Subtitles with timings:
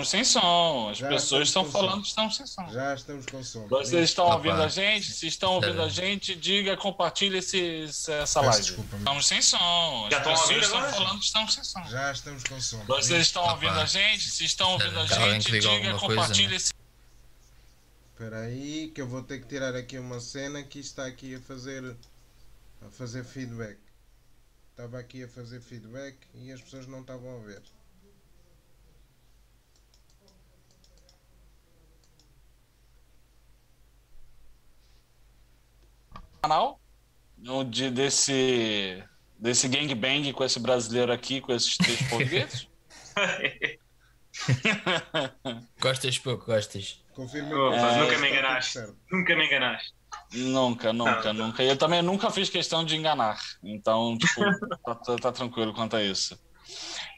[0.00, 0.88] Estamos sem som.
[0.90, 2.66] As Já pessoas estão falando que estamos sem som.
[2.68, 3.66] Já estamos com som.
[3.68, 4.34] Vocês estão Opa.
[4.36, 5.12] ouvindo a gente?
[5.12, 5.84] Se estão ouvindo É.
[5.84, 8.62] a gente, diga, compartilhe esse, essa Peço live.
[8.62, 8.96] desculpa.
[8.96, 10.04] Estamos sem som.
[10.06, 10.92] As Já estão a pessoas estão agora?
[10.92, 11.84] falando que estamos sem som.
[11.84, 12.84] Já estamos com som.
[12.86, 13.52] Vocês estão Opa.
[13.52, 14.30] ouvindo a gente?
[14.30, 16.56] Se estão ouvindo a gente, diga compartilhe né?
[16.56, 16.72] esse.
[18.12, 21.40] Espera aí que eu vou ter que tirar aqui uma cena que está aqui a
[21.40, 21.96] fazer
[22.86, 23.78] a fazer feedback.
[24.70, 27.62] Estava aqui a fazer feedback e as pessoas não estavam a ver.
[36.42, 36.80] canal
[37.50, 39.02] no de, desse
[39.38, 42.68] desse gangbang com esse brasileiro aqui, com esses três portugueses.
[45.80, 47.02] Gostas pouco, gostas.
[47.14, 48.78] Confirma Oh, mas está nunca me tudo enganaste.
[49.10, 49.92] Nunca me enganaste.
[50.32, 51.46] nunca, nunca, Não.
[51.48, 51.62] nunca.
[51.64, 53.38] E eu também nunca fiz questão de enganar.
[53.62, 54.40] Então, tipo,
[54.84, 56.38] tá, tá- tá tranquilo quanto a isso.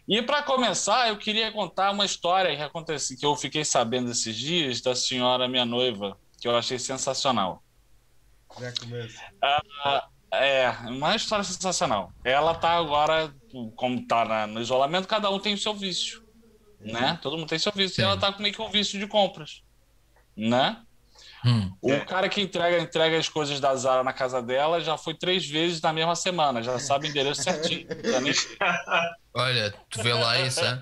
[0.08, 4.34] E para começar, eu queria contar uma história que aconteceu, que eu fiquei sabendo esses
[4.36, 7.62] dias da senhora minha noiva, que eu achei sensacional.
[8.58, 9.22] Já começa.
[10.32, 12.10] É, uma história sensacional.
[12.24, 13.32] Ela tá agora,
[13.76, 16.22] como tá na- no isolamento, cada um tem o seu vício,
[16.80, 17.18] né?
[17.20, 17.92] Todo mundo tem seu vício.
[17.92, 18.02] E Sim.
[18.02, 19.62] ela tá com meio que um vício de compras,
[20.36, 20.78] né?
[21.44, 21.70] Hum.
[21.82, 22.00] O É.
[22.04, 25.80] cara que entrega, entrega as coisas da Zara na casa dela já foi três vezes
[25.82, 27.42] na mesma semana, já sabe o endereço
[27.82, 27.86] certinho.
[27.88, 28.32] Tá nem-
[29.34, 30.78] Olha, tu vê lá isso, hein?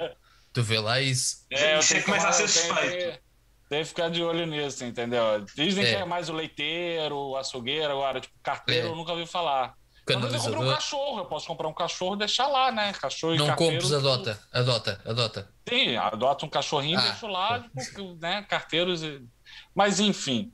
[0.52, 1.46] Tu vê lá isso.
[1.50, 3.18] É, eu tenho que começa a ser suspeito.
[3.70, 5.22] Tem que ficar de olho nisso, entendeu?
[5.54, 6.00] Dizem que É.
[6.00, 8.90] é mais o leiteiro, o açougueiro, agora, tipo, carteiro É.
[8.90, 9.74] eu nunca ouvi falar.
[10.04, 12.92] Talvez eu compre um cachorro, eu posso comprar um cachorro e deixar lá, né?
[12.94, 13.74] Cachorro e Não carteiro.
[13.74, 14.40] compres, adota.
[14.52, 15.54] Adota, adota.
[15.68, 18.42] Sim, adota um cachorrinho e Ah, deixo lá, tipo, né?
[18.42, 19.04] Carteiros.
[19.04, 19.22] e-
[19.72, 20.52] Mas, enfim.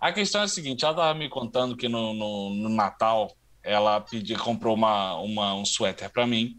[0.00, 3.32] A questão é a seguinte: ela estava me contando que no, no, no Natal
[3.62, 6.56] ela pediu, comprou uma, uma, um suéter para mim,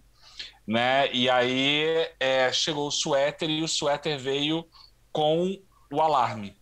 [0.65, 1.11] né?
[1.11, 4.65] E aí é, chegou o suéter e o suéter veio
[5.11, 5.57] com
[5.91, 6.55] o alarme.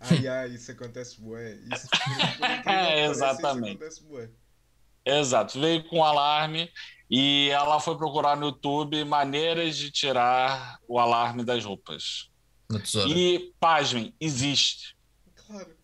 [0.00, 1.54] Ai, ai, isso acontece bué.
[1.72, 1.88] Isso,
[2.42, 3.68] É, pareça, exatamente.
[3.68, 4.30] Isso acontece bué.
[5.04, 6.70] Exato, veio com alarme
[7.08, 12.28] e ela foi procurar no YouTube maneiras de tirar o alarme das roupas.
[13.08, 14.96] E, pasmem, existe.
[15.46, 15.76] Claro.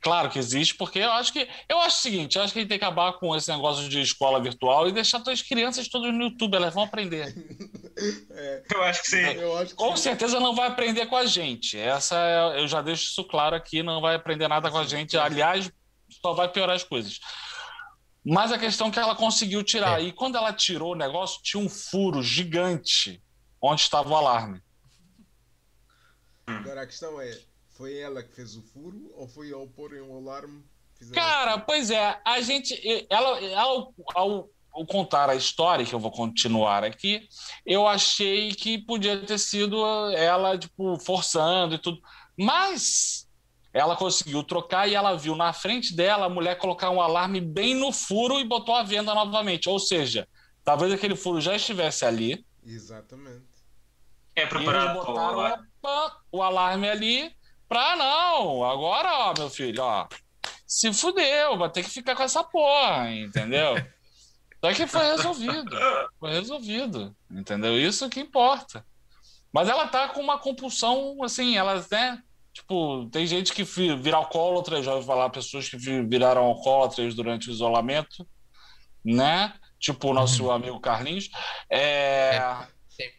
[0.00, 1.48] Claro que existe, porque eu acho que.
[1.68, 3.88] Eu acho o seguinte, eu acho que a gente tem que acabar com esse negócio
[3.88, 7.32] de escola virtual e deixar todas as crianças todas no YouTube, elas vão aprender.
[7.96, 9.16] É, Eu acho que sim.
[9.34, 11.78] eu acho que Com certeza não vai aprender com a gente.
[11.78, 15.16] Essa é- eu já deixo isso claro aqui, não vai aprender nada com a gente.
[15.16, 15.70] Aliás,
[16.20, 17.20] só vai piorar as coisas.
[18.24, 20.00] Mas a questão é que ela conseguiu tirar.
[20.00, 20.04] É.
[20.04, 23.22] E quando ela tirou o negócio, tinha um furo gigante
[23.60, 24.60] onde estava o alarme.
[26.46, 27.38] Agora a questão é:
[27.76, 30.64] foi ela que fez o furo ou foi ao porem o alarme?
[30.98, 32.74] fizeram Cara, pois é, a gente.
[33.10, 37.28] Ela, ela ao, ao- ao contar a história, que eu vou continuar aqui,
[37.64, 42.00] eu achei que podia ter sido ela, tipo, forçando e tudo.
[42.36, 43.28] Mas
[43.72, 47.74] ela conseguiu trocar e ela viu na frente dela a mulher colocar um alarme bem
[47.74, 49.68] no furo e botou a venda novamente.
[49.68, 50.26] Ou seja,
[50.64, 52.44] talvez aquele furo já estivesse ali.
[52.64, 53.44] Exatamente.
[54.34, 55.66] É E eles preparado para o botaram alarme.
[56.32, 57.32] o alarme ali
[57.68, 58.64] pra não.
[58.64, 60.08] Agora, ó, meu filho, ó.
[60.66, 63.74] Se fudeu, vai ter que ficar com essa porra, entendeu?
[64.64, 65.76] Só que foi resolvido.
[66.18, 67.14] Foi resolvido.
[67.30, 67.78] Entendeu?
[67.78, 68.84] Isso que importa.
[69.52, 72.22] Mas ela tá com uma compulsão, assim, ela, né?
[72.52, 77.14] Tipo, tem gente que vi- vira alcoólatra, já ouvi falar pessoas que vi- viraram alcoólatras
[77.14, 78.26] durante o isolamento,
[79.04, 79.52] né?
[79.78, 81.28] Tipo o nosso amigo Carlinhos.
[81.68, 82.40] É,
[82.88, 83.10] Sim.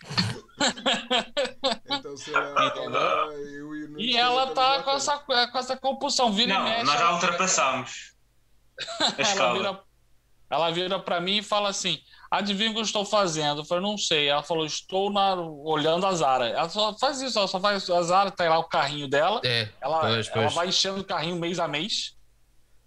[1.86, 2.66] Então se ela.
[2.66, 3.00] Entendeu?
[3.00, 6.32] ela- eu e E ela a tá com essa, com essa compulsão.
[6.32, 6.84] Vira e Não, mexe.
[6.84, 7.10] nós já
[9.00, 9.52] a ela escala.
[9.58, 9.80] vira,
[10.50, 11.98] ela vira para mim e fala assim:
[12.30, 13.60] adivinha o que eu estou fazendo?
[13.60, 14.28] Eu falei, não sei.
[14.28, 16.48] Ela falou, estou na, olhando a Zara.
[16.48, 19.40] Ela só faz isso, ela só faz a Zara, tá lá o carrinho dela.
[19.44, 20.54] É, Ela, pois, ela pois.
[20.54, 22.14] vai enchendo o carrinho mês a mês.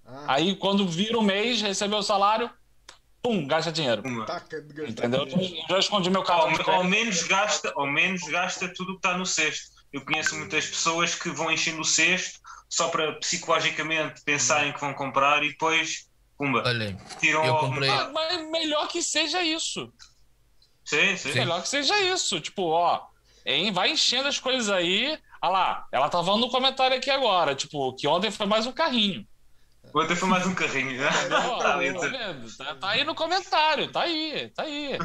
[0.06, 2.50] Ah, Aí, quando vira o mês, recebeu o salário,
[3.22, 4.02] pum, gasta dinheiro.
[4.02, 4.44] De gastar.
[4.88, 5.28] Entendeu?
[5.28, 6.84] Eu já- escondi meu Ao, de ao crédito.
[6.86, 9.76] menos gasta, ao menos gasta tudo o que está no cesto.
[9.92, 12.40] Eu conheço muitas pessoas que vão enchendo o cesto
[12.70, 16.07] só para psicologicamente pensarem que vão comprar e depois,
[16.38, 17.90] pumba, Olhem, tiram eu comprei-.
[17.90, 19.92] Ah, Mas melhor que seja isso.
[20.86, 21.34] Sim, sim.
[21.34, 21.40] Sim.
[21.40, 22.40] Melhor que seja isso.
[22.40, 23.02] Tipo, ó,
[23.46, 25.18] hein, vai enchendo as coisas aí.
[25.42, 28.72] Olha lá, ela tá falando no comentário aqui agora, tipo, que ontem foi mais um
[28.72, 29.28] carrinho.
[29.94, 30.98] Ontem foi mais um carrinho.
[31.00, 31.10] né?
[31.30, 31.78] Tá
[32.58, 32.66] tá?
[32.66, 34.98] Tá, tá aí no comentário, tá aí, tá aí.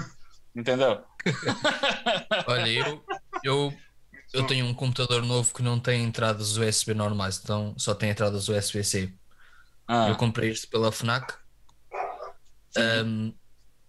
[0.55, 1.03] Entendeu?
[2.47, 3.05] olha, eu,
[3.45, 3.73] eu
[4.33, 8.49] eu tenho um computador novo que não tem entradas USB normais, então só tem entradas
[8.49, 9.13] USB-C.
[9.95, 11.35] Ah, Eu comprei isto pela Fnac.
[13.05, 13.35] Um,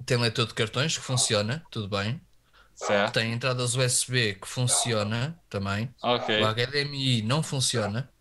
[0.06, 2.20] tem leitor de cartões que funciona, tudo bem.
[2.76, 3.14] certo.
[3.14, 5.94] Tem entradas USB que funciona também.
[6.04, 8.12] Ok, O HDMI não funciona.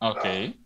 [0.00, 0.60] ok.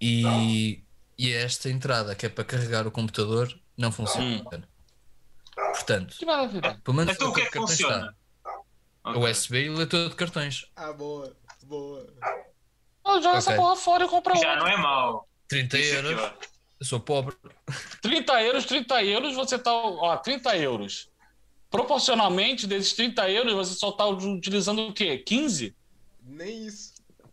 [0.00, 0.84] E,
[1.18, 4.44] e esta entrada que é para carregar o computador não funciona.
[5.74, 6.80] Portanto, Que maravilha.
[6.84, 8.16] pelo menos Então o que é que leitor de cartões funciona?
[9.04, 9.18] está.
[9.18, 10.66] USB e o leitor de cartões.
[10.76, 12.06] Ah, boa, boa.
[13.04, 13.56] Ah, joga essa Ok.
[13.60, 15.28] porra fora e compra Já não é mau.
[15.50, 16.22] 30 Isso aqui, euros.
[16.22, 16.34] ó.
[16.80, 17.36] Eu sou pobre.
[18.00, 19.70] 30 euros, 30 euros, você tá.
[19.72, 21.10] Ó, 30 euros.
[21.68, 25.18] Proporcionalmente, desses 30 euros, você só tá utilizando o quê?
[25.18, 25.74] 15?
[26.22, 26.89] Nem isso.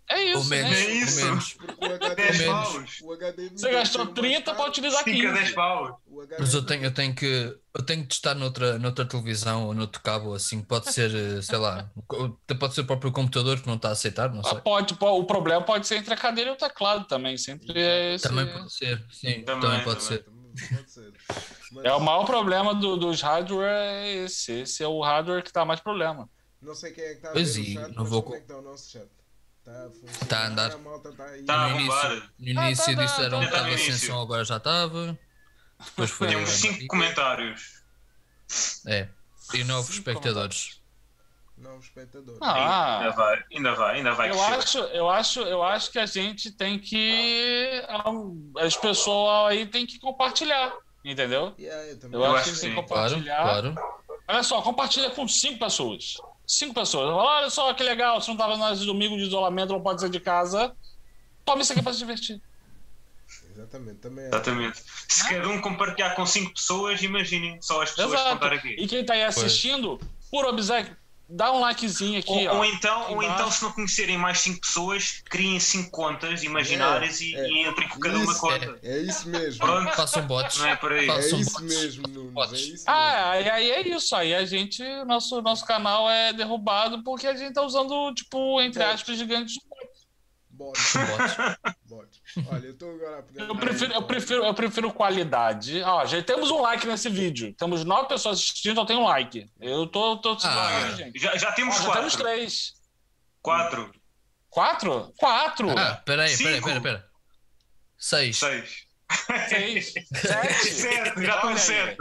[0.09, 0.71] É isso, Ou menos.
[0.71, 0.77] né?
[0.85, 1.19] É isso.
[1.19, 1.53] Ou menos.
[1.53, 2.67] Porque o HD, 10 menos.
[2.69, 3.01] paus.
[3.01, 5.53] o HDMI Você gastou deve ser mais 30 para utilizar 5 a 10 15.
[5.53, 5.95] paus.
[6.39, 10.01] Mas eu tenho, eu tenho que eu tenho que testar noutra, noutra televisão ou noutro
[10.01, 11.91] cabo, assim, pode ser, eh, sei lá,
[12.59, 14.61] pode ser o próprio computador que não está a aceitar, não Ah, sei.
[14.61, 17.37] pode, po- o problema pode ser entre a cadeira e o teclado também.
[17.37, 18.27] Sempre é esse.
[18.27, 20.17] Também pode ser, sim, Também, também, pode também.
[20.17, 20.23] ser.
[20.75, 21.13] Pode ser.
[21.73, 24.61] Mas É o maior problema do- dos hardware é esse.
[24.61, 26.27] Esse é o hardware que dá mais problema.
[26.61, 28.39] não sei quem é que está a Pois ver o chat, não vou como é
[28.39, 29.07] que está o nosso chat?
[29.67, 30.27] Está a funcionar?
[30.27, 30.71] Tá a andar.
[30.71, 31.43] A malta está aí.
[31.43, 31.53] Tá.
[31.65, 32.11] a No bombar.
[32.11, 33.45] início, no Ah, início tá, disse tá, um tá.
[33.45, 33.93] de tá no início.
[33.93, 35.19] ascensão, agora já estava.
[35.85, 36.27] Depois foi.
[36.29, 37.83] Temos 5 comentários.
[38.87, 39.09] É.
[39.53, 40.81] E novos espectadores.
[41.57, 42.39] Novos espectadores.
[42.41, 46.05] Ah, Ainda vai, ainda vai, ainda vai Eu acho, eu acho, eu acho que a
[46.05, 47.83] gente tem que
[48.59, 50.71] as pessoas aí tem que compartilhar,
[51.03, 51.53] entendeu?
[51.57, 52.11] Yeah, eu.
[52.11, 53.41] Eu, acho, que que tem que Claro, compartilhar.
[53.41, 53.75] claro.
[54.27, 56.17] Olha só, compartilha com cinco pessoas.
[56.47, 57.09] Cinco pessoas.
[57.09, 60.09] Fala, olha só que legal, você não tava nos domingos de isolamento, não pode sair
[60.09, 60.73] de casa.
[61.43, 62.41] Toma isso aqui pra se divertir.
[63.53, 64.27] Exatamente, também é.
[64.29, 64.83] Exatamente.
[65.09, 68.35] Se cada um compartilhar com 5 pessoas, imaginem só as pessoas Exato.
[68.35, 68.75] estar aqui.
[68.79, 69.99] E quem tá aí assistindo,
[70.31, 70.95] por obséquio,
[71.29, 72.57] dá um likezinho aqui, Ou, ó.
[72.57, 77.35] ou então, ou então, se não conhecerem mais 5 pessoas, criem 5 contas imaginárias e,
[77.35, 77.47] é.
[77.49, 78.79] e entrem com cada uma Isso, conta.
[78.83, 79.59] É isso mesmo.
[79.65, 80.57] Pronto, Façam bots.
[80.57, 81.09] não é por aí.
[81.09, 81.61] É isso bots.
[81.61, 82.29] mesmo, Nunes.
[82.29, 82.51] É Bots.
[82.53, 82.83] isso mesmo.
[82.87, 84.15] Ah, e aí é isso.
[84.15, 88.79] Aí a gente, nosso, nosso canal é derrubado porque a gente tá usando, tipo, entre
[88.83, 88.95] Bots.
[88.95, 89.55] aspas, gigantes.
[90.49, 91.35] Bot, bots.
[91.85, 92.16] bot.
[92.49, 93.25] Olha, eu estou agora.
[93.35, 95.81] Eu prefiro, eu prefiro, eu prefiro qualidade.
[95.83, 97.53] Ó, já temos um like nesse vídeo.
[97.53, 99.49] Temos nove pessoas assistindo, só tem um like.
[99.59, 100.91] Eu tô, tô Ah.
[100.95, 101.19] gente.
[101.19, 102.17] Já, já Ó, temos já temos 4.
[102.23, 102.73] três.
[103.41, 103.91] 4,
[104.49, 105.13] Quatro?
[105.17, 105.69] Quatro?
[105.77, 106.65] Ah, peraí, peraí, Cinco.
[106.67, 107.01] peraí, peraí.
[107.97, 108.37] Seis.
[108.37, 108.87] 6.
[109.49, 109.93] Seis?
[110.13, 110.73] Sete?
[110.73, 111.57] 7, já estão aí.
[111.57, 111.97] 7.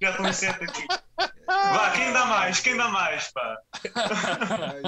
[0.00, 0.86] Já estão 7 aqui.
[1.46, 2.60] Vá, quem dá mais?
[2.60, 3.56] Quem dá mais, pá?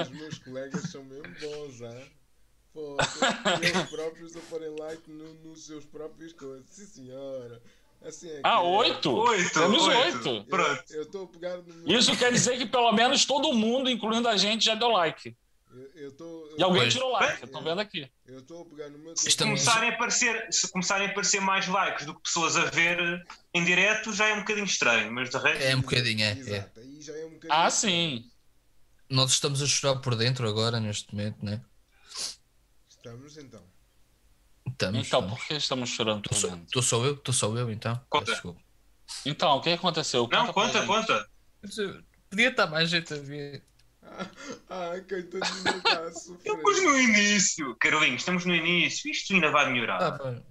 [0.02, 2.02] Os meus colegas são mesmo bons, ah?
[2.72, 2.96] Pô,
[3.62, 6.66] eles próprios a porem like no, nos seus próprios coisas.
[6.70, 7.60] Sim, senhora.
[8.02, 8.62] Assim é que Ah, é.
[8.62, 9.12] oito?
[9.12, 9.52] 8.
[9.52, 10.44] Temos oito.
[10.44, 10.84] Pronto.
[10.92, 11.98] Eu pegar no meu.
[11.98, 15.36] Isso quer dizer que pelo menos todo mundo, incluindo a gente, já deu like.
[15.72, 16.54] Eu- Eu estou.
[16.58, 18.10] E alguém tirou like, eu tô vendo aqui.
[18.26, 19.16] Eu estou a pegar no meu.
[19.16, 23.24] Se começarem, a aparecer, se começarem a aparecer mais likes do que pessoas a ver
[23.54, 25.62] em direto, já é um bocadinho estranho, mas de resto.
[25.62, 26.38] É um bocadinho, é, é.
[26.38, 27.52] Exato, aí já é um bocadinho.
[27.52, 28.24] Ah, sim.
[29.08, 31.60] Nós estamos a chorar por dentro agora, neste momento, né?
[33.02, 33.62] Estamos então.
[34.66, 35.06] Estamos.
[35.06, 36.66] Então, por que estamos chorando só, dentro?
[36.70, 37.16] tô só eu?
[37.16, 37.98] Tô só eu, então?
[38.10, 38.26] Conta.
[38.26, 38.60] Peço desculpa.
[39.24, 40.28] Então, o que aconteceu?
[40.30, 41.30] Não, pra conta, conta.
[42.28, 43.64] Podia estar mais gente a ver.
[44.68, 46.38] Ah, coitadinho está a sofrer.
[46.38, 47.76] Estamos no início.
[47.76, 49.10] Carolinhos, estamos no início.
[49.10, 50.02] Isto ainda vai melhorar.
[50.02, 50.42] Ah, pá,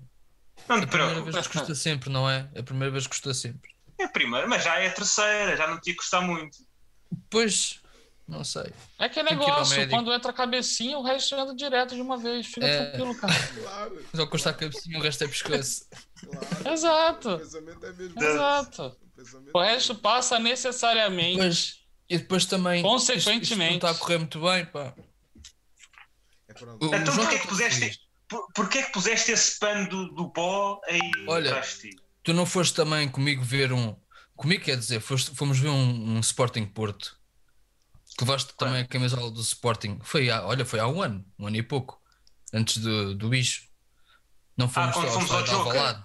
[0.68, 2.50] não é te a primeira vez que custa sempre, não é?
[2.53, 3.72] É a primeira vez que custa sempre.
[3.98, 6.58] É a primeira, mas já é a terceira, já não te ia custar muito.
[7.29, 7.78] Pois,
[8.29, 8.71] não sei.
[9.00, 12.45] É que ao negócio, quando entra a cabecinha, o resto anda direto de uma vez.
[12.48, 12.86] Fica É.
[12.91, 13.33] tranquilo, cara.
[13.62, 15.86] Claro, Só custa a cabecinha, o resto é pescoço.
[16.19, 16.74] claro.
[16.74, 17.29] Exato.
[17.33, 18.24] O pensamento é mesmo.
[18.24, 18.98] Exato.
[19.53, 21.38] O O resto passa necessariamente.
[21.38, 22.75] Depois, e depois também.
[22.86, 23.69] isto- isto Consequentemente.
[23.71, 24.93] não está a correr muito bem, pá.
[26.48, 26.86] É pronto.
[26.86, 28.00] O Então porquê tá que puseste-.
[28.27, 31.62] Por, porquê que puseste esse pano do, do pó aí Olha?
[32.24, 33.95] Tu não foste também comigo ver um.
[34.36, 37.18] Comigo quer dizer, foste- fomos ver um, um Sporting Porto.
[38.19, 39.97] Que levaste também a camisola do Sporting.
[40.03, 41.99] Foi há, olha, foi há um ano, um ano e pouco.
[42.53, 43.61] Antes do, do bicho.
[44.57, 45.67] Não fomos quando ao fomos ao estádio de.
[45.69, 46.03] Alvalade.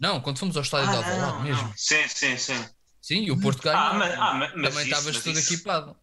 [0.00, 1.62] Não, quando fomos ao estádio de Ah, Alvalade não, mesmo.
[1.64, 1.74] não.
[1.76, 2.68] Sim, sim, sim.
[3.02, 3.80] Sim, e o Porto ganhou.
[3.80, 5.96] Ah, mas, ah, mas, também estavas tudo isso- equipado.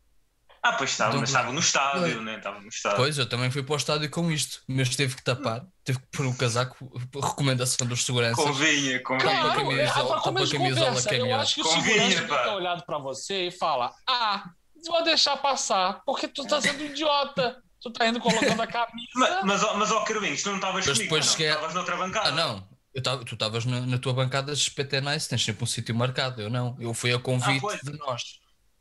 [0.62, 2.22] Ah, pois estava, Então, mas estava no estádio, Pois.
[2.25, 2.38] né?
[2.38, 2.98] Estava no estádio.
[2.98, 4.62] Pois, eu também fui para o estádio com isto.
[4.68, 6.92] Mas teve que tapar, teve que pôr um casaco,
[7.24, 8.44] recomendação dos seguranças.
[8.44, 9.32] Convinha, convinha.
[9.32, 9.80] Tapa a Claro, camisola,
[10.20, 12.44] é, tapa a de camisola é eu acho que o Convinha, segurança pá.
[12.44, 14.50] ter olhado pra você e fala: Ah,
[14.86, 17.62] vou deixar passar, porque tu tá sendo idiota.
[17.82, 19.08] Tu tá indo colocando a camisa.
[19.16, 21.32] Mas, mas, ó- mas ó, Carlinhos, tu não estavas comigo, depois não?
[21.32, 22.30] cheguei Estavas noutra bancada.
[22.30, 22.68] Ah, não.
[22.94, 25.94] Eu tava, tu estavas na, na tua bancada de PT Nice, tens sempre um sítio
[25.96, 26.42] marcado.
[26.42, 26.76] Eu não.
[26.80, 28.24] Eu fui a convite Ah, de nós.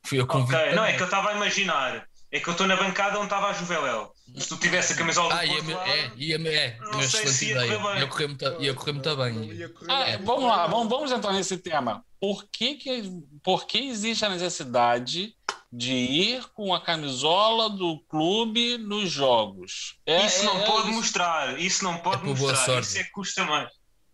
[0.02, 2.06] Fui a convite não é que eu estava a imaginar.
[2.32, 4.10] é que eu estou na bancada onde estava a Juveléu.
[4.38, 7.02] Se tu tivesse a camisola do Ah, ia, Porto lá, é, ia, é, Não uma
[7.02, 7.78] sei excelente se ia ideia.
[7.78, 8.00] correr bem.
[8.02, 9.44] Ia correr muito, ia correr muito bem.
[9.52, 10.24] ia correr Ah, bem.
[10.24, 12.02] vamos lá, vamos, vamos entrar nesse tema.
[12.18, 13.10] Por que, que,
[13.42, 15.34] por que existe a necessidade
[15.72, 19.96] de ir com a camisola do clube nos jogos?
[20.06, 20.96] É- isso é- não é pode isso.
[20.96, 22.88] mostrar, isso não pode por boa mostrar, sorte.
[22.88, 23.68] isso é que custa mais.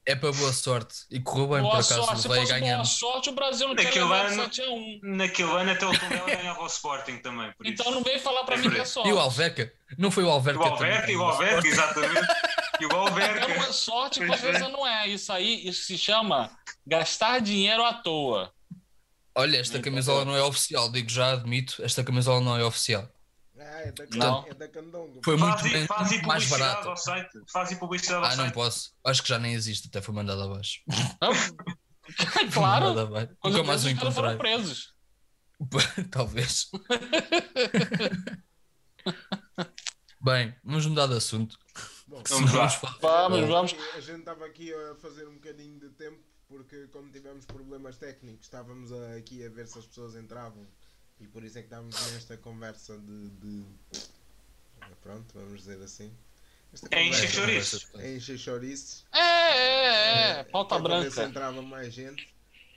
[0.04, 0.94] É para boa sorte.
[1.12, 2.84] E correu bem por Boa acaso, sorte, se vai boa ganhando.
[2.84, 5.00] sorte, o Brasil não tinha Naquele levado ano- 7 a 1.
[5.04, 7.94] Naquele ano até o Tondela ganhava o Sporting também, por Então isso.
[7.94, 9.08] não vem falar para É mim por que é sorte.
[9.08, 9.72] E o Alverca?
[9.96, 10.58] Não foi o Alverca?
[10.60, 12.26] o Alverca, e o Alverca, exatamente.
[12.80, 13.52] E o Alverca.
[13.52, 14.68] é sorte, com Pois certeza é.
[14.70, 15.06] não é.
[15.06, 16.50] Isso aí, isso se chama
[16.84, 18.52] gastar dinheiro à toa.
[19.34, 19.92] Olha, esta Entendeu?
[19.92, 23.08] camisola não é oficial, digo já, admito, esta camisola não é oficial.
[23.58, 24.44] Ah, é da, Não.
[24.46, 24.68] é da.
[25.24, 26.88] Foi muito Faz, bem, faz muito mais publicidade barata.
[26.88, 27.40] ao site.
[27.50, 28.54] Faz publicidade ao Ah, não site.
[28.54, 28.92] posso.
[29.04, 30.80] Acho que já nem existe, até foi mandado abaixo.
[31.20, 31.32] Não?
[32.52, 33.28] claro, abaixo.
[33.44, 34.36] Nunca mais o encontrei.
[34.36, 34.92] presos.
[36.10, 36.68] Talvez.
[40.20, 41.58] Bem, vamos mudar de assunto.
[42.06, 42.50] Bom, Vamos
[43.00, 43.74] Vamos, vamos.
[43.94, 46.20] A gente estava aqui a fazer um bocadinho de tempo
[46.52, 50.66] porque como tivemos problemas técnicos estávamos aqui a ver se as pessoas entravam
[51.20, 53.66] e por isso é que estávamos nesta conversa de, de-
[55.02, 56.12] pronto, vamos dizer assim.
[56.72, 57.86] Esta É encher chouriços.
[57.98, 59.04] É encher chouriços.
[59.12, 60.44] É, é, é.
[60.44, 61.30] Pauta Para ver se branca.
[61.30, 62.28] entrava mais gente,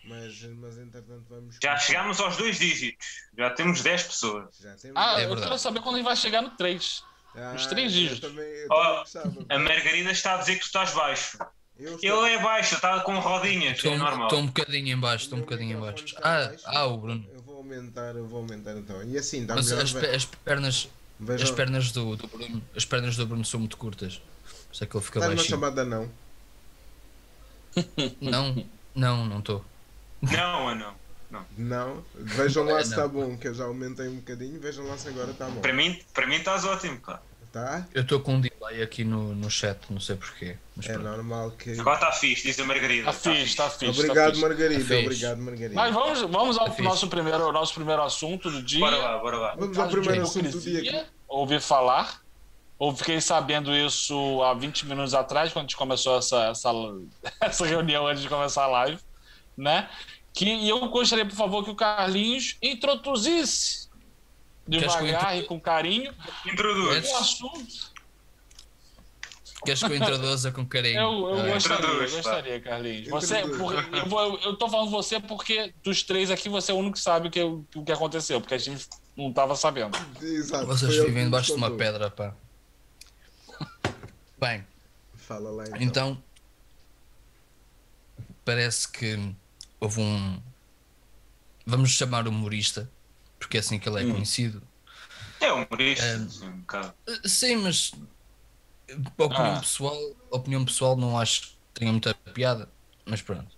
[0.03, 1.57] mas, mas entretanto vamos.
[1.61, 3.05] Já chegámos aos dois dígitos.
[3.37, 4.57] Já temos 10 pessoas.
[4.59, 7.03] Já temos Ah, É eu quero saber quando ele vai chegar no 3.
[7.35, 8.19] Ah, os três eu dígitos.
[8.29, 9.45] também, eu também gostava.
[9.49, 11.37] A Margarida está a dizer que tu estás baixo.
[11.77, 14.27] Eu estou- é baixo, está com rodinhas, Estou é normal.
[14.27, 16.15] estou um bocadinho em baixo, estou um bocadinho em baixo.
[16.17, 16.63] Ah, baixo.
[16.65, 17.25] ah, o Bruno.
[17.33, 19.03] Eu vou aumentar, eu vou aumentar então.
[19.03, 20.87] E assim, está Mas as, pe- as pernas,
[21.19, 24.17] as Vejam, pernas do, do Bruno, as pernas do Bruno são muito curtas.
[24.17, 25.49] Por isso é que ele fica uma baixinho.
[25.49, 26.09] chamada não.
[28.21, 28.65] Não,
[28.95, 29.65] não, não estou.
[30.21, 30.93] Não, ou não.
[31.57, 32.97] Não, vejam lá É, se não.
[32.97, 35.59] está bom, que eu já aumentei um bocadinho, vejam lá se agora está bom.
[35.59, 37.21] Para mim, para mim estás ótimo, pá.
[37.51, 37.85] Tá?
[37.93, 40.57] Eu estou com um delay aqui no, no chat, não sei porquê.
[40.75, 41.05] Mas É pronto.
[41.07, 41.79] normal que.
[41.79, 43.05] Agora está fixe, diz a Margarida.
[43.05, 43.99] Tá fixe, tá fixe.
[43.99, 44.41] Obrigado, tá fixe.
[44.41, 44.79] Margarida.
[44.81, 45.03] Tá fixe.
[45.05, 45.75] Obrigado, Margarida.
[45.75, 48.79] Mas vamos, vamos ao Tá nosso primeiro, nosso primeiro assunto do dia.
[48.79, 49.55] Bora lá, bora lá.
[49.55, 50.79] Vamos ao primeiro assunto do dia.
[51.01, 51.09] aqui.
[51.27, 52.21] Ouvi falar.
[52.77, 56.69] Ou fiquei sabendo isso há 20 minutos atrás, quando a gente começou essa, essa,
[57.39, 58.99] essa reunião antes de começar a live,
[59.55, 59.89] né?
[60.33, 63.87] Que e eu gostaria, por favor, que o Carlinhos introduzisse
[64.67, 66.13] devagar e com carinho
[66.45, 67.09] Introduz.
[67.11, 67.94] o assunto.
[69.65, 70.99] Queres que eu introduza com carinho?
[70.99, 73.07] Eu, eu Ah, gostaria, eu gostaria, Carlinhos.
[73.09, 76.77] Você, por- eu, vou- eu tô falando você porque dos três aqui você é o
[76.77, 79.97] único que sabe o que, o que aconteceu, porque a gente não tava sabendo.
[80.21, 80.65] Exato.
[80.67, 82.35] Vocês vivem debaixo de uma pedra, pá.
[84.37, 84.65] Bem,
[85.15, 85.81] Fala lá então.
[85.81, 86.23] então
[88.43, 89.17] parece que
[89.79, 90.41] houve um.
[91.65, 92.91] Vamos chamar humorista,
[93.39, 94.11] porque é assim que ele é Hum.
[94.13, 94.61] conhecido.
[95.39, 96.15] É humorista, É.
[96.15, 96.93] assim, um bocado.
[97.25, 97.91] Sim, mas
[99.17, 99.59] opinião Ah.
[99.59, 99.97] pessoal,
[100.31, 102.69] opinião pessoal não acho que tenha muita piada,
[103.05, 103.55] mas pronto.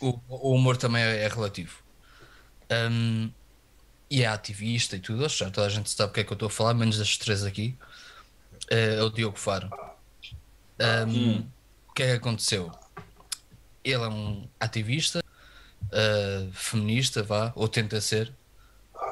[0.00, 1.82] O, o humor também é, é relativo.
[2.70, 3.30] Um,
[4.10, 6.34] e é ativista e tudo, já toda a gente sabe o que é que eu
[6.34, 7.76] estou a falar, menos das três aqui.
[8.70, 9.70] Uh, é o Diogo Faro.
[10.80, 11.48] Um, Hum.
[11.88, 12.72] O que é que aconteceu?
[13.84, 18.32] Ele é um ativista, uh, feminista, vá, ou tenta ser,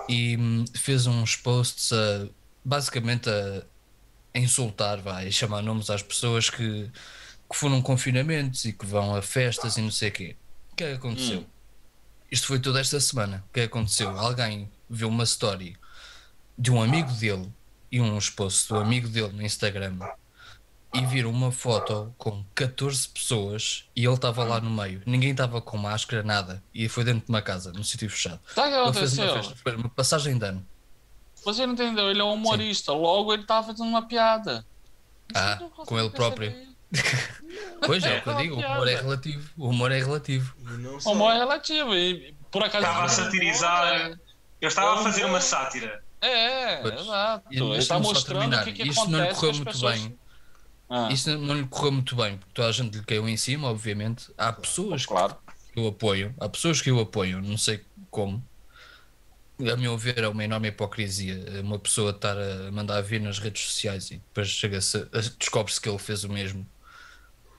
[0.09, 2.27] e hum, fez uns posts a,
[2.65, 3.63] basicamente a,
[4.35, 6.91] a insultar, e chamar nomes às pessoas que,
[7.51, 10.37] que foram confinamentos e que vão a festas e não sei o quê.
[10.73, 11.41] O que é que aconteceu?
[11.41, 11.47] Hum.
[12.31, 13.45] Isto foi toda esta semana.
[13.49, 14.11] O que é que aconteceu?
[14.17, 15.77] Alguém viu uma story
[16.57, 17.51] de um amigo dele
[17.91, 19.99] e uns posts do amigo dele no Instagram
[20.93, 25.03] e viram uma foto com 14 pessoas e ele estava lá no meio.
[25.07, 26.63] Ninguém estava com máscara, nada.
[26.75, 28.41] E foi dentro de uma casa, num sítio fechado.
[28.55, 30.67] Que Ele fez uma festa, foi uma passagem de ano.
[31.45, 34.65] Você não entendeu, ele é um humorista, logo ele tava fazendo uma piada.
[35.35, 36.53] Ah, com ele próprio.
[37.87, 39.51] Pois é, É o que eu digo, o humor é relativo.
[39.57, 40.55] O humor é relativo.
[40.59, 41.95] Não O humor é relativo.
[41.95, 42.85] E por acaso.
[42.85, 44.19] Estava a satirizar.
[44.61, 46.03] Eu estava a fazer uma sátira.
[46.21, 47.01] É, Pois.
[47.01, 47.47] exato.
[47.51, 48.63] Ele está mostrando terminar.
[48.63, 50.01] o que, que Isto acontece não lhe correu muito pessoas.
[50.01, 50.19] bem.
[50.91, 53.69] Ah, Isso não lhe correu muito bem, porque toda a gente lhe caiu em cima,
[53.71, 54.31] obviamente.
[54.37, 55.37] Há pessoas claro.
[55.73, 58.45] que o apoiam, há pessoas que o apoiam, não sei como.
[59.73, 63.63] A meu ver, é uma enorme hipocrisia uma pessoa estar a mandar vir nas redes
[63.65, 66.67] sociais e depois chega-se, a- descobre-se que ele fez o mesmo.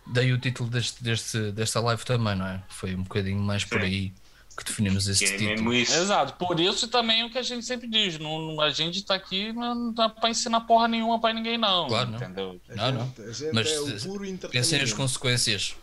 [0.08, 2.64] Daí o título deste, deste, desta live também, não é?
[2.70, 3.86] Foi um bocadinho mais por Sim.
[3.86, 4.14] aí
[4.58, 5.50] que definimos esse é título.
[5.50, 5.94] mesmo isso.
[5.94, 6.34] Exato.
[6.34, 8.20] Por isso também é o que a gente sempre diz.
[8.20, 11.88] Não, a gente tá aqui não dá pra ensinar porra nenhuma pra ninguém, não.
[11.88, 12.18] Claro, não.
[12.18, 12.62] Entendeu?
[12.76, 13.14] Não, não.
[13.54, 14.96] Mas é Pensem entretenimento.
[14.96, 15.76] consequências.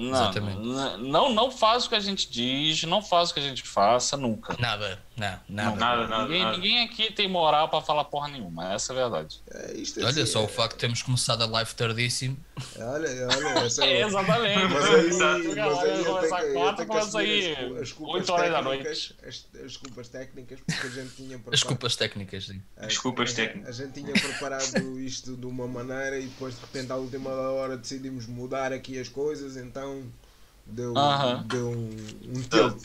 [0.00, 0.58] Não, Exatamente.
[1.08, 4.16] não, não faz o que a gente diz, não faz o que a gente faça,
[4.16, 4.56] nunca.
[4.58, 5.76] Nada, não, nada.
[5.76, 6.56] Nada, nada, ninguém, nada.
[6.56, 9.42] ninguém aqui tem moral pra falar porra nenhuma, essa é a verdade.
[9.52, 12.36] É, isto é Olha, assim, só é- o facto de termos começado a live tardíssimo.
[12.76, 14.72] Olha, olha, essa É, é exatamente.
[14.72, 15.44] Mas aí, Exato.
[15.48, 20.08] mas aí começa quatro, começa as, as culpas 8 horas da técnicas, as, as culpas
[20.08, 22.62] técnicas, porque a gente tinha preparado, As culpas técnicas, sim.
[22.76, 23.80] a- Desculpas a- técnicas.
[23.80, 27.76] A gente tinha preparado isto de uma maneira e depois de repente à última hora
[27.76, 30.04] decidimos mudar aqui as coisas, então
[30.66, 31.44] deu, Aham.
[31.48, 32.82] deu um, um tilt.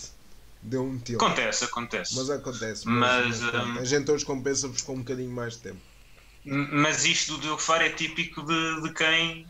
[0.61, 1.21] Deu um tilt.
[1.21, 2.15] Acontece, acontece.
[2.15, 2.87] Mas acontece.
[2.87, 5.79] Mas, pronto, hum, a gente hoje compensa-vos com um bocadinho mais de tempo.
[6.43, 9.47] Mas isto do Diogo Faro é típico de, de quem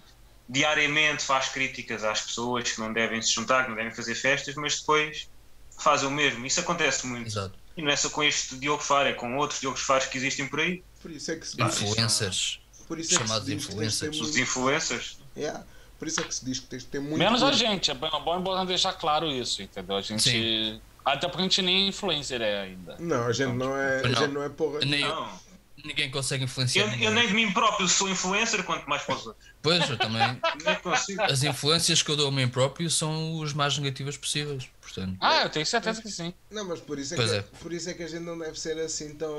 [0.47, 4.55] diariamente faz críticas às pessoas que não devem se juntar, que não devem fazer festas,
[4.55, 5.27] mas depois
[5.77, 6.45] fazem o mesmo.
[6.45, 7.27] Isso acontece muito.
[7.27, 7.53] Exato.
[7.75, 10.47] E não é só com este Diogo Faro, é com outros Diogos Faros que existem
[10.47, 12.59] por aí, Por isso é que se Influencers.
[12.87, 14.15] por isso é chamados influencers.
[14.15, 15.17] os muito, influencers.
[15.35, 15.65] Yeah,
[15.99, 17.93] por isso é que se diz que tens de ter muito Menos a gente, é
[17.93, 19.97] bom, é bom deixar claro isso, entendeu?
[19.97, 20.23] A gente.
[20.23, 20.79] Sim.
[21.03, 22.95] Até porque a gente nem é influencer é ainda.
[22.97, 24.15] Não, a gente não é, a Não.
[24.21, 24.79] gente não é porra.
[24.79, 25.39] Nem, Não.
[25.85, 26.85] Ninguém consegue influenciar.
[26.97, 29.45] Eu, eu nem de mim próprio sou influencer, quanto mais para os outros.
[29.61, 30.39] Pois, eu também.
[30.65, 31.21] Nem consigo.
[31.21, 34.67] As influências que eu dou a mim próprio são os mais negativas possíveis.
[34.81, 36.33] Portanto, Ah, eu tenho certeza que sim.
[36.51, 37.41] Não, mas por isso é, Pois que, é.
[37.41, 39.33] por isso é que a gente não deve ser assim tão.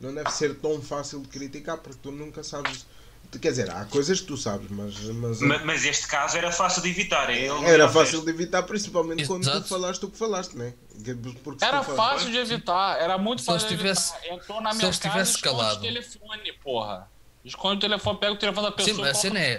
[0.00, 2.86] Não deve ser tão fácil de criticar, porque tu nunca sabes.
[3.40, 5.00] Quer dizer, há coisas que tu sabes, mas.
[5.10, 7.28] mas Ma- Mas este caso era fácil de evitar.
[7.30, 8.24] É era fácil fez.
[8.24, 9.68] de evitar, principalmente quando tu Exato.
[9.68, 10.72] falaste o que falaste, né?
[11.04, 14.34] Que- Porque se Era falaste- fácil de evitar, era muito Se fácil de tivesse- evitar.
[14.34, 15.78] Entrou na se minha eles casa calado.
[15.78, 17.10] o telefone, porra.
[17.44, 18.94] Esconde o telefone, pega o telefone da pessoa.
[18.94, 19.58] sim, a coloca cena é.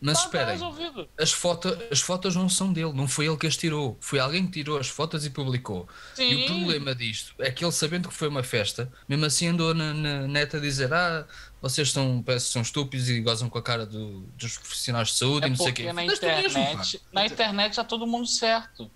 [0.00, 3.48] Mas tá, tá esperem, as, foto, as fotos não são dele, não foi ele que
[3.48, 3.96] as tirou.
[4.00, 5.88] Foi alguém que tirou as fotos e publicou.
[6.16, 6.46] E o Sim.
[6.46, 10.28] problema disto é que ele, sabendo que foi uma festa, mesmo assim andou na, na
[10.28, 11.26] net a dizer: Ah,
[11.60, 15.14] vocês são, parece que são estúpidos e gozam com a cara do- dos profissionais de
[15.14, 15.82] saúde É e não sei o quê.
[15.84, 18.90] na Mas tu mesmo, internet, na internet tá todo mundo certo.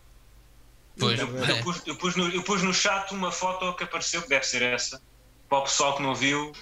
[0.99, 1.63] Pois, Então, Eu, é.
[1.63, 4.63] pus, eu, pus no, eu pus no chat uma foto que apareceu, que deve ser
[4.63, 5.01] essa.
[5.49, 6.53] Para o pessoal que não viu,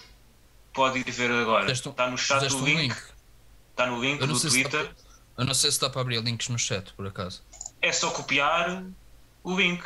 [0.73, 1.71] pode ir ver agora.
[1.71, 2.79] Está no chat do um link.
[2.81, 2.97] link.
[3.73, 4.85] Está no link Eu do Twitter.
[4.87, 7.43] dá Eu não sei se dá para abrir links no chat, por acaso.
[7.83, 8.85] É só copiar
[9.43, 9.83] o link.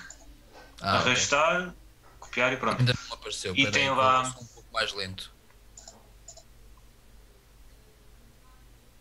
[0.80, 1.74] Ah, arrastar,
[2.20, 2.78] copiar e pronto.
[2.80, 3.54] Ainda não apareceu.
[3.56, 5.32] E tem que lá- eu um pouco mais lento.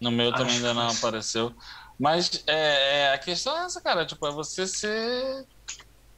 [0.04, 0.98] No meu Acho também ainda não foi.
[0.98, 1.54] apareceu.
[1.98, 4.06] Mas é, é, a questão é essa, cara.
[4.06, 5.46] Tipo, é você ser.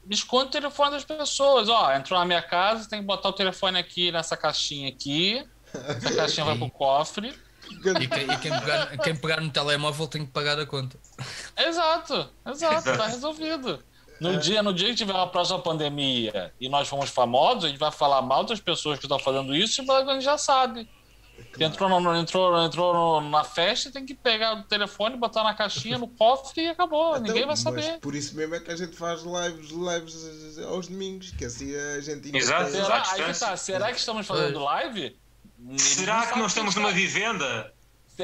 [0.10, 1.70] Esconde o telefone das pessoas.
[1.70, 5.48] Ó, entrou na minha casa, tem que botar o telefone aqui nessa caixinha aqui.
[5.72, 7.34] Essa caixinha vai pro cofre.
[7.70, 11.00] E, quem, e quem pegar, quem pegar no telemóvel tem que pagar a conta.
[11.58, 13.84] Exato, exato, tá resolvido.
[14.20, 17.80] No dia, no dia que tiver uma próxima pandemia e nós formos famosos, a gente
[17.80, 20.88] vai falar mal das pessoas que estão fazendo isso e a gente já sabe.
[21.54, 25.54] Que Entrou, no- entrou, entrou no- na festa, tem que pegar o telefone, botar na
[25.54, 27.16] caixinha, no cofre e acabou.
[27.18, 27.92] Ninguém Então, vai saber.
[27.92, 31.74] Mas por isso mesmo é que a gente faz lives, lives aos domingos, que assim
[31.76, 32.82] a gente Exato, tem- exato.
[32.82, 33.48] Será, à aí que distância.
[33.48, 35.18] tá, será que estamos fazendo live?
[35.78, 37.72] Será que nós estamos numa está-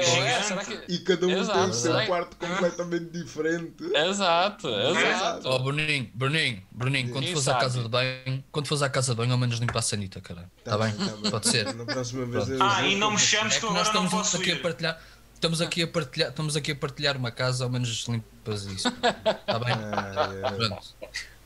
[0.00, 0.46] É, gigante?
[0.46, 0.92] será que...
[0.92, 3.84] E cada um Exato, tem o seu que- quarto completamente diferente.
[3.94, 5.48] Exato, exato.
[5.48, 9.18] Ó, Bruninho, Bruninho, Bruninho, quando fores à casa de banho, quando fores à casa de
[9.18, 10.50] banho, ao menos limpa a sanita, cara.
[10.58, 10.92] Está bem?
[10.94, 11.74] tá Pode ser.
[11.74, 14.36] Na próxima vez eu- Ah, e não me chames É que nós não estamos posso
[14.36, 14.62] aqui a ir.
[14.62, 15.00] partilhar.
[15.34, 18.86] Estamos aqui a partilhar, estamos aqui a partilhar uma casa, ao menos limpas isso.
[18.88, 19.74] Está bem?
[19.74, 20.54] Ai, ai.
[20.56, 20.82] Pronto.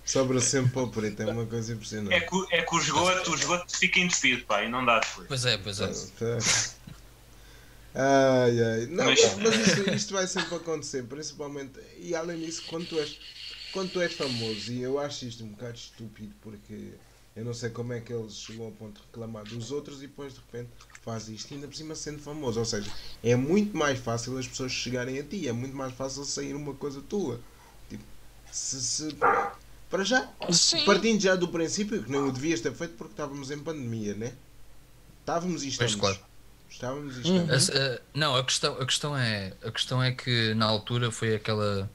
[0.05, 2.21] Sobra sempre para o preto, é uma coisa É impressionante.
[2.29, 5.27] que, é que o esgoto, o esgoto fica entupido, pá, e não dá depois.
[5.27, 5.91] Pois é, pois é.
[7.99, 8.87] Ai, ai.
[8.89, 11.81] Não, Mas- mas, isto, isto vai sempre acontecer, principalmente.
[11.99, 13.17] E além disso, quando tu, és,
[13.73, 16.93] quando tu és famoso, e eu acho isto um bocado estúpido, porque
[17.35, 20.09] eu não sei como é que eles chegam ao ponto de reclamar dos outros e
[20.09, 20.69] depois de repente
[21.03, 22.59] faz isto, ainda por cima sendo famoso.
[22.59, 22.91] Ou seja,
[23.25, 26.75] é muito mais fácil as pessoas chegarem a ti, é muito mais fácil sair uma
[26.75, 27.41] coisa tua.
[27.89, 28.05] Tipo,
[28.53, 28.81] se.
[28.83, 29.17] se
[29.89, 30.85] para já, Sim.
[30.85, 34.33] partindo já do princípio que não o devias ter feito porque estávamos em pandemia, né?
[35.21, 35.95] Estávamos e Pois, estamos.
[35.95, 36.19] claro.
[36.71, 37.43] Estávamos e Uhum.
[37.57, 37.71] estamos.
[37.71, 41.35] A- a- não, a questão, a, questão é, a questão é que na altura foi
[41.35, 41.91] aquela,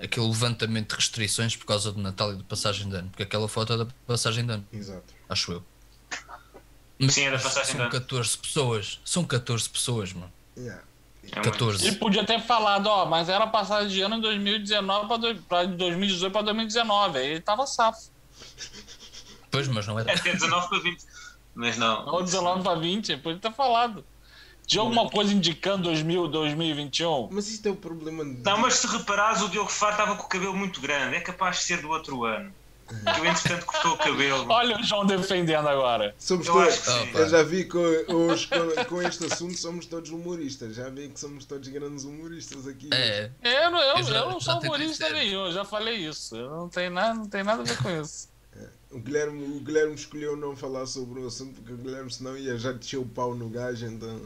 [0.00, 3.08] aquele levantamento de restrições por causa do Natal e de passagem de ano.
[3.10, 5.12] Porque aquela foto é da passagem de ano, Exato.
[5.28, 5.64] acho eu.
[7.10, 7.90] Sim, é da passagem de São ano.
[7.90, 9.00] 14 pessoas.
[9.04, 10.32] São 14 pessoas, mano.
[10.56, 10.82] Yeah.
[11.32, 11.50] É muito.
[11.50, 11.86] 14.
[11.88, 15.08] Ele podia ter falado, ó, mas era passagem de ano em 2019
[15.48, 17.18] para 2018 para 2019.
[17.18, 18.10] Aí ele tava safo.
[19.50, 20.10] Pois, mas não era.
[20.10, 21.02] É até 19 para 20.
[21.54, 22.06] Mas não.
[22.08, 24.04] Ou 19 para 20, ele podia ter falado.
[24.66, 27.28] Tinha alguma coisa indicando 2000, 2021?
[27.30, 28.42] Mas isto é o problema de...
[28.42, 31.16] Não, mas se reparares, o Diogo Faro estava com o cabelo muito grande.
[31.16, 32.50] É capaz de ser do outro ano.
[32.88, 34.46] que eu entretanto cortou o cabelo.
[34.50, 36.14] Olha o João defendendo agora.
[36.18, 36.88] Somos Eu todos.
[36.88, 37.18] Opa.
[37.18, 40.74] Eu já vi que hoje com, com este assunto somos todos humoristas.
[40.74, 42.88] Já vi que somos todos grandes humoristas aqui.
[42.94, 46.34] É, Eu, não- eu, Eu não sou humorista nenhum, eu já falei isso.
[46.36, 48.32] Eu não tenho nada, não tem nada a ver com isso.
[48.94, 52.56] O, Guilherme, o Guilherme escolheu não falar sobre o assunto porque o Guilherme senão ia
[52.56, 54.20] já descer o pau no gajo, então.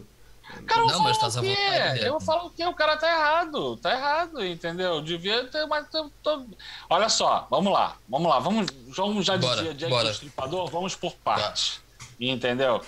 [0.67, 1.55] Cara, Não, mas estás quê?
[1.55, 2.01] vontade.
[2.07, 2.65] Eu falo o quê?
[2.67, 3.77] O cara tá errado.
[3.77, 5.01] Tá errado, entendeu?
[5.03, 5.87] Devia ter mais.
[5.89, 6.57] ter- ter-
[6.89, 8.39] Olha só, vamos lá, vamos lá.
[8.39, 10.05] Vamos, vamos já Bora, dizia Jack bora.
[10.05, 11.81] do Estripador, vamos por partes.
[12.19, 12.81] Entendeu?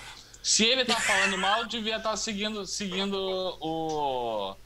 [0.42, 3.14] Se ele tá falando mal, devia estar seguindo, seguindo
[3.60, 4.56] o,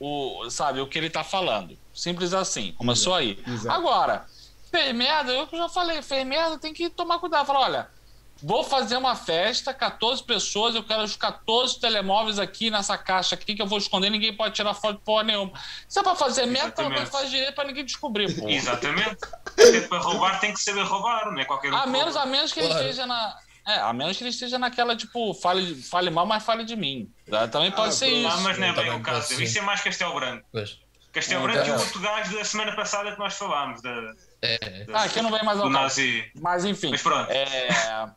[0.00, 0.50] o.
[0.50, 1.76] Sabe, o que ele tá falando.
[1.94, 2.72] Simples assim.
[2.72, 3.38] Começou aí.
[3.46, 3.76] Exato.
[3.76, 4.26] Agora,
[4.70, 7.46] fez merda, eu já falei, fez merda, tem que tomar cuidado.
[7.46, 7.88] Falar, olha,
[8.42, 13.54] vou fazer uma festa, 14 pessoas, eu quero os 14 telemóveis aqui nessa caixa aqui
[13.54, 15.52] que eu vou esconder, ninguém pode tirar foto de porra nenhuma.
[15.88, 17.20] Se é pra fazer merda, pelo menos Exatamente.
[17.22, 18.48] faz direito pra ninguém descobrir, pô.
[18.48, 19.16] Exatamente.
[19.46, 21.76] Até para roubar tem que saber roubar, não é qualquer um.
[21.76, 22.82] A menos, a menos que ele Claro.
[22.84, 23.36] esteja na.
[23.66, 27.12] É, a menos que ele esteja naquela, tipo, fale, fale mal, mas fale de mim.
[27.30, 27.46] Tá?
[27.48, 28.26] Também pode Ah, ser pronto.
[28.26, 28.42] Ah, isso.
[28.44, 29.42] mas não é bem o caso.
[29.42, 30.46] Isso é mais Castelo Branco.
[30.50, 30.78] pois.
[31.12, 33.90] Castelo Branco e o outro gajo da semana passada que nós falámos, da,
[34.40, 35.68] É, Ah, aqui não vem mais ao.
[35.68, 36.24] Nazi.
[36.40, 36.90] Mas enfim.
[36.90, 37.30] Mas pronto.
[37.30, 38.08] É.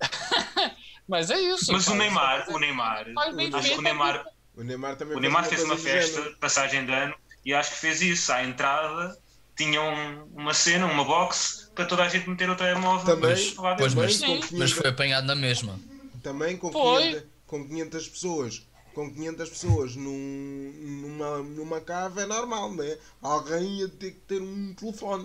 [1.06, 1.72] mas é isso.
[1.72, 1.98] Mas o cara.
[1.98, 4.24] Neymar, o Neymar, Faz bem acho que o Neymar,
[4.56, 6.36] O Neymar também o Neymar fez uma festa, género.
[6.38, 7.14] passagem de ano,
[7.44, 8.32] e acho que fez isso.
[8.32, 9.16] À entrada
[9.56, 13.06] tinham uma cena, uma box, para toda a gente meter o telemóvel.
[13.16, 14.40] Também, lá pois, mas- com Sim.
[14.40, 15.78] 500 mas foi apanhado na mesma.
[16.22, 17.02] Também com Foi.
[17.10, 18.62] 500, com 500 pessoas.
[18.94, 22.98] Com 500 pessoas num, numa, numa cave é normal, né?
[23.22, 25.24] Alguém ia ter que ter um telefone.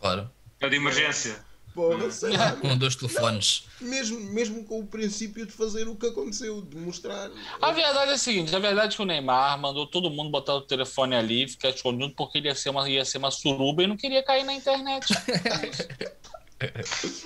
[0.00, 0.30] Claro.
[0.60, 1.44] É de emergência.
[1.74, 2.52] Porra, sei lá.
[2.62, 3.64] Com dois telefones.
[3.80, 7.28] Mesmo, mesmo com o princípio de fazer o que aconteceu, de mostrar.
[7.60, 10.54] A verdade é a seguinte: a verdade é que o Neymar mandou todo mundo botar
[10.54, 13.88] o telefone ali, ficar escondido, porque ele ia ser uma, ia ser uma suruba e
[13.88, 15.06] não queria cair na internet.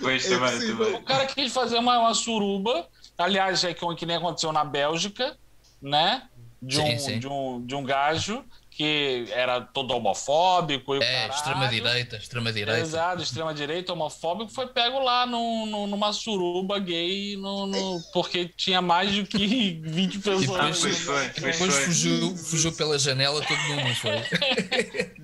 [0.00, 0.94] Pois É também, também.
[0.94, 5.36] O cara quis fazer uma, uma suruba, aliás, é que, que nem aconteceu na Bélgica,
[5.80, 6.28] né?
[6.60, 7.18] De Sim, um, sim.
[7.20, 8.44] De, um, de um gajo
[8.78, 10.94] que era todo homofóbico.
[10.94, 12.80] E É, extrema-direita, extrema-direita.
[12.80, 18.80] Exato, extrema-direita, homofóbico, foi pego lá no, no- numa suruba gay, no, no- porque tinha
[18.80, 20.80] mais do que 20 pessoas.
[20.80, 21.84] Depois- Depois foi.
[21.86, 24.12] fugiu, fugiu pela janela todo mundo, foi?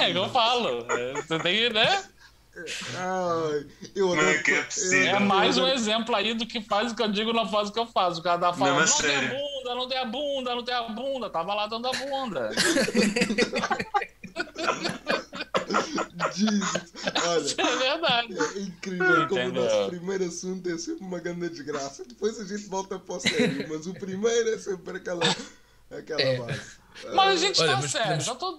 [0.00, 0.84] É que eu falo.
[0.90, 2.02] é, Você tem, né?
[2.96, 5.16] Ai, eu é é possível?
[5.16, 7.72] É mais um exemplo aí do que faz o que eu digo, não faz o
[7.72, 8.20] que eu faço.
[8.20, 10.64] O cara tá falando, Não, não, é tem a bunda, não tem a bunda, não
[10.64, 11.30] tem a bunda.
[11.30, 12.50] Tava lá dando a bunda.
[16.32, 16.92] Jesus.
[17.26, 18.38] Olha, Isso é verdade.
[18.38, 19.64] é incrível como o Entendeu?
[19.64, 22.04] nosso primeiro assunto é sempre uma grande desgraça.
[22.04, 25.24] Depois a gente volta para o sério, mas o primeiro é sempre aquela,
[25.98, 26.38] aquela É.
[26.38, 26.84] base.
[27.12, 28.06] Mas a gente Olha, tá mas sério.
[28.06, 28.56] podemos- Já tô...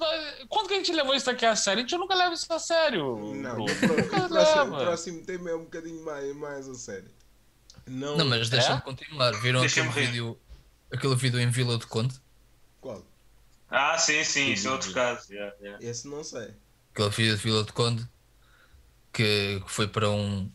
[0.50, 1.80] Quando que a gente levou isso aqui a sério?
[1.80, 3.34] A gente nunca leva isso a sério.
[3.34, 6.76] Não, o pro- Nunca o próximo, o próximo tema é um bocadinho mais, mais a
[6.76, 7.10] sério.
[7.88, 8.82] Não, Não, mas deixa-me É?
[8.82, 9.32] continuar.
[9.42, 10.40] Viram Deixa-me aquele vídeo,
[10.92, 12.14] aquele vídeo em Vila do Conde?
[12.82, 13.02] Qual?
[13.70, 15.32] Ah, sim, sim, isso é outro caso.
[15.34, 15.86] yeah, yeah.
[15.86, 16.54] Esse não sei.
[16.94, 18.06] Aquele vídeo de Vila do Conde
[19.14, 20.52] que que foi para um.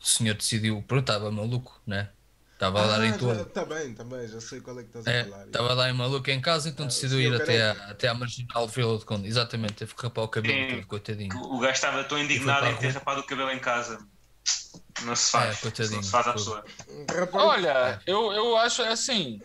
[0.00, 0.82] O senhor decidiu.
[0.86, 2.10] Pronto, estava maluco, né?
[2.58, 3.10] Estava a dar em.
[3.14, 5.46] Está bem, tá bem, já sei qual é que estás a É, falar.
[5.46, 7.84] estava a dar em maluco em casa, então Ah, decidiu ir até careca.
[7.84, 9.28] à, até à marginal de Vila do Conde.
[9.28, 10.76] Exatamente, teve que rapar o cabelo Sim.
[10.78, 11.36] todo, coitadinho.
[11.36, 14.04] O gajo estava tão indignado a em ter rapado o cabelo em casa.
[15.02, 15.56] Não se faz.
[15.58, 15.96] É, coitadinho.
[15.98, 16.38] não se faz à Tudo.
[16.60, 16.64] pessoa.
[17.16, 19.40] Rapaz, Olha, eu, eu acho assim,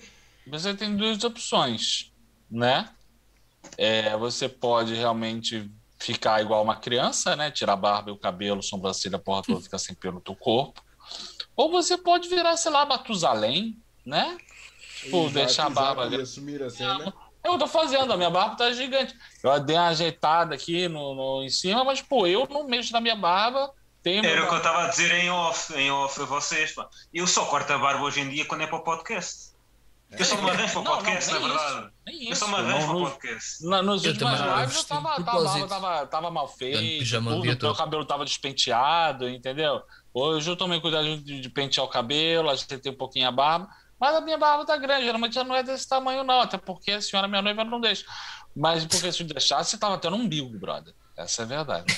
[0.47, 2.12] você tem duas opções,
[2.49, 2.89] né?
[3.78, 7.52] É, você pode realmente ficar igual uma criança, né?
[7.52, 10.36] Tirar a barba e o cabelo, sobrancelha, a porra toda, ficar sem pelo no teu
[10.36, 10.82] corpo.
[11.55, 14.37] Ou você pode virar, sei lá, Matusalém, né?
[15.11, 16.23] Pô, deixar a barba grande.
[16.23, 17.13] assumir a cena.
[17.43, 19.13] Eu tô fazendo, a minha barba tá gigante.
[19.43, 23.01] Eu dei uma ajeitada aqui no, no- em cima, mas, pô, eu não mexo na
[23.01, 23.69] minha barba.
[24.01, 26.73] Tenho Era o que eu estava a dizer em off, em off a vocês.
[26.73, 26.87] Pá.
[27.13, 29.51] Eu só corto a barba hoje em dia quando é para o podcast.
[30.11, 31.91] Eu só me arranjo para o Não, não, podcast, nem na verdade.
[32.07, 32.47] isso, Eu só isso.
[32.47, 33.65] me arranjo para Não- o não- podcast.
[33.65, 37.75] Na, nos Eu últimas lives eu tava, tava, tava, tava mal feito, o tudo, meu
[37.75, 39.81] cabelo tava despenteado, entendeu?
[40.13, 43.67] Hoje eu tomei cuidado de, de pentear o cabelo, ajeitei um pouquinho a barba,
[43.99, 46.91] mas a minha barba tá grande, geralmente ela não é desse tamanho não, até porque
[46.91, 48.06] a senhora minha noiva não deixa.
[48.56, 50.93] Mas porque se eu deixasse, tava até no umbigo, brother.
[51.17, 51.93] Essa é a verdade.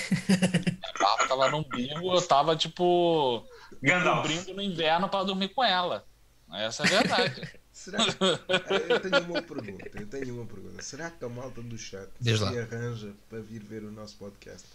[0.83, 3.45] a barba tava no umbigo, eu tava, tipo,
[3.81, 4.21] Gandalf.
[4.21, 6.05] cobrindo no inverno para dormir com ela.
[6.53, 7.59] Essa é a verdade.
[7.73, 8.23] Será que...
[8.23, 10.81] Eu tenho uma pergunta, eu tenho uma pergunta.
[10.81, 12.51] Será que a malta do chat Diz se lá.
[12.51, 14.65] arranja para vir ver o nosso podcast?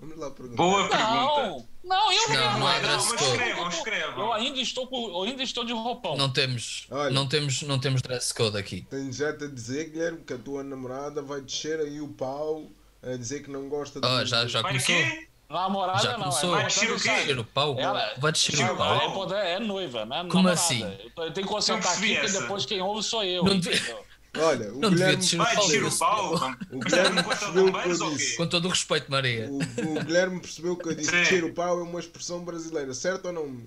[0.00, 0.56] Vamos lá perguntar.
[0.56, 1.14] Boa pergunta.
[1.14, 3.30] Não, não, eu Não, não, não eu- dress eu- code.
[3.32, 4.32] Escrevam, Eu escrevam.
[4.32, 6.16] ainda estou, com, eu ainda estou de roupão.
[6.16, 7.10] Não temos, Olha.
[7.10, 8.86] não temos, não temos dress code aqui.
[8.88, 12.64] Tenho já te a dizer, Guilherme, que a tua namorada vai descer aí o pau
[13.02, 14.06] a dizer que não gosta de.
[14.06, 15.30] Oh, já, já Vai começou?
[15.50, 16.52] Namorada Já não, começou.
[16.54, 17.32] é Vai descer o quê?
[17.32, 17.76] o pau.
[17.78, 18.96] Ela- Vai descer Ela o pau.
[18.96, 20.18] é, poder- é noiva, né?
[20.20, 20.52] Como Namorada.
[20.60, 20.82] assim?
[20.82, 23.42] Eu eu tenho que concentrar percebi aqui, porque depois quem ouve sou eu.
[23.44, 23.98] Não entendeu?
[24.38, 26.34] Olha, o Não Guilherme, Vai descer o pau.
[26.70, 28.30] o Guilherme percebeu o que eu disse.
[28.30, 28.36] quê?
[28.36, 29.48] Com todo o respeito, Maria.
[29.50, 31.16] O, o Guilherme percebeu que eu disse Sim.
[31.16, 33.60] descer o pau é uma expressão brasileira, certo ou não?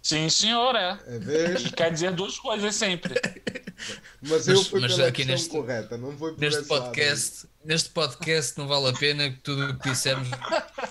[0.00, 0.98] Sim, senhor, é.
[1.06, 3.14] É vez, E quer dizer duas coisas sempre.
[4.22, 6.66] mas eu Mas- fui mas pela aqui neste- correta, não foi por Neste lado.
[6.68, 10.28] podcast, neste podcast não vale a pena que tudo o que dissermos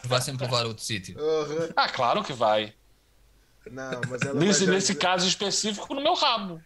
[0.03, 1.17] vai sempre levar a outro sítio.
[1.19, 1.69] Aham.
[1.75, 2.73] Ah, claro que vai.
[3.69, 6.61] Não, mas ela Nesse, vai nesse dizer- caso específico, no meu rabo.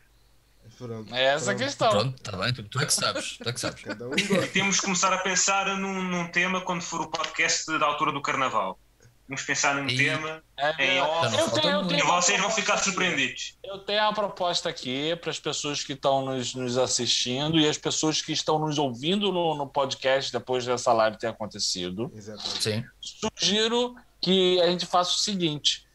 [0.77, 1.89] Pronto, É essa a questão.
[1.89, 3.37] Pronto, está bem, tu, tu é que sabes.
[3.37, 3.81] Tu é que sabes.
[3.83, 4.11] Cada um.
[4.53, 8.21] Temos que começar a pensar num, num tema quando for o podcast da altura do
[8.21, 8.79] Carnaval.
[9.27, 12.51] Vamos pensar num E- tema É, em off eu tenho, eu tenho e vocês vão
[12.51, 13.57] ficar surpreendidos.
[13.63, 17.75] Eu tenho uma proposta aqui para as pessoas que estão nos, nos assistindo e as
[17.77, 22.11] pessoas que estão nos ouvindo no, no podcast depois dessa live ter acontecido.
[22.15, 22.61] Exatamente.
[22.63, 22.83] Sim.
[23.01, 25.87] Sugiro que a gente faça o seguinte: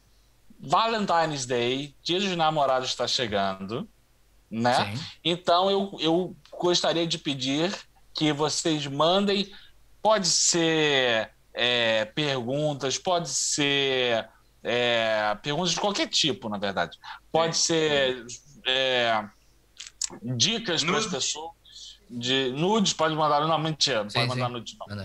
[0.58, 3.88] Valentine's Day, Dia dos Namorados está chegando,
[4.50, 4.96] né?
[4.96, 5.04] Sim.
[5.24, 7.72] Então eu, eu gostaria de pedir
[8.14, 9.50] que vocês mandem,
[10.02, 14.28] pode ser é, perguntas, pode ser
[14.62, 16.98] é, perguntas de qualquer tipo, na verdade.
[17.30, 18.26] Pode ser
[18.66, 19.24] é,
[20.36, 21.52] dicas para as pessoas.
[22.12, 23.46] De nudes, pode mandar.
[23.46, 24.38] Não, mentira, não Sim, pode sim.
[24.40, 25.00] mandar nudes, não.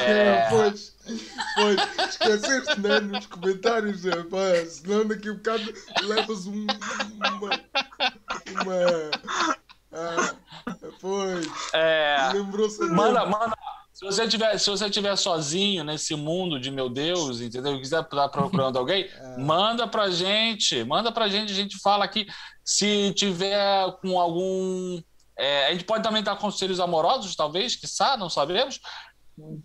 [0.00, 0.48] É.
[1.06, 6.66] pois, pois, esqueceste né, nos comentários, rapaz, senão daqui a um bocado levas um,
[7.14, 7.50] uma.
[8.62, 9.10] Uma.
[9.92, 10.34] Ah,
[11.00, 13.30] pois, É, lembrou-se Manda, dele.
[13.30, 13.56] manda.
[13.92, 17.76] Se você tiver, se você tiver sozinho nesse mundo de meu Deus, entendeu?
[17.76, 22.26] E quiser estar procurando alguém, manda pra gente, manda pra gente, a gente fala aqui.
[22.62, 25.00] Se tiver com algum,
[25.38, 27.86] é, a gente pode também dar conselhos amorosos, talvez, que
[28.18, 28.80] não sabemos.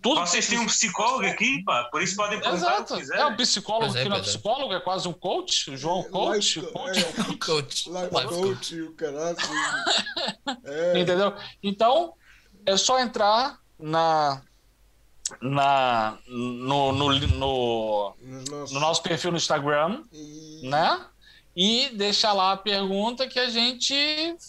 [0.02, 2.96] Tudo Vocês têm um psicólogo aqui, pá, por isso podem perguntar o Exato.
[3.06, 5.70] que É um psicólogo é, que não é psicólogo, é quase um coach.
[5.70, 7.88] O João coach, Life- coach é, Coach.
[7.88, 9.36] Life Life coach e o caralho.
[10.64, 11.34] É, Entendeu?
[11.62, 12.12] Então,
[12.66, 14.42] é só entrar na,
[15.40, 18.14] na, no, no, no,
[18.70, 21.06] no nosso perfil no Instagram, E- né?
[21.56, 23.94] E deixar lá a pergunta que a gente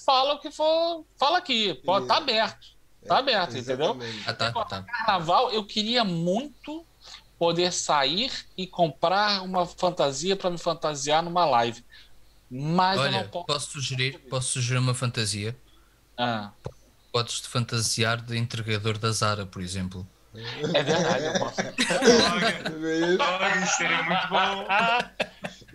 [0.05, 1.05] fala o que for.
[1.17, 1.73] Fala aqui.
[1.85, 2.72] Pode, tá aberto.
[3.07, 3.97] Tá aberto, entendeu?
[4.25, 4.85] Ah, tá, tá.
[4.85, 6.87] Carnaval, eu queria muito
[7.37, 11.83] poder sair e comprar uma fantasia para me fantasiar numa live.
[12.49, 13.45] Mas eu Olha, não posso.
[13.47, 15.55] posso sugerir, posso sugerir uma fantasia.
[16.17, 16.53] Ah,
[17.11, 20.05] Podes te fantasiar de entregador da Zara, por exemplo.
[20.73, 21.61] é verdade, eu posso.
[23.19, 24.65] Olha, isso seria muito bom.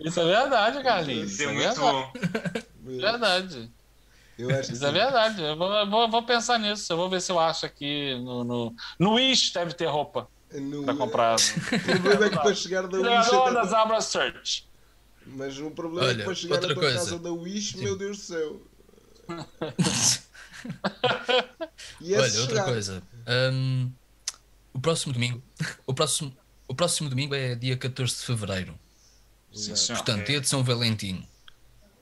[0.05, 1.31] Isso é verdade, Carlinhos.
[1.31, 1.79] Isso Isso é é muito verdade.
[1.79, 2.13] bom.
[2.75, 3.73] verdade.
[4.39, 5.41] Eu acho que Isso é verdade.
[5.41, 6.91] Eu vou, eu vou, eu vou pensar nisso.
[6.93, 8.43] Eu vou ver se eu acho aqui no.
[8.43, 11.35] No, no Wish deve ter roupa No- pra comprar.
[11.39, 13.07] O problema é que para chegar da Wish.
[13.09, 14.67] Entregador até- da Zabra Search.
[15.25, 16.97] Mas o problema é que Olha, para chegar outra coisa.
[16.97, 17.83] casa da Wish, Sim.
[17.83, 18.61] meu Deus do céu.
[22.01, 22.41] E é Olha, chegar.
[22.43, 23.03] outra coisa.
[23.53, 23.91] Hum,
[24.73, 25.41] o próximo domingo.
[25.85, 26.35] O próximo,
[26.67, 28.77] o próximo domingo é dia 14 de fevereiro.
[29.53, 29.73] Sim.
[29.93, 31.25] Portanto, dia de São Valentim.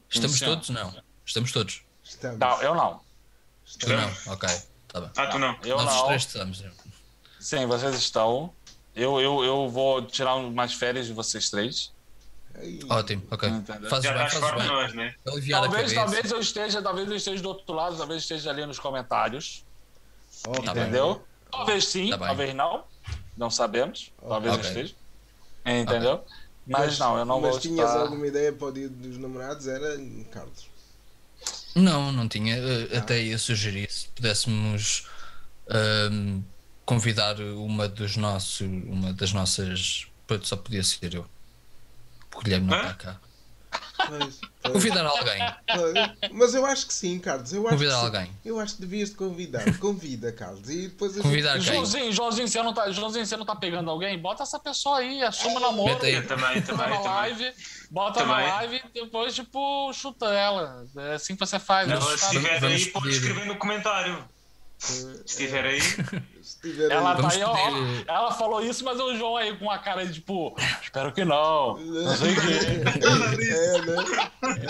[0.10, 0.46] Estamos Sim.
[0.46, 0.70] todos?
[0.70, 0.94] Não.
[1.26, 1.82] Estamos todos.
[2.08, 2.40] Estamos.
[2.40, 3.02] Não, eu não.
[3.80, 4.34] Tu não?
[4.34, 4.50] Ok.
[4.88, 5.12] Tá bem.
[5.18, 5.58] Ah, tu não.
[5.64, 6.06] Eu Nós não.
[6.08, 6.64] três estamos.
[7.40, 8.54] Sim, vocês estão.
[8.96, 11.92] Eu, eu, eu vou tirar umas férias de vocês três.
[12.90, 13.48] Ótimo, ok.
[13.50, 13.90] Entendeu?
[13.90, 14.68] Fazes Já bem, fazes bem.
[14.68, 15.16] nós, né?
[15.24, 19.64] Talvez, talvez eu esteja, talvez eu esteja do outro lado, talvez esteja ali nos comentários.
[20.42, 21.24] Tá entendeu?
[21.52, 22.84] Talvez sim, Tá talvez não.
[23.38, 24.12] Não sabemos.
[24.28, 24.66] Talvez Ok.
[24.66, 24.96] eu esteja.
[25.64, 26.26] Entendeu?
[26.66, 28.02] Mas não, eu não mas vou tinhas estar...
[28.02, 29.68] alguma ideia para o dia dos namorados?
[29.68, 29.96] Era
[30.32, 30.68] Carlos.
[31.78, 32.56] Não, não tinha.
[32.58, 35.08] Eh, Até ia sugerir se pudéssemos
[35.70, 36.42] ahm,
[36.86, 40.08] convidar uma dos nossos, uma das nossas.
[40.44, 41.26] Só podia ser eu.
[42.36, 43.22] O Guilherme não está cá.
[43.98, 45.40] Pois, pois, Convidar alguém.
[45.76, 46.32] pois.
[46.32, 47.52] Mas eu acho que sim, Carlos.
[47.52, 48.32] Eu acho Convidar alguém.
[48.46, 49.78] Eu acho que devias te convidar.
[49.80, 50.70] Convida, Carlos.
[50.70, 51.62] E depois a gente- Convidar quem?
[51.64, 54.18] Joãozinho, Joãozinho, você não, tá, Joãozinho, você não tá pegando alguém?
[54.20, 55.94] Bota essa pessoa aí, assuma o namoro.
[55.94, 56.14] Meta aí.
[56.14, 57.54] Eu também, Bota também, na live,
[57.90, 58.46] bota Também.
[58.48, 60.86] na live e depois, tipo, chuta ela.
[60.98, 61.88] É assim que você faz.
[61.88, 62.00] Né?
[62.00, 64.24] se estiver aí, pode escrever no comentário.
[64.78, 67.58] Se estiver aí, Se tiver Ela aí- tá aí, ó,
[68.08, 71.78] Ela falou isso, mas o João aí com uma cara de tipo, espero que não.
[71.78, 73.44] Não sei o quê.
[73.44, 73.96] É, né?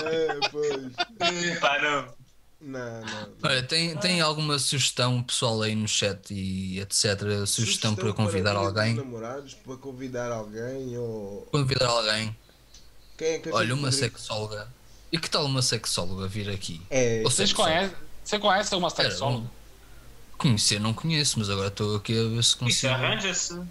[0.02, 1.60] É, pois.
[1.60, 2.18] pá, não.
[2.60, 3.30] Não, não.
[3.44, 7.46] Olha, tem, tem alguma sugestão pessoal aí no chat e etc?
[7.46, 8.96] Sugestão, para convidar dos alguém?
[8.96, 11.48] namorados, para convidar alguém ou.
[11.52, 12.36] Convidar alguém.
[13.18, 14.68] Quem é que a Olha, uma poderia- sexóloga.
[15.12, 16.82] E que tal uma sexóloga vir aqui?
[16.90, 17.76] É, Vocês sexóloga?
[17.78, 19.44] conhecem, você conhece uma sexóloga?
[19.46, 19.58] um-
[20.38, 22.94] Conhecer não conheço, mas agora estou aqui a ver se Isso consigo.
[22.94, 23.62] arranja-se.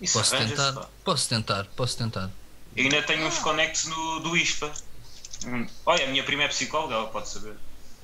[0.00, 0.88] Isso Posso arranja-se, tentar, pá.
[1.04, 2.30] posso tentar, posso tentar.
[2.76, 4.72] Eu ainda tenho uns conectos no, do ISPA.
[5.46, 5.66] Hum.
[5.86, 7.54] Olha, a minha prima é psicóloga, ela pode saber.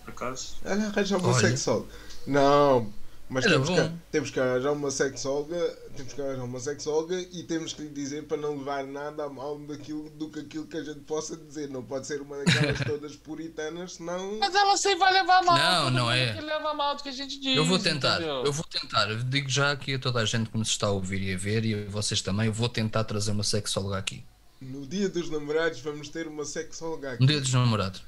[0.05, 0.57] Por acaso.
[0.65, 1.89] Olha, arranjar uma sexóloga.
[2.27, 2.93] Não,
[3.29, 7.43] mas Era temos que, temos que arranjar uma sexóloga, temos que arranjar uma sexóloga e
[7.43, 10.77] temos que lhe dizer para não levar nada a mal daquilo, do que aquilo que
[10.77, 11.69] a gente possa dizer.
[11.69, 14.39] Não pode ser uma daquelas todas puritanas, senão.
[14.39, 15.59] Mas ela sempre vai levar mal.
[15.59, 16.35] Não, não é.
[16.35, 17.57] Que leva mal do que a gente diz.
[17.57, 18.45] Eu vou tentar, entendeu?
[18.45, 19.11] eu vou tentar.
[19.11, 21.37] Eu digo já aqui a toda a gente que nos está a ouvir e a
[21.37, 24.25] ver, e a vocês também, eu vou tentar trazer uma sexóloga aqui.
[24.61, 27.23] No dia dos namorados vamos ter uma sexóloga aqui.
[27.23, 28.03] Um dia dos namorados.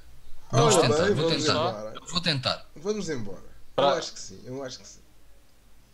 [0.51, 1.53] Vamos tentar, bem, vou vamos tentar.
[1.53, 1.95] embora.
[1.97, 2.67] Eu vou tentar.
[2.77, 3.55] Vamos embora.
[3.77, 5.01] Eu acho que sim, eu acho que sim.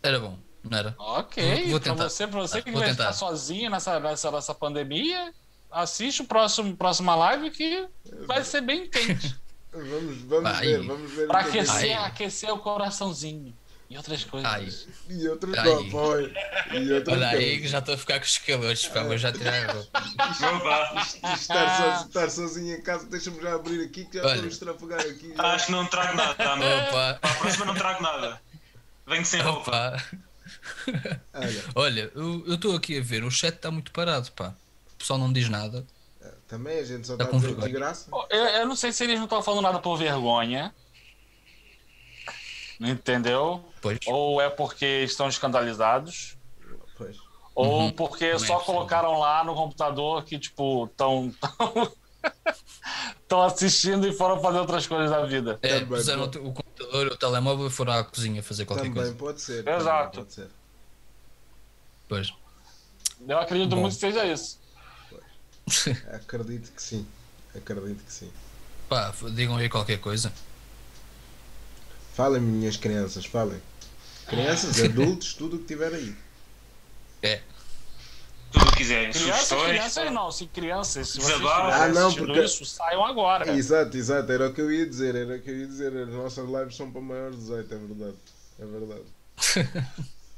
[0.03, 0.37] Era bom,
[0.69, 0.95] não era?
[0.97, 2.09] Ok, Vou pra tentar.
[2.09, 3.03] você, pra você que Vou vai tentar.
[3.05, 5.33] ficar sozinho nessa, nessa, nessa pandemia,
[5.71, 7.87] assiste o próximo próxima live que
[8.27, 9.35] vai ser bem quente.
[9.73, 10.65] Vamos, vamos Vai.
[10.67, 11.27] ver, vamos ver.
[11.27, 13.55] pra que que- aquecer, aquecer o coraçãozinho.
[13.89, 14.49] E outras coisas.
[14.51, 14.67] Ai,
[15.09, 16.33] E não, foi.
[16.73, 17.61] E outras olha aí coisas.
[17.61, 19.75] que já estou a ficar com os calores, pá, vou já tirar
[21.35, 24.33] Estar, so, estar sozinho em casa, deixa-me já abrir aqui que já Olha.
[24.33, 25.33] estou a estrafagar aqui.
[25.35, 25.43] já.
[25.43, 26.31] Acho que não trago nada.
[26.33, 28.41] Opa, Para a próxima não trago nada.
[29.07, 30.03] Venho sem roupa.
[31.33, 34.53] Olha, Olha, eu eu estou aqui a ver, o chat está muito parado, pá.
[34.93, 35.85] O pessoal não diz nada.
[36.47, 37.69] também a gente só Tá está a com dizer vergonha.
[37.71, 38.09] desgraça.
[38.29, 40.73] Eu, eu não sei se eles não estão falando nada por vergonha.
[42.79, 43.63] Entendeu?
[43.81, 43.99] Pois.
[44.07, 46.35] Ou é porque estão escandalizados.
[46.97, 47.17] Pois.
[47.53, 47.91] Ou Uhum.
[47.91, 51.33] porque só é colocaram lá no computador que, tipo, estão.
[53.21, 55.57] Estão assistindo e foram fazer outras coisas da vida.
[55.61, 59.15] É, Também, puseram o computador, o telemóvel e foram à cozinha fazer qualquer Também coisa.
[59.15, 59.65] pode ser.
[59.67, 60.19] Exato.
[60.19, 60.47] Pode ser.
[62.09, 62.33] Pois.
[63.27, 63.81] Eu acredito Bom.
[63.81, 64.59] muito que seja isso.
[66.11, 67.07] Acredito que sim.
[67.55, 68.31] Acredito que sim.
[68.89, 70.33] Pá, digam aí qualquer coisa.
[72.13, 73.61] Falem, minhas crianças, falem.
[74.27, 76.15] Crianças, adultos, tudo o que tiver aí.
[77.23, 77.41] É,
[78.51, 79.11] Tudo o que quiserem.
[79.11, 79.69] Crianças, Sugestões.
[79.69, 80.31] crianças não.
[80.31, 83.51] Se crianças, se vocês Ah, não, porque- isso, saiam agora.
[83.51, 85.95] Exato, exato, era o que eu ia dizer, era o que eu ia dizer.
[85.95, 88.15] As nossas lives são para maiores de 18, é verdade.
[88.59, 89.03] É verdade.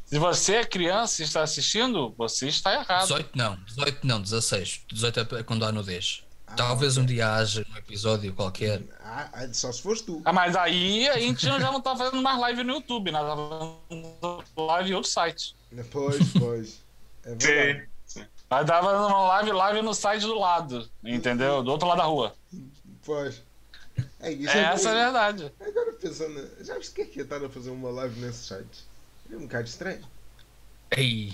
[0.06, 3.02] Se você é criança e está assistindo, você está errado.
[3.08, 4.82] 18 não, 18 não, 16.
[4.92, 6.24] 18 é quando há nudez.
[6.46, 8.82] Ah, Talvez um dia haja um episódio qualquer.
[9.04, 10.22] Ah, ah, só se foste tu.
[10.24, 13.36] Ah, mas aí a gente já não tá fazendo mais live no YouTube, nós tá
[13.90, 15.56] fazendo live em outro site.
[15.92, 16.84] Pois, pois.
[17.26, 17.80] É verdade.
[17.82, 17.93] Sim.
[18.66, 21.64] Tava fazendo uma live, live no site do lado, entendeu?
[21.64, 22.36] Do outro lado da rua.
[23.06, 23.42] Pois.
[24.20, 25.52] É, isso É, essa é a verdade.
[25.60, 28.86] Agora pensando, já viste o que é que estar a fazer uma live nesse site?
[29.32, 30.02] É um bocado estranho.
[30.96, 31.34] Ei,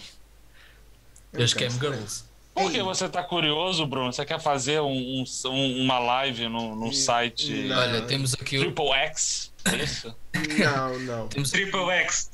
[1.33, 1.93] É um as bocado Cam estranho.
[1.95, 2.23] Girls.
[2.53, 4.11] Por que você tá curioso, Bruno?
[4.11, 7.77] Você quer fazer um- um- uma live no, no Hum, site não.
[7.77, 9.53] Olha, temos aqui, o- Triple X?
[9.65, 10.13] É isso?
[10.59, 11.27] Não, não.
[11.29, 12.28] temos, Triple X.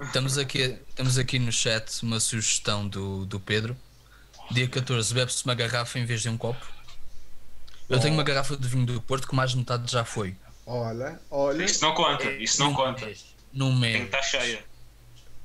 [0.00, 3.76] estamos, aqui, temos aqui no chat uma sugestão do, do Pedro.
[4.50, 6.64] Dia 14, bebe-se uma garrafa em vez de um copo.
[7.88, 10.36] Eu tenho uma garrafa de vinho do Porto que mais de metade já foi.
[10.64, 12.24] Olha, olha, Isso não conta.
[12.32, 13.06] Isso não Num conta.
[13.06, 13.24] mês.
[13.52, 13.96] Num Tem mês.
[13.98, 14.64] que estar cheia.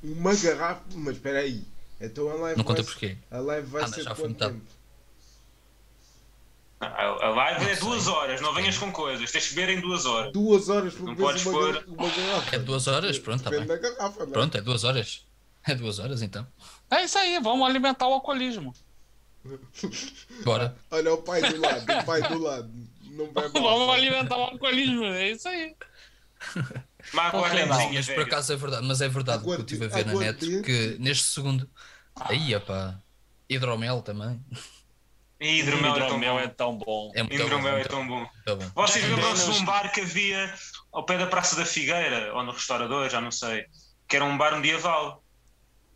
[0.02, 0.82] uma garrafa.
[0.94, 1.64] Mas espera aí.
[2.00, 3.16] Então a live Não conta vai, porquê.
[3.30, 4.52] a live vai Ah, ser já de foi quanto metade.
[4.54, 4.66] tempo?
[6.82, 8.40] A, a live é duas horas.
[8.40, 9.30] Não venhas com coisas.
[9.30, 10.32] Tens que beber em duas horas.
[10.32, 12.56] Duas horas Não podes uma, pôr- uma garrafa.
[12.56, 13.18] É duas horas?
[13.18, 13.66] Pronto, tá bem.
[13.66, 14.32] garrafa, não é?
[14.32, 15.24] Pronto, é duas horas.
[15.64, 16.46] É duas horas então.
[16.90, 18.74] É isso aí, vamos alimentar o alcoolismo.
[20.44, 20.76] Bora.
[20.90, 22.70] Olha o pai do lado, o pai do lado.
[23.10, 23.62] Não vai mal.
[23.62, 25.74] Vamos alimentar o alcoolismo, é isso aí.
[27.12, 27.92] Mas Por que agora não?
[27.92, 30.14] Mas por acaso é verdade, mas é verdade o que eu estive a ver na
[30.14, 31.68] net que neste segundo.
[32.16, 32.98] Aí, pá.
[33.48, 34.40] Hidromel também.
[35.42, 36.40] E hidromel é tão Hidromel bom.
[36.40, 37.12] é tão bom.
[37.14, 37.44] É muito bom.
[37.44, 38.18] Hidromel é tão bom.
[38.20, 38.70] muito bom.
[38.86, 40.54] Vocês lembram-se de um bar que havia
[40.92, 43.64] ao pé da Praça da Figueira, ou no restaurador, já não sei,
[44.08, 45.22] que era um bar medieval.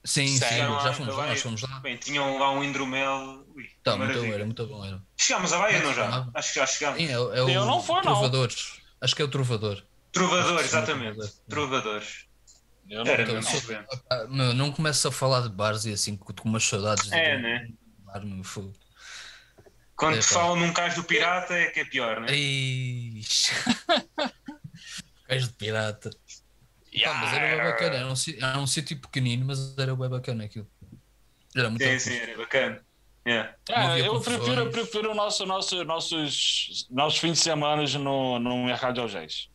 [0.05, 1.81] Sim, sim, já fomos lá, nós fomos lá.
[1.81, 3.45] Bem, tinham lá um hidromel.
[3.55, 4.85] Ui, Tá, muito bom, era muito bom.
[4.85, 5.03] Era.
[5.17, 6.05] Chegámos a Baia, Como é não já?
[6.05, 6.31] chamava?
[6.35, 6.99] Acho que já chegámos.
[7.01, 8.03] Sim, é, o- é o Eu não não.
[8.03, 8.81] Trovadores.
[9.01, 9.83] Acho que é o Trovador.
[10.17, 11.17] Sim, exatamente.
[11.17, 11.31] Trovador.
[11.49, 12.27] Trovadores.
[12.89, 13.87] Eu não, Era Então, sou- excelente.
[14.11, 17.43] Ah, não começo a falar de bares e assim com umas saudades de É, de-
[17.43, 17.69] né?
[18.05, 18.73] bar, meu, fogo.
[19.97, 22.29] Quando É, falam num cais do pirata é que é pior, né?
[22.31, 23.23] Ei.
[25.27, 26.11] Cais de pirata.
[26.11, 30.45] Pá, mas era bem bacana, era um, era um sítio pequenino, mas era bem bacana
[30.45, 30.67] aquilo.
[31.55, 32.85] Era muito Sim, sim, era bacana.
[33.27, 33.55] Yeah.
[33.69, 37.83] Não É, havia eu prefiro, eu prefiro o nosso, nosso, nossos, nossos fins de semana
[37.99, 39.49] no, no mercado de Algés.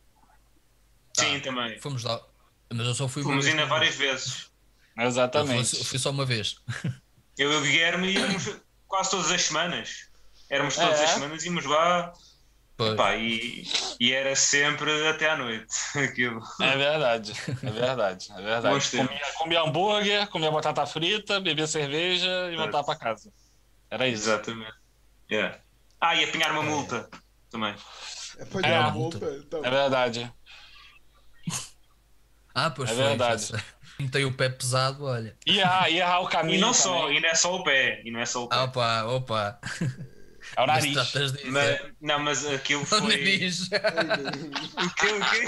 [1.16, 1.78] Sim, também.
[1.80, 2.20] Fomos lá.
[2.72, 4.24] Mas eu só fui Fomos ainda várias vez.
[4.24, 4.50] vezes.
[4.96, 5.76] Eu Exatamente.
[5.76, 6.56] fui, fui só uma vez.
[7.38, 10.10] Eu e o Guilherme íamos quase todas as semanas.
[10.52, 11.04] Éramos todas É?
[11.04, 12.12] as semanas, íamos lá.
[12.76, 12.94] Pois.
[12.96, 13.64] Pá, e,
[14.00, 15.66] e era sempre até à noite.
[15.96, 16.40] Aquilo.
[16.60, 17.32] É verdade,
[17.62, 18.90] é verdade, é verdade.
[18.90, 23.32] Comia, comia hambúrguer, comia batata frita, bebia cerveja e voltava para casa.
[23.90, 24.24] Era isso.
[24.24, 24.74] Exatamente.
[25.30, 25.58] Yeah.
[26.00, 27.08] Ah, e apanhar uma multa
[27.50, 27.74] também.
[28.40, 29.18] Apanhar É, a multa.
[29.46, 30.32] Então, É verdade.
[32.54, 33.04] Ah, pois É foi.
[33.04, 33.52] verdade.
[33.98, 35.36] Metei o pé pesado, olha.
[35.46, 36.58] E errar, e errar o caminho.
[36.58, 37.18] E não só, também.
[37.18, 38.02] e não é só o pé.
[38.04, 38.56] E não é só o pé.
[38.56, 39.60] Ah, opa, opa.
[40.56, 41.12] É o Mas nariz.
[41.46, 43.00] Mas- não, mas aquilo O foi.
[43.00, 43.62] nariz.
[43.62, 45.06] O quê?
[45.06, 45.44] O quê?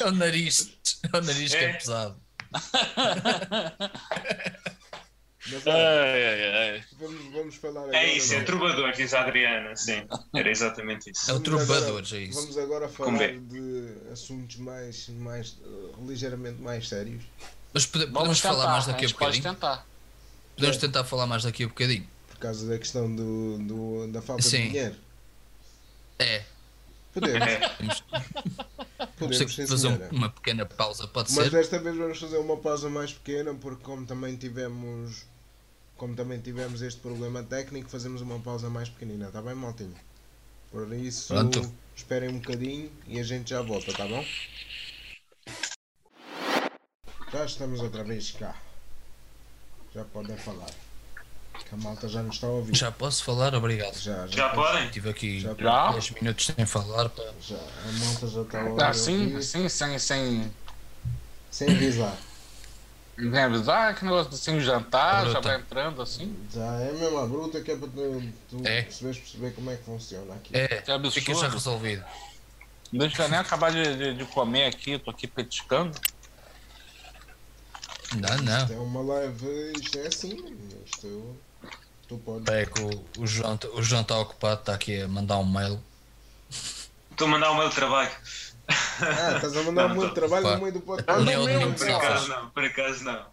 [0.00, 0.78] É o nariz.
[1.12, 1.72] É o nariz que é É.
[1.74, 2.20] pesado.
[5.44, 6.84] Mas Ai, ai, ai.
[7.00, 7.96] vamos, vamos falar agora.
[7.96, 9.74] É isso, é do- trovador, diz a Adriana.
[9.74, 11.24] Sim, era exatamente É isso.
[11.24, 12.40] o Vamos trovador, agora- é isso.
[12.40, 13.32] Vamos agora falar é?
[13.38, 17.24] de assuntos mais, mais eh, ligeiramente mais sérios.
[17.74, 19.42] Mas pode- podemos tentar, falar mais daqui a bocadinho?
[19.42, 19.86] tentar.
[20.54, 20.80] Podemos É.
[20.80, 22.08] tentar falar mais daqui a bocadinho.
[22.42, 24.62] Por causa da questão do, do- da falta Sim.
[24.62, 24.96] de dinheiro.
[26.18, 26.42] É,
[27.14, 30.08] Podemos, É, podemos fazer senhora.
[30.10, 31.50] uma pequena pausa, pode Mas ser?
[31.52, 35.24] desta vez vamos fazer uma pausa mais pequena porque como também tivemos
[35.96, 39.94] como também tivemos este problema técnico, fazemos uma pausa mais pequenina, tá bem, maltinho?
[40.72, 41.72] Por isso, Pronto.
[41.94, 44.24] esperem um bocadinho e a gente já volta, tá bom?
[47.30, 48.60] Já estamos outra vez cá.
[49.94, 50.70] Já podem falar.
[51.72, 52.76] Que a malta já nos está a ouvir.
[52.76, 53.54] Já posso falar?
[53.54, 53.96] Obrigado.
[53.98, 54.86] já, já posso- podem?
[54.88, 55.92] Estive aqui Já, Já?
[55.92, 57.08] 10 minutos sem falar.
[57.08, 57.22] Pá.
[57.40, 57.56] já.
[57.56, 58.84] A malta já está a ouvir.
[58.84, 60.52] Assim, assim, sem, sem,
[61.50, 62.14] Sem avisar.
[63.16, 66.36] sem avisar, que negócio sem jantar, já vai entrando assim.
[66.52, 68.82] Já é mesmo a bruta que é para tu, tu É.
[68.82, 70.50] perceberes perceber como é que funciona aqui.
[70.54, 71.10] É, Que absurdo.
[71.10, 72.04] fica já resolvido.
[72.92, 75.98] Não deixa eu nem acabar de, de, de comer aqui, tô aqui petiscando.
[78.14, 78.58] Não, não.
[78.62, 80.58] Isto é uma live, isto é assim.
[80.84, 81.34] Isto
[82.16, 82.48] tu podes.
[82.54, 85.82] É que o, o João o João está ocupado, está aqui a mandar um mail.
[87.10, 88.10] Estou a mandar o meu trabalho.
[88.68, 90.54] Ah, estás a mandar Não, muito tô- trabalho Pá.
[90.54, 91.24] no meio do podcast.
[91.24, 93.26] Nem é o domingo Por Não, acaso não, por acaso não.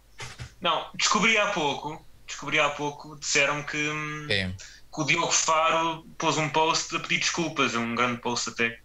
[0.60, 6.36] Não, descobri há pouco, descobri há pouco, disseram que, hum, que o Diogo Faro pôs
[6.36, 8.78] um post a pedir desculpas, um grande post até.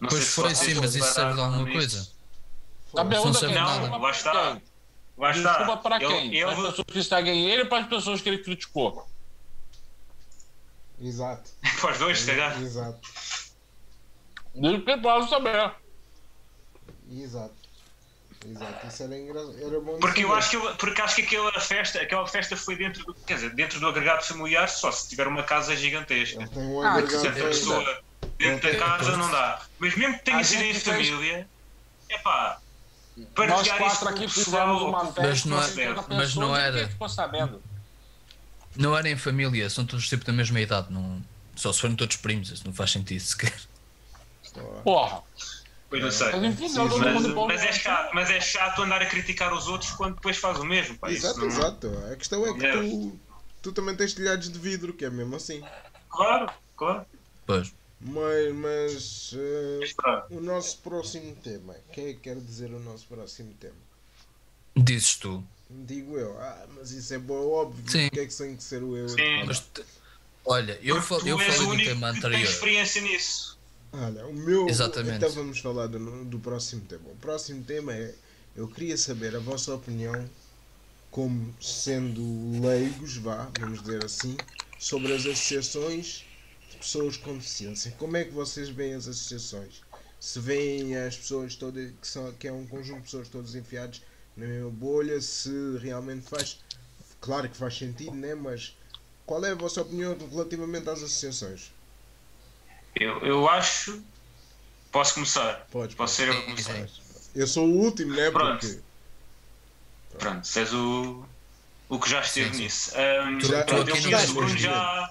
[0.00, 2.08] Não Pois se foi, sim, mas isso serve de alguma coisa.
[2.94, 3.62] Tá Não pergunta serve quem?
[3.62, 3.78] nada.
[3.80, 4.30] Desculpa Lá está.
[4.32, 4.52] pra quem?
[4.54, 4.60] Lá
[5.18, 5.58] está.
[5.58, 6.34] Desculpa para Eu- quem?
[6.34, 9.08] eu Para vou- as pessoas que seguem ele ou para as pessoas que ele criticou?
[11.00, 11.50] Exato.
[11.80, 12.60] Para os dois, se calhar.
[12.62, 13.00] Exato.
[14.54, 15.72] Diz que posso saber.
[17.10, 17.54] Exato.
[18.46, 18.86] Exato.
[18.86, 19.40] Isso era, engra...
[19.40, 19.98] era bom.
[19.98, 23.14] Porque eu acho que, ele- porque acho que aquela festa, aquela festa foi dentro do,
[23.14, 26.40] quer dizer, dentro do agregado familiar, só se tiver uma casa gigantesca.
[26.42, 27.48] Ele tem um Ah, agregado Se a feito.
[27.48, 28.02] pessoa
[28.38, 29.66] dentro da casa não dá.
[29.78, 31.48] Mas mesmo que tenha sido em família,
[32.08, 32.60] é pá,
[33.16, 34.88] Nós quatro aqui fizemos pessoal.
[34.88, 35.48] uma Mas festa.
[35.48, 36.88] não é- mas não era.
[36.88, 37.62] ficou sabendo.
[38.76, 40.92] Não era em família, são todos tipo da mesma idade.
[40.92, 41.22] Não...
[41.54, 43.54] Só se forem todos primos, isso não faz sentido sequer.
[44.82, 45.22] Porra.
[45.88, 46.26] Pois não sei.
[46.32, 50.36] Mas Mas, mas é chato, mas é chato andar a criticar os outros quando depois
[50.36, 50.98] faz o mesmo.
[50.98, 51.98] Pá, isso Exato, não- exato.
[52.12, 53.20] A questão é que tu,
[53.62, 55.62] tu também tens telhados de vidro, que é mesmo assim.
[56.08, 57.06] Claro, claro.
[57.46, 57.72] Pois.
[58.00, 60.26] Mas, mas pronto.
[60.34, 61.74] o nosso próximo tema.
[61.92, 63.74] Quem é que quer dizer o nosso próximo tema?
[64.76, 65.42] Dizes tu.
[65.70, 66.38] Digo eu.
[66.38, 67.82] Ah, mas isso é bom, óbvio.
[67.90, 68.08] Sim.
[68.08, 69.08] Porque é que tem que ser o eu?
[69.08, 69.44] Sim.
[69.46, 69.84] Mas te-
[70.44, 72.50] olha, eu, fal- tu eu és falei o no único tema que tem anterior.
[72.50, 73.58] experiência nisso.
[73.92, 74.68] Olha, o meu.
[74.68, 75.16] Exatamente.
[75.16, 77.08] Então vamos falar do, do próximo tema.
[77.08, 78.14] O próximo tema é.
[78.56, 80.28] Eu queria saber a vossa opinião,
[81.10, 84.36] como sendo leigos, vá, vamos dizer assim,
[84.78, 86.24] sobre as associações
[86.84, 87.94] pessoas com deficiência.
[87.98, 89.82] Como é que vocês veem as associações?
[90.20, 94.02] Se veem as pessoas todas, que, são, que é um conjunto de pessoas todos enfiados
[94.36, 96.60] na mesma bolha, se realmente faz.
[97.20, 98.34] Claro que faz sentido, né?
[98.34, 98.76] Mas
[99.26, 101.72] qual é a vossa opinião relativamente às associações?
[102.94, 104.02] Eu, eu acho.
[104.92, 105.66] Posso começar?
[105.70, 106.86] Podes, Posso ser eu começar?
[107.34, 108.30] Eu sou o último, né?
[108.30, 108.60] Pronto.
[108.60, 108.80] Porque.
[110.18, 111.24] Pronto, se és o,
[111.88, 112.62] o que já esteve Sim, sim.
[112.62, 112.92] nisso.
[112.92, 113.84] Pronto, aqui eu
[114.34, 115.10] Bruno mais já.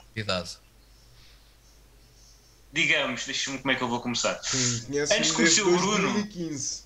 [2.73, 4.33] Digamos, deixa-me como é que eu vou começar.
[4.43, 6.11] Sim, Antes de conhecer o Bruno.
[6.13, 6.83] 2015.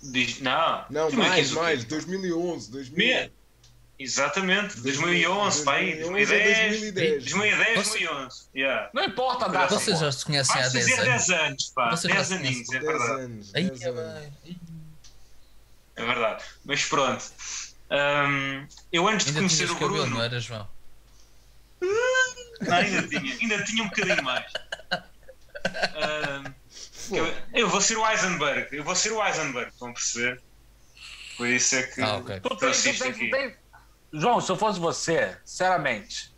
[0.00, 1.60] Diz, não, Não, 2015 mais, o quê?
[1.60, 2.96] mais, 2011, 2000.
[2.96, 3.32] Me-
[3.98, 7.22] Exatamente, 2011, pai, 2011 2010, a 2010.
[7.24, 8.42] 2010, Você- 2011.
[8.56, 8.90] Yeah.
[8.92, 9.74] Não importa a data.
[9.78, 11.26] Vocês já se conhecem há Vai 10 fazer anos.
[11.26, 13.20] 10 anos, pá, Vocês já 10 se aninhos, é 10 verdade.
[13.22, 13.52] anos.
[13.54, 14.22] Ai, 10 anos.
[14.44, 14.60] bem.
[15.94, 16.44] É verdade.
[16.64, 17.24] Mas pronto.
[17.90, 20.16] Ahm, eu antes de Ainda conhecer tinhas o cabelo, Bruno.
[20.16, 20.68] não era, João?
[22.60, 24.52] Não, ainda tinha, ainda tinha um bocadinho mais.
[27.10, 30.40] Eu, eu vou ser o Eisenberg, eu vou ser o Eisenberg, a perceber?
[31.36, 32.40] Por isso é que Ah, ok.
[32.40, 33.56] Tu tu tu tem-
[34.12, 36.32] João, se eu fosse você, sinceramente,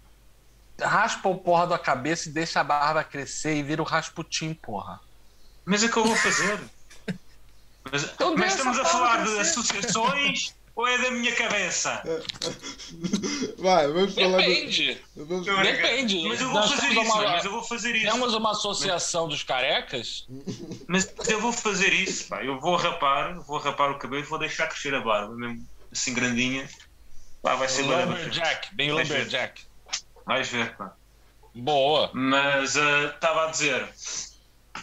[0.81, 5.01] raspa o porra da cabeça e deixa a barba crescer e vira o Rasputin, porra.
[5.65, 6.59] Mas é que eu vou fazer.
[7.91, 12.03] Mas, Então mas estamos a falar de associações ou é da minha cabeça?
[13.59, 14.49] Vai, vamos falar do.
[14.49, 15.01] Depende.
[15.17, 15.47] Vamos...
[15.47, 16.29] Eu- Depende.
[16.29, 18.11] Mas eu vou Nós fazer isso, uma- mas eu vou fazer isso.
[18.11, 20.27] Temos uma associação dos carecas.
[20.89, 22.45] Mas eu vou fazer isso, pá.
[22.45, 26.13] Eu vou rapar, vou rapar o cabelo e vou deixar crescer a barba, mesmo assim
[26.13, 26.69] grandinha.
[27.43, 27.83] Pá, vai ser.
[27.83, 28.91] Lumberjack, bem.
[28.93, 29.63] Lumberjack.
[30.27, 30.95] Vais ver, pá.
[31.55, 32.11] Boa.
[32.13, 33.89] Mas ah, estava a dizer,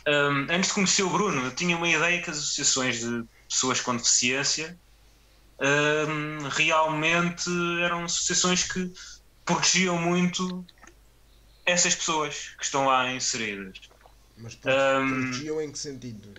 [0.07, 3.81] hum, antes de conhecer o Bruno, eu tinha uma ideia que as associações de pessoas
[3.81, 4.79] com deficiência
[6.51, 7.49] realmente
[7.83, 8.91] eram associações que
[9.45, 10.67] protegiam muito
[11.65, 13.77] essas pessoas que estão lá inseridas.
[14.35, 16.33] Mas protegiam em que sentido?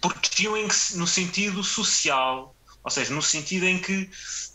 [0.00, 4.08] protegiam em que- no sentido social, ou seja, no sentido em que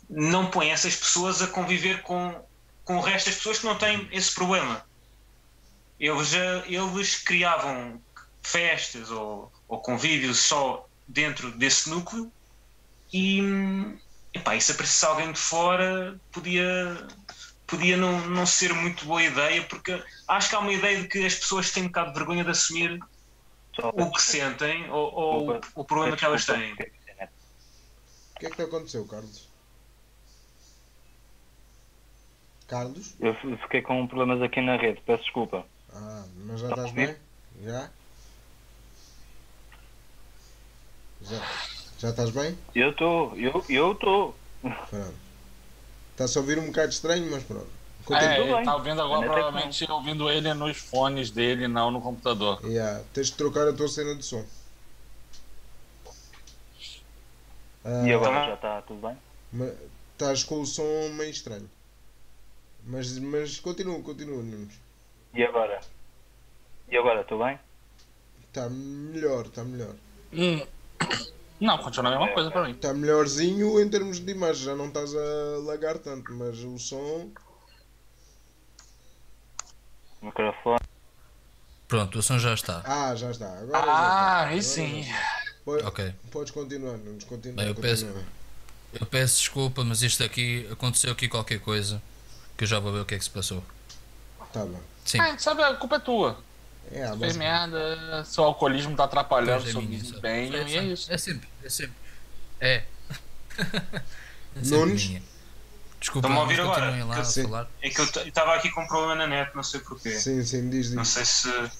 [0.09, 2.45] não põem essas pessoas a conviver com,
[2.83, 4.85] com o resto das pessoas que não têm esse problema.
[5.99, 6.33] Eles,
[6.65, 8.03] eles criavam
[8.45, 12.33] festas ou, ou convívios só dentro desse núcleo
[13.13, 13.41] e,
[14.33, 17.07] epá, e se aparecesse alguém de fora podia,
[17.67, 21.25] podia não, não ser muito boa ideia, porque acho que há uma ideia de que
[21.25, 22.99] as pessoas têm um bocado de vergonha de assumir
[23.81, 26.73] o que sentem ou, ou o problema que elas têm.
[26.73, 29.47] O que é que te aconteceu, Carlos?
[32.67, 33.13] Carlos?
[33.19, 35.65] Eu fiquei com problemas aqui na rede, peço desculpa.
[35.93, 37.15] Ah, mas já estás bem?
[37.61, 37.89] Já?
[41.21, 41.39] Já,
[42.03, 42.57] já estás bem?
[42.75, 44.35] Eu estou, eu eu estou.
[44.61, 45.13] Pronto.
[46.11, 47.65] Está-se a ouvir um bocado estranho, mas pronto.
[47.65, 48.35] É, Continua.
[48.35, 48.65] tudo ele bem.
[48.65, 52.59] tá ouvindo agora, provavelmente ouvindo ele nos fones dele, não no computador.
[52.65, 54.45] Yeah, tens de trocar a tua cena de som.
[57.85, 58.45] Ah, E agora Tá.
[58.47, 59.71] já está tudo bem?
[60.11, 61.69] Estás com o som meio estranho.
[62.85, 64.73] Mas, mas continua, continua, Nunes.
[65.33, 65.79] E agora?
[66.89, 67.57] E agora, estou bem?
[68.49, 69.95] Está melhor, está melhor.
[70.33, 70.67] Hum.
[71.63, 72.71] Não, continua a mesma coisa pra mim.
[72.71, 77.31] Está melhorzinho em termos de imagem, já não estás a lagar tanto, mas o som.
[80.21, 80.79] Microfone.
[81.87, 82.81] Pronto, o som já está.
[82.85, 83.47] Ah, já está.
[83.47, 83.91] Agora já está.
[83.93, 85.05] Ah, Agora aí sim.
[85.65, 86.13] Ok.
[86.31, 87.55] Podes continuar, Nunes, continua.
[87.57, 88.13] Bem, eu continua.
[88.13, 88.25] peço-
[88.99, 92.01] Eu peço desculpa, mas isto aqui aconteceu aqui qualquer coisa
[92.57, 93.63] que eu já vou ver o que é que se passou.
[94.51, 94.79] Tá bom.
[95.05, 96.37] Sim, Ah, sabe, a culpa é tua.
[96.91, 101.11] É, Fez base- merda, seu alcoolismo tá atrapalhando é seu desempenho e é isso.
[101.11, 101.95] É sempre, é sempre.
[102.59, 102.83] É.
[103.57, 105.21] é sempre Nunes?
[105.99, 107.05] Desculpa, Estão-me a ouvir mas agora?
[107.05, 107.69] lá falar.
[107.81, 110.11] É que eu estava aqui com um problema na net, não sei porquê.
[110.11, 111.11] Sim, sim, diz, Não diz.
[111.11, 111.71] sei se.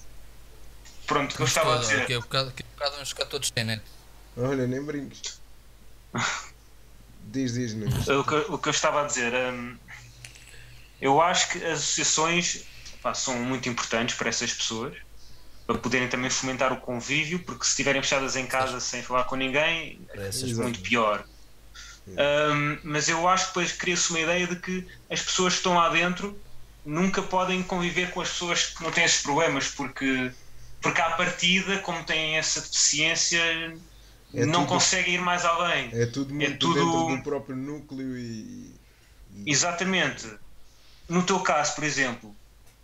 [1.05, 1.99] Pronto, o que eu Mas estava a dizer.
[1.99, 3.83] Daqui a bocado, daqui a bocado vamos ficar todos sem net.
[4.37, 5.39] Olha, nem brinques.
[7.25, 8.07] Diz, diz, Nunes.
[8.09, 9.77] O que, o que eu estava a dizer, hum,
[11.01, 12.65] eu acho que as associações
[13.03, 14.95] pá, são muito importantes para essas pessoas,
[15.67, 19.35] para poderem também fomentar o convívio, porque se estiverem fechadas em casa sem falar com
[19.35, 21.25] ninguém, é muito pior.
[22.07, 25.75] Hum, mas eu acho que depois cria-se uma ideia de que as pessoas que estão
[25.75, 26.37] lá dentro
[26.85, 30.31] nunca podem conviver com as pessoas que não têm esses problemas, porque,
[30.81, 33.41] porque à partida, como têm essa deficiência,
[34.33, 35.89] É não tudo- conseguem ir mais além.
[35.93, 38.75] É tudo muito tudo- dentro do próprio núcleo e-
[39.45, 40.27] Exatamente.
[41.07, 42.35] No teu caso, por exemplo,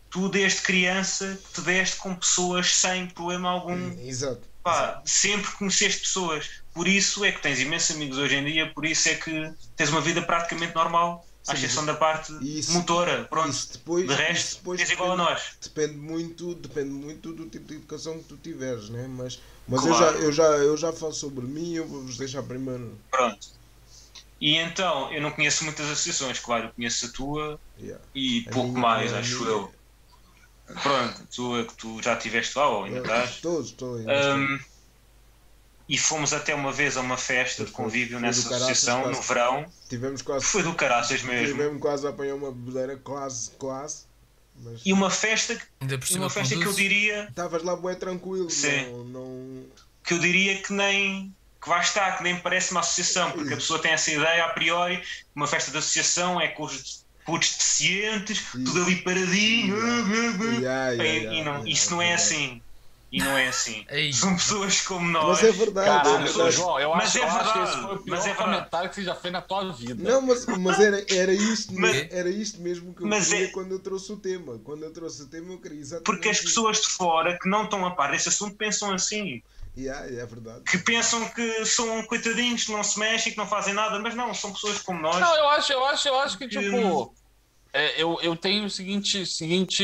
[0.10, 3.98] tu desde criança te deste com pessoas sem problema algum.
[4.02, 4.42] Exato.
[4.64, 6.50] Pá, sempre conheceste pessoas.
[6.74, 9.90] Por isso é que tens imensos amigos hoje em dia, por isso é que tens
[9.90, 13.26] uma vida praticamente normal, à Sim, exceção da parte isso- motora.
[13.30, 13.50] Pronto.
[13.50, 15.42] Isso depois, de resto, depois és igual a nós.
[15.62, 19.08] Depende muito, depende muito do tipo de educação que tu tiveres, né?
[19.10, 19.96] Mas, mas Claro.
[19.96, 22.98] eu, já, eu, já, eu já falo sobre mim, eu vou-vos deixar primeiro.
[23.10, 23.48] Pronto.
[24.42, 28.04] E então, eu não conheço muitas associações, claro, eu conheço a tua Yeah.
[28.16, 29.74] e A pouco minha- mais, acho eu.
[30.82, 33.30] Pronto, tu é que tu já estiveste lá ou ainda estás?
[33.32, 33.96] Estou, estou.
[33.98, 34.36] ainda estou.
[34.38, 34.60] Um,
[35.88, 39.28] e fomos até uma vez a uma festa de convívio foi nessa associação no quase.
[39.28, 39.66] verão.
[39.90, 41.56] Tivemos quase, Foi do caraças mesmo.
[41.56, 44.04] tivemos quase a apanhar uma bebedeira, quase, quase.
[44.62, 47.76] Mas E uma festa, que- Ainda por cima uma festa que eu diria estavas lá
[47.76, 48.50] bué tranquilo.
[48.52, 48.92] Sim.
[48.92, 49.66] Não, não...
[50.04, 53.58] que eu diria que nem que vai estar, que nem parece uma associação, porque a
[53.58, 55.04] pessoa tem essa ideia a priori,
[55.36, 59.76] uma festa de associação é com os putos deficientes, tudo ali paradinho,
[60.60, 62.62] Yeah, yeah, e, yeah, e não, yeah, isso não é assim.
[63.12, 63.84] E não é assim.
[63.90, 64.14] Ei.
[64.14, 65.42] São pessoas como nós.
[65.42, 65.90] Mas é verdade.
[65.90, 66.56] é Caralho, verdade.
[66.56, 68.24] João, eu Mas acho, é eu acho que verdade, esse foi o pior mas é
[68.28, 68.38] verdade.
[68.52, 70.12] comentário que você já fez na tua vida.
[70.12, 73.46] Não, mas, mas era, era, isto, Mas- mesmo- era isto mesmo que eu Mas queria
[73.46, 74.60] é- quando eu trouxe o tema.
[74.64, 76.06] Quando eu trouxe o tema, eu queria exatamente.
[76.06, 79.42] Porque as pessoas de fora que não estão a par desse assunto pensam assim.
[79.78, 80.62] Yeah, é verdade.
[80.66, 84.34] que pensam que são coitadinhos, que não se mexem, que não fazem nada, mas não,
[84.34, 85.18] são pessoas como nós.
[85.20, 87.16] Não, eu acho, eu acho, eu acho que, tipo,
[87.72, 89.84] é, eu, eu tenho o seguinte, seguinte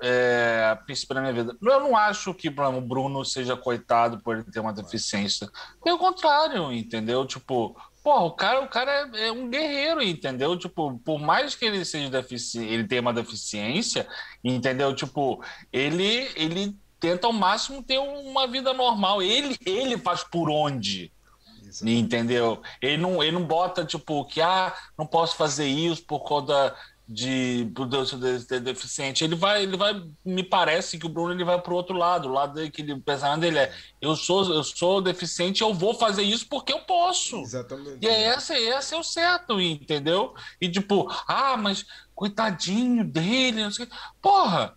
[0.00, 1.56] é, princípio na minha vida.
[1.60, 5.50] Eu não acho que o Bruno seja coitado por ele ter uma deficiência.
[5.84, 7.26] Pelo contrário, entendeu?
[7.26, 10.58] Tipo, porra, o cara, o cara é, é um guerreiro, entendeu?
[10.58, 14.08] Tipo, por mais que ele seja deficiente, ele tenha uma deficiência,
[14.42, 14.94] entendeu?
[14.94, 19.22] Tipo, ele, ele tenta ao máximo ter uma vida normal.
[19.22, 21.12] Ele, ele faz por onde.
[21.82, 22.60] Entendeu?
[22.82, 26.74] Ele não, ele não bota, tipo, que ah, não posso fazer isso por conta
[27.12, 29.24] de Deus de ser deficiente.
[29.24, 32.32] Ele vai, ele vai, me parece que o Bruno ele vai pro outro lado, o
[32.32, 35.92] lado dele, que ele, o pensamento dele é eu sou, eu sou deficiente, eu vou
[35.92, 37.40] fazer isso porque eu posso.
[37.40, 37.98] Exatamente.
[38.00, 40.32] E é esse, esse é o certo, entendeu?
[40.60, 41.84] E tipo, ah, mas
[42.14, 43.96] coitadinho dele, não sei o quê.
[44.22, 44.76] Porra!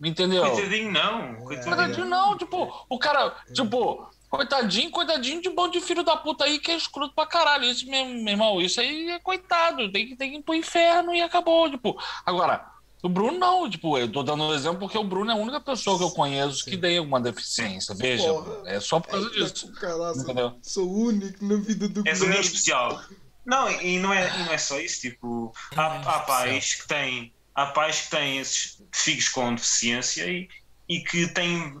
[0.00, 0.48] Entendeu?
[0.48, 1.34] Coitadinho não.
[1.34, 1.76] Coitadinho.
[1.76, 6.58] Coitadinho não, tipo, o cara, tipo, coitadinho, coitadinho de bom de filho da puta aí
[6.58, 7.64] que é escroto pra caralho.
[7.64, 11.14] Isso mesmo, meu irmão, isso aí é coitado, tem que, tem que ir pro inferno
[11.14, 11.96] e acabou, tipo.
[12.24, 12.66] Agora,
[13.02, 15.60] o Bruno não, tipo, eu tô dando um exemplo porque o Bruno é a única
[15.60, 16.80] pessoa que eu conheço que Sim.
[16.80, 18.62] tem alguma deficiência, veja, Porra.
[18.66, 19.72] é só por causa Eita, disso.
[19.74, 20.58] caralho, Entendeu?
[20.62, 23.00] sou o único na vida do És um amigo especial.
[23.46, 27.32] Não, e não é, e não é só isso, tipo, há, há pais que têm,
[27.54, 30.48] há pais que têm esses filhos com deficiência e,
[30.88, 31.80] e que têm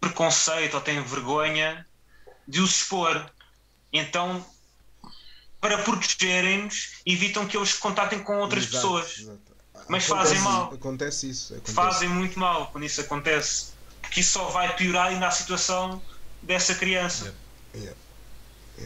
[0.00, 1.86] preconceito ou têm vergonha
[2.46, 3.30] de os expor.
[3.92, 4.44] Então,
[5.60, 9.18] para protegerem-nos, evitam que eles contactem com outras Exato, pessoas.
[9.18, 9.38] exato.
[9.88, 10.72] Mas Acontece- fazem mal.
[10.74, 11.54] Acontece isso.
[11.54, 11.72] Acontece.
[11.74, 13.68] Fazem muito mal quando isso acontece.
[14.02, 16.02] Porque isso só vai piorar ainda a situação
[16.42, 17.34] dessa criança.
[17.74, 17.96] Yeah.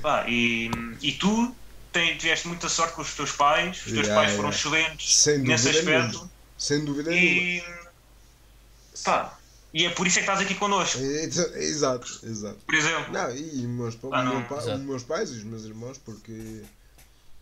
[0.01, 0.71] Pá, e,
[1.03, 1.55] e tu
[1.93, 4.57] tem- tiveste muita sorte com os teus pais, os teus Yeah, pais foram yeah.
[4.97, 5.89] excelentes nesse aspecto.
[6.13, 6.31] nenhuma.
[6.57, 7.33] Sem dúvida nenhuma.
[7.41, 9.39] E, pá,
[9.75, 12.59] e é por isso é que estás aqui connosco, Exa- Exato, exato.
[12.67, 13.13] por exemplo.
[13.13, 14.39] Não, e meus, Ah, não.
[14.41, 16.63] meu pa- os meus pais e os meus irmãos, porque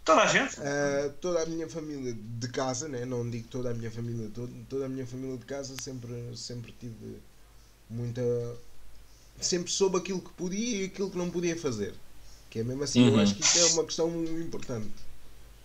[0.05, 0.57] Toda a gente.
[0.61, 3.05] eh, toda a minha família de casa, né?
[3.05, 6.75] não digo toda a minha família, todo, toda a minha família de casa sempre, sempre
[6.81, 7.17] tive
[7.89, 8.23] muita.
[9.41, 11.95] Sempre soube aquilo que podia e aquilo que não podia fazer.
[12.51, 13.21] Que é mesmo assim, eu Uhum.
[13.21, 14.09] acho que isso é uma questão
[14.41, 14.91] importante.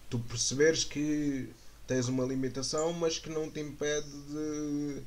[0.09, 1.49] Tu perceberes que
[1.87, 5.01] tens uma limitação, mas que não te impede de.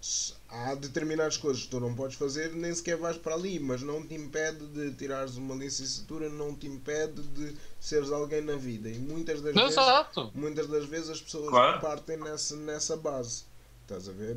[0.00, 3.82] Se- Há determinadas coisas que tu não podes fazer, nem sequer vais para ali, mas
[3.82, 8.88] não te impede de tirares uma licenciatura, não te impede de seres alguém na vida.
[8.88, 9.76] E muitas das vezes
[10.34, 11.80] muitas das vezes as pessoas Claro.
[11.80, 13.44] partem nessa, nessa base.
[13.82, 14.34] Estás a ver?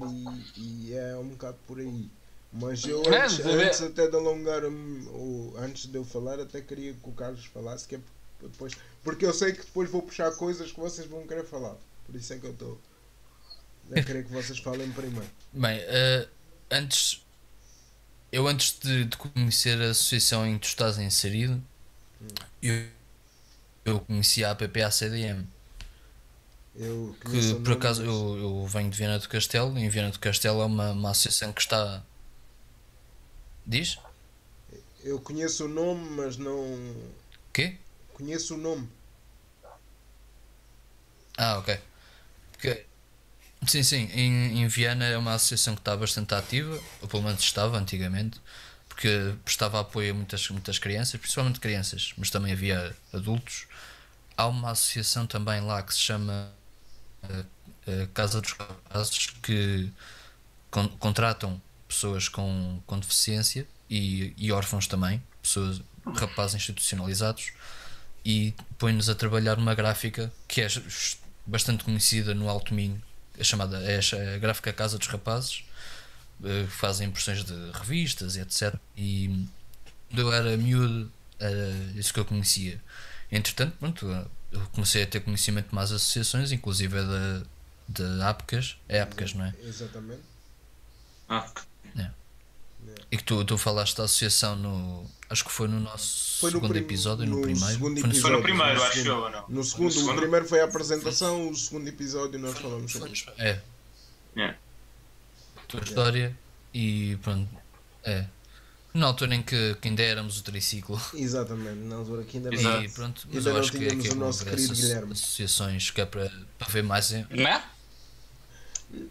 [0.55, 2.09] E, e é um bocado por aí.
[2.51, 7.09] Mas eu antes, antes até de alongar o, antes de eu falar, até queria que
[7.09, 7.99] o Carlos falasse que é
[8.39, 8.73] depois.
[9.03, 11.75] Porque eu sei que depois vou puxar coisas que vocês vão querer falar.
[12.05, 12.79] Por isso é que eu estou
[13.91, 15.29] a querer que vocês falem primeiro.
[15.51, 16.27] Bem, eh,
[16.71, 17.21] antes.
[18.31, 21.63] Eu antes de, de conhecer a associação em que tu estás inserido,
[22.61, 22.87] eu,
[23.85, 25.45] eu conheci a APPA-CDM.
[26.75, 30.19] Eu Que por acaso eu, eu venho de Viana do Castelo, e em Viana do
[30.19, 32.03] Castelo é uma, uma associação que está.
[33.65, 33.99] Diz?
[35.03, 36.95] Eu conheço o nome, mas não.
[37.51, 37.77] Quê?
[38.13, 38.89] Conheço o nome.
[41.37, 41.79] Ah, ok.
[42.51, 42.85] Porque,
[43.67, 47.41] sim, sim, em, em Viana é uma associação que está bastante ativa, ou pelo menos
[47.41, 48.39] estava antigamente,
[48.87, 53.67] porque prestava apoio a muitas, muitas crianças, principalmente crianças, mas também havia adultos.
[54.37, 56.51] Há uma associação também lá que se chama
[57.29, 57.45] eh,
[57.87, 59.91] eh, Casa dos Rapazes, que
[60.71, 65.81] con- contratam pessoas com, com deficiência e, e órfãos também, pessoas,
[66.15, 67.53] rapazes institucionalizados,
[68.25, 70.67] e põe-nos a trabalhar numa gráfica que é
[71.45, 73.01] bastante conhecida no Alto Minho,
[73.39, 73.99] a chamada é
[74.35, 75.63] a gráfica Casa dos Rapazes,
[76.43, 78.75] eh, que fazem impressões de revistas e etc.
[78.95, 79.47] E
[80.15, 82.81] eu era miúdo, era isso que eu conhecia.
[83.31, 84.05] Entretanto, pronto,
[84.51, 87.43] eu comecei a ter conhecimento de mais associações, inclusive a da,
[87.87, 89.53] da APCAS, é APCAS, não é?
[89.63, 90.21] Exatamente.
[91.27, 91.49] Ah,
[93.11, 95.09] E que tu, tu falaste da associação no.
[95.33, 97.65] Acho que foi no nosso Foi no segundo prim- episódio, no, no primeiro.
[97.73, 98.21] segundo Foi no episódio.
[98.21, 99.07] foi no no primeiro, acho segundo.
[99.09, 99.45] eu, ou não?
[99.49, 103.61] No segundo, o primeiro foi a apresentação, o segundo episódio nós falamos sobre no- É.
[104.37, 104.55] É.
[105.67, 106.37] Tua história
[106.73, 107.49] e pronto.
[108.03, 108.25] É.
[108.93, 111.01] Na altura em que, que ainda éramos o triciclo.
[111.15, 112.83] Exatamente, na altura que ainda não.
[112.83, 115.11] E pronto, mas Ainda eu não acho que é, que é o nosso querido Guilherme.
[115.13, 117.11] associações que é para, para ver mais.
[117.11, 117.63] em- Né?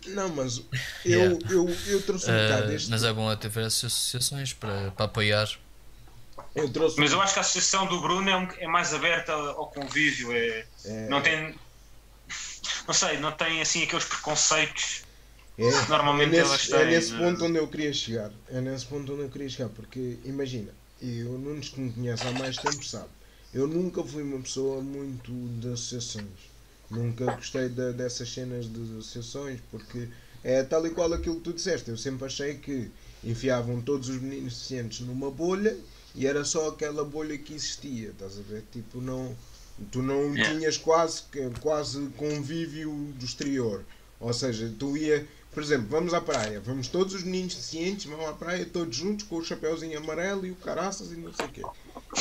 [0.07, 0.59] Não, mas
[1.05, 1.39] eu, Yeah.
[1.51, 2.89] eu, eu trouxe um bocado este.
[2.91, 5.49] mas é bom até ver essas associações para, para apoiar.
[6.55, 9.33] Eu trouxe Mas eu acho que a associação do Bruno é, um- é mais aberta
[9.33, 11.55] ao convívio, é, é, não tem.
[12.87, 15.03] Não sei, não tem assim aqueles preconceitos.
[15.59, 18.33] é, normalmente é elas nesse, têm, é nesse ponto onde eu queria chegar.
[18.49, 22.27] É nesse ponto onde eu queria chegar, porque imagina, e o Nunes que me conhece
[22.27, 23.11] há mais tempo sabe,
[23.53, 25.31] eu nunca fui uma pessoa muito
[25.61, 26.51] de associações.
[26.91, 30.09] Nunca gostei de- dessas cenas de associações porque
[30.45, 31.89] é tal e qual aquilo que tu disseste.
[31.91, 32.91] Eu sempre achei que
[33.25, 35.77] enfiavam todos os meninos deficientes numa bolha
[36.15, 38.65] e era só aquela bolha que existia, estás a ver?
[38.73, 39.35] Tipo, não,
[39.91, 40.55] tu não Yeah.
[40.55, 41.23] tinhas quase,
[41.61, 43.85] quase convívio do exterior.
[44.21, 48.25] Ou seja, tu ia, por exemplo, vamos à praia, vamos todos os meninos deficientes, vão
[48.29, 51.49] à praia todos juntos com o chapéuzinho amarelo e o caraças e não sei o
[51.49, 51.63] quê.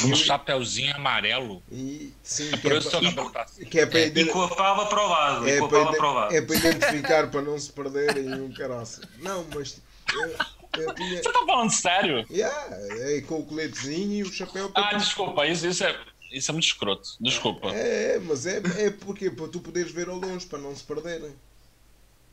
[0.05, 1.61] Um chapeuzinho amarelo.
[1.71, 5.47] E sim, que é, que é para E a pava para o lado.
[5.47, 9.05] e é com a para é para identificar para não se perderem e um caraças.
[9.19, 9.79] Não, mas
[10.13, 10.37] eu, eu
[10.71, 11.23] tinha.
[11.23, 12.25] Você tá falando sério?
[12.29, 12.77] Yeah,
[13.15, 15.99] é com o coletezinho e o chapéu Ah, desculpa, isso, isso, é,
[16.31, 17.07] isso é muito escroto.
[17.19, 17.69] Desculpa.
[17.69, 21.31] É, mas é, é porque para tu poderes ver ao longe, para não se perderem.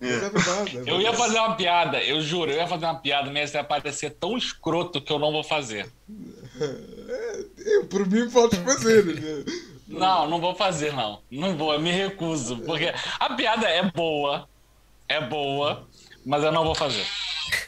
[0.01, 0.77] Mas é verdade.
[0.79, 1.17] é Eu ia verdade.
[1.17, 5.01] fazer uma piada, eu juro, eu ia fazer uma piada, mas ia parecer tão escroto
[5.03, 5.91] que eu não vou fazer.
[6.61, 9.05] É, eu, por mim podes fazer.
[9.05, 9.45] né?
[9.89, 11.21] Não, não vou fazer, não.
[11.31, 12.59] Não vou, eu me recuso.
[12.59, 14.49] Porque a piada é boa,
[15.09, 15.89] é boa,
[16.25, 17.05] mas eu não vou fazer.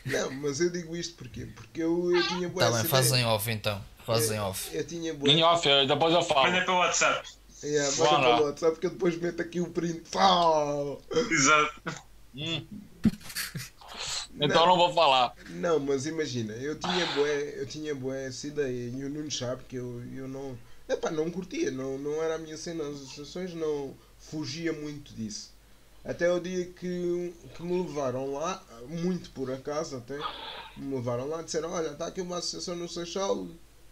[0.05, 1.47] Não, mas eu digo isto porquê?
[1.55, 3.29] Porque eu, eu tinha boa Tá bem, ideia.
[3.29, 3.85] off então.
[4.07, 4.75] Fazem Eu- off.
[4.77, 5.31] Eu tinha boa.
[5.31, 6.51] Em off, eu- depois eu falo.
[6.51, 7.29] Manda para o WhatsApp.
[7.63, 10.09] Yeah, manda pelo WhatsApp que eu depois meto aqui o print.
[10.11, 11.01] Pau!
[11.31, 11.83] Exato.
[12.35, 12.67] Hum.
[14.41, 15.35] Então eu não vou falar.
[15.51, 19.65] Não, mas imagina, eu tinha bué, eu tinha bué essa ideia e o Nuno sabe
[19.69, 20.57] que eu, eu não.
[20.89, 25.53] Epá, não curtia, não, não era a minha cena nas associações, não fugia muito disso.
[26.05, 30.19] Até o dia que, que me levaram lá, muito por acaso até,
[30.77, 33.47] me levaram lá e disseram, olha, está aqui uma associação no Seixal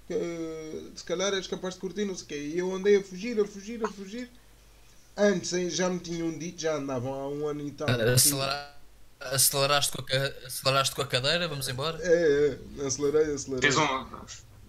[0.06, 2.36] que se calhar és capaz de curtir, não sei o quê.
[2.54, 4.30] E eu andei a fugir, a fugir, a fugir.
[5.16, 7.88] Antes já me tinham dito, já andavam há um ano e tal.
[7.90, 8.74] Acelerar-
[9.20, 11.98] Aceleraste com, a, aceleraste com a cadeira, vamos embora?
[12.00, 13.60] É, é, acelerei, acelerei.
[13.70, 14.06] Fez um,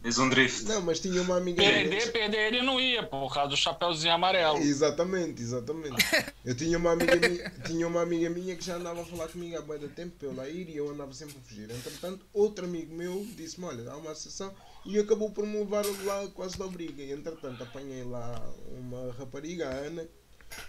[0.01, 0.65] fez um drift.
[0.65, 1.73] Não, mas tinha uma amiga minha.
[1.73, 4.57] Perder, perder ele não ia, por causa do chapeuzinho amarelo.
[4.57, 5.95] Exatamente, exatamente.
[6.43, 9.57] Eu tinha uma amiga minha, tinha uma amiga minha que já andava a falar comigo
[9.57, 11.69] há de tempo para eu lá ir e eu andava sempre a fugir.
[11.69, 14.53] Entretanto, outro amigo meu disse-me, olha, há uma sessão
[14.85, 17.03] e acabou por me levar lá quase da briga.
[17.03, 18.41] E entretanto apanhei lá
[18.77, 20.07] uma rapariga, a Ana,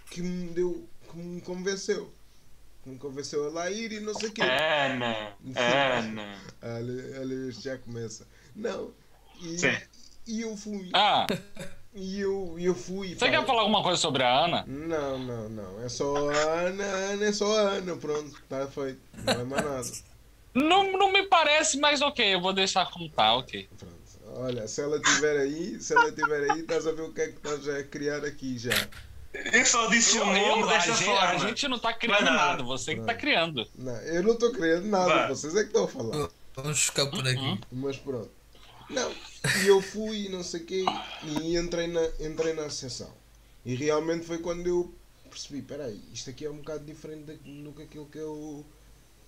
[0.09, 2.13] que me deu, que me convenceu.
[2.83, 4.41] Que me convenceu a lá ir e não sei o quê.
[4.41, 6.37] Ana, Ana.
[6.61, 8.27] Olha, este já começa.
[8.55, 8.91] Não.
[9.41, 9.77] E, Sim.
[10.27, 10.89] e eu fui.
[10.93, 11.25] Ah,
[11.93, 13.15] E eu, e eu fui.
[13.15, 14.63] você quer falar alguma coisa sobre a Ana?
[14.65, 15.83] Não, não, não.
[15.83, 18.99] É só a Ana, a Ana é só a Ana, pronto, está feito.
[19.25, 19.91] Não é mais nada.
[20.53, 23.67] Não, não me parece, mas ok, eu vou deixar como tá, ok.
[23.77, 23.95] Pronto.
[24.35, 27.27] Olha, se ela estiver aí, se ela estiver aí, estás a ver o que é
[27.27, 28.71] que estás a criar aqui já.
[29.33, 31.29] Eu só disse o Eu- nome eu- a, desta gente, forma.
[31.29, 32.47] a gente não tá criando Vai nada.
[32.51, 33.67] nada, você que tá criando.
[33.77, 35.27] Não, eu não estou criando nada, Vá.
[35.27, 36.29] vocês é que estão a falar.
[36.55, 37.59] Vamos ficar por aqui.
[37.71, 38.29] Mas pronto.
[38.91, 39.13] Não,
[39.63, 40.85] e eu fui e não sei o quê
[41.23, 43.11] e entrei na, entrei na associação.
[43.65, 44.93] E realmente foi quando eu
[45.29, 48.65] percebi, peraí, isto aqui é um bocado diferente do que aquilo que eu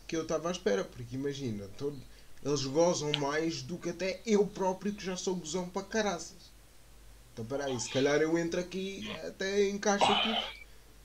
[0.06, 1.98] que eu estava à espera, porque imagina, todo,
[2.44, 6.52] eles gozam mais do que até eu próprio que já sou gozão para caraças.
[7.32, 10.64] Então peraí, se calhar eu entro aqui até encaixo aqui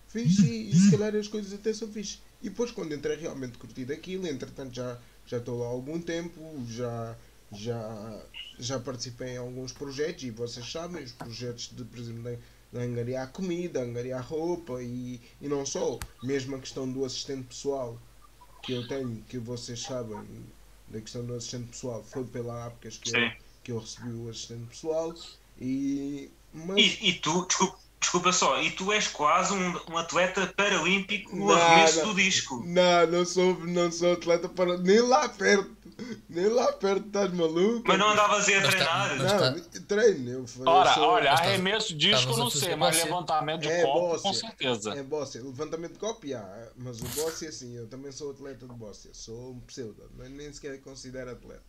[0.08, 2.18] fixe e, e se calhar as coisas até são fixe.
[2.42, 6.40] E depois quando entrei realmente curti daquilo, entretanto já já estou lá há algum tempo,
[6.66, 7.14] já
[7.52, 8.22] já
[8.58, 12.38] já participei em alguns projetos e vocês sabem, os projetos de, por exemplo, de,
[12.72, 17.96] de angariar comida, angariar roupa e, e não só, mesmo a questão do assistente pessoal
[18.62, 20.20] que eu tenho, que vocês sabem
[20.88, 23.30] da questão do assistente pessoal, foi pela APCAS que eu,
[23.62, 25.14] que eu recebi o assistente pessoal
[25.60, 30.46] e mas E, e tu, desculpa, desculpa só, e tu és quase um, um atleta
[30.56, 32.64] paralímpico no arremesso do disco.
[32.66, 35.70] não, não sou, não sou atleta para nem lá perto,
[36.28, 37.82] nem lá perto, estás maluco?
[37.86, 39.16] Mas não andavas aí a tá- treinar.
[39.18, 39.32] mas-
[39.74, 43.04] Não, treino, eu, eu Ora, sou- olha, Estavas- arremesso disco não sei, mas bóssia?
[43.04, 44.90] levantamento de É, copo com certeza.
[44.94, 48.74] É Bóssia, levantamento de copo, já, mas o Bóssia sim, eu também sou atleta de
[48.74, 51.64] Bóssia, sou um pseudo, nem, nem sequer considero atleta,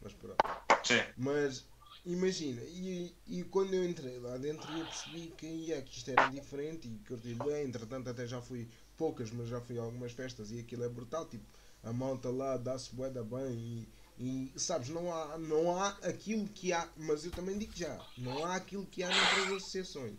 [0.00, 0.36] mas pronto.
[0.84, 1.00] Sim.
[1.16, 1.64] Mas
[2.06, 6.28] imagina, e, e quando eu entrei lá dentro eu percebi que, ia, que isto era
[6.28, 10.50] diferente e curti bem, entretanto até já fui poucas, mas já fui a algumas festas
[10.52, 11.44] e aquilo é brutal, tipo,
[11.82, 16.46] a malta lá dá-se bué da bem e, e sabes, não há, não há aquilo
[16.48, 20.14] que há, mas eu também digo já, não há aquilo que há noutras associações,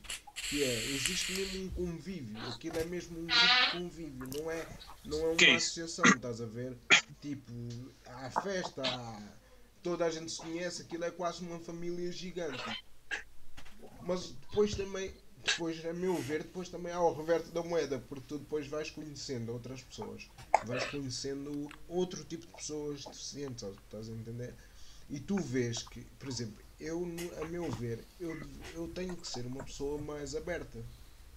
[0.50, 4.68] que é, existe mesmo um convívio, aquilo é mesmo um grupo de convívio, não é,
[5.06, 5.80] não é uma Que é isso?
[5.80, 6.78] associação, estás a ver?
[7.22, 7.52] Tipo,
[8.06, 9.22] há festa, há,
[9.82, 12.62] toda a gente se conhece, aquilo é quase uma família gigante.
[14.02, 15.14] Mas depois também,
[15.46, 18.90] depois, a meu ver, depois também há o reverto da moeda, porque tu depois vais
[18.90, 20.28] conhecendo outras pessoas,
[20.66, 24.54] vais conhecendo outro tipo de pessoas deficientes, estás a entender?
[25.10, 27.06] E tu vês que, por exemplo, eu,
[27.42, 28.36] a meu ver, eu,
[28.74, 30.84] eu tenho que ser uma pessoa mais aberta.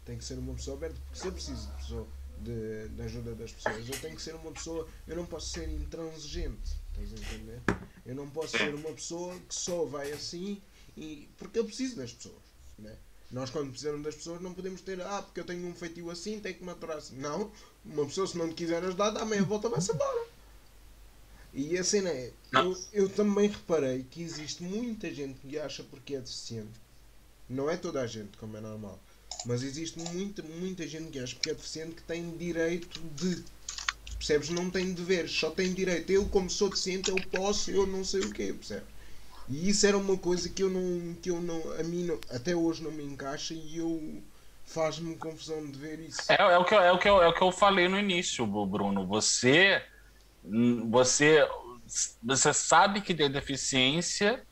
[0.04, 2.08] Tem que ser uma pessoa aberta, porque se eu preciso de, pessoa,
[2.40, 4.88] de, de ajuda das pessoas, eu tenho que ser uma pessoa.
[5.06, 6.76] Eu não posso ser intransigente.
[6.92, 7.60] Estás a entender?
[8.04, 10.62] Eu não posso ser uma pessoa que só vai assim
[10.96, 11.28] e.
[11.36, 12.42] Porque eu preciso das pessoas.
[12.78, 12.96] Né?
[13.30, 15.00] Nós, quando precisamos das pessoas, não podemos ter.
[15.00, 17.16] Ah, porque eu tenho um feitio assim, tenho que me aturar assim.
[17.16, 17.50] Não.
[17.84, 20.26] Uma pessoa, se não te quiser ajudar, dá meia volta, vai-se embora.
[21.52, 22.32] E a cena é.
[22.52, 26.80] Eu, eu também reparei que existe muita gente que acha porque é deficiente.
[27.48, 29.00] Não é toda a gente, como é normal.
[29.44, 33.44] Mas existe muita, muita gente que acha porque é deficiente que tem direito de.
[34.18, 34.50] Percebes?
[34.50, 36.10] Não tem deveres, só tem direito.
[36.10, 38.95] Eu, como sou deficiente, eu posso, eu não sei o quê, percebes?
[39.48, 41.14] E isso era uma coisa que eu não.
[41.14, 41.72] que eu não.
[41.78, 44.22] a mim não, até hoje não me encaixa e eu.
[44.64, 46.28] faz-me confusão de ver isso.
[46.28, 47.98] É, é, o que, eu- é, o que eu, é o que eu falei no
[47.98, 49.06] início, Bruno.
[49.06, 49.82] Você,
[50.44, 51.46] hum, você,
[52.22, 54.44] você sabe que tem deficiência,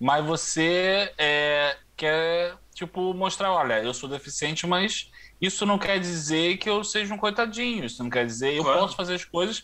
[0.00, 5.06] mas você é, quer tipo mostrar, olha, eu sou deficiente, mas
[5.40, 7.84] isso não quer dizer que eu seja um coitadinho.
[7.86, 8.80] Isso não quer dizer eu Claro.
[8.80, 9.62] posso fazer as coisas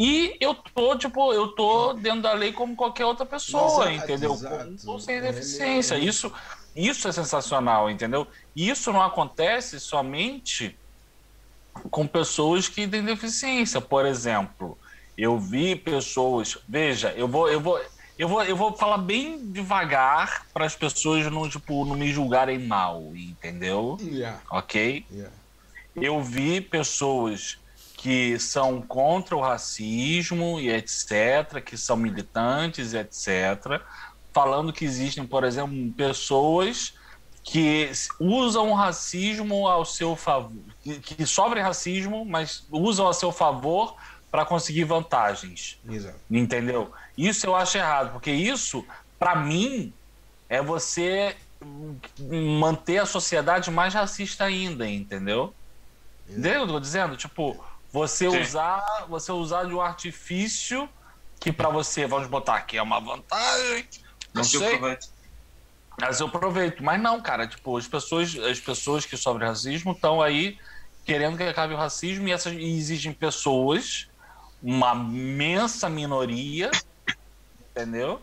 [0.00, 4.32] e eu tô tipo eu tô dentro da lei como qualquer outra pessoa, Exato, entendeu?
[4.32, 4.74] exato.
[4.86, 5.96] Ou sem É, deficiência.
[5.96, 5.98] é.
[5.98, 6.32] Isso
[6.74, 8.26] isso é sensacional, entendeu?
[8.56, 10.80] E Isso não acontece somente
[11.90, 13.80] com pessoas que têm deficiência.
[13.80, 14.78] Por exemplo,
[15.16, 16.58] eu vi pessoas.
[16.68, 17.80] Veja, eu vou, eu vou,
[18.18, 22.58] eu vou, eu vou falar bem devagar para as pessoas não, tipo, não me julgarem
[22.66, 23.96] mal, entendeu?
[24.00, 25.06] Yeah, Ok?
[25.10, 25.30] yeah.
[25.94, 27.59] Eu vi pessoas
[28.00, 33.82] que são contra o racismo e etc., que são militantes e etc.,
[34.32, 36.94] falando que existem, por exemplo, pessoas
[37.44, 43.94] que usam o racismo ao seu favor, que, sofrem racismo, mas usam a seu favor
[44.30, 45.78] para conseguir vantagens.
[45.86, 46.18] Exato.
[46.30, 46.90] Entendeu?
[47.18, 48.82] Isso eu acho errado, porque isso,
[49.18, 49.92] para mim,
[50.48, 51.36] é você
[52.58, 55.52] manter a sociedade mais racista ainda, entendeu?
[56.26, 57.14] Entendeu o que eu tô dizendo?
[57.14, 57.62] Tipo,
[57.92, 58.40] você Sim.
[58.40, 60.88] usar, você usar de um artifício
[61.40, 63.88] que para você, vamos botar aqui, é uma vantagem.
[64.34, 64.74] Não Mas eu sei.
[64.74, 65.06] aproveito.
[66.00, 66.82] Mas eu aproveito.
[66.82, 70.56] Mas não, cara, tipo, as pessoas, as pessoas que sofrem racismo estão aí
[71.04, 74.06] querendo que acabe o racismo e, essas, e existem pessoas,
[74.62, 76.70] uma imensa minoria,
[77.58, 78.22] entendeu?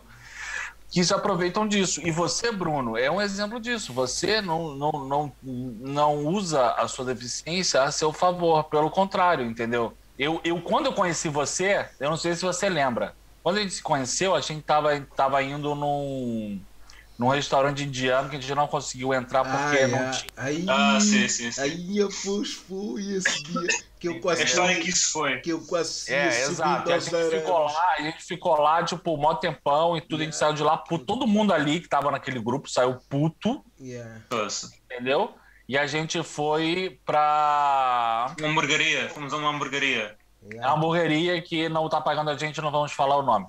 [0.90, 2.00] Que se aproveitam disso.
[2.06, 3.92] E você, Bruno, é um exemplo disso.
[3.92, 9.98] Você não, não, não, não usa a sua deficiência a seu favor, pelo contrário, entendeu?
[10.16, 13.74] Eu, eu, quando eu conheci você, eu não sei se você lembra, quando a gente
[13.74, 16.58] se conheceu, a gente tava, tava indo num,
[17.18, 20.10] num restaurante indiano que a gente não conseguiu entrar porque Ah, não yeah.
[20.10, 20.32] tinha.
[20.36, 21.60] Aí, Ah, sim, sim, sim.
[21.60, 23.68] aí eu pus, foi esse dia
[23.98, 25.40] que eu É quase a história que isso foi.
[25.40, 26.92] que eu quase É, exato.
[26.92, 30.20] A gente ficou lá, a gente ficou lá, tipo, mó tempão e tudo.
[30.20, 33.64] A gente saiu de lá, pu- todo mundo ali que tava naquele grupo saiu puto,
[33.80, 34.20] Yeah.
[34.84, 35.34] Entendeu?
[35.68, 39.08] E a gente foi pra Uma hamburgueria.
[39.10, 40.16] Fomos a uma hamburgueria.
[40.42, 40.72] a Yeah.
[40.72, 43.46] hamburgueria que não tá pagando a gente, não vamos falar o nome.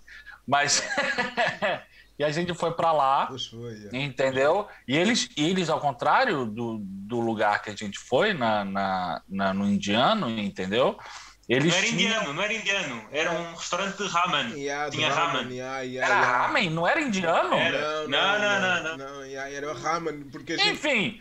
[0.48, 0.84] Mas.
[2.20, 3.30] e a gente foi pra lá.
[3.32, 3.98] Yeah.
[3.98, 4.68] Entendeu?
[4.88, 9.54] E eles, eles ao contrário do, do lugar que a gente foi, na, na, na-
[9.54, 11.00] no indiano, entendeu?
[11.48, 13.04] Eles Não era tinham- indiano, não era indiano.
[13.12, 14.54] Era um restaurante de ramen.
[14.60, 15.52] Yeah, Tinha do ramen.
[15.54, 16.38] yeah, yeah, Era yeah.
[16.48, 17.56] ramen, não era indiano?
[17.56, 18.08] Era.
[18.08, 19.26] Não, não, não, não.
[19.26, 20.70] yeah, era ramen, porque a gente.
[20.74, 21.20] Enfim,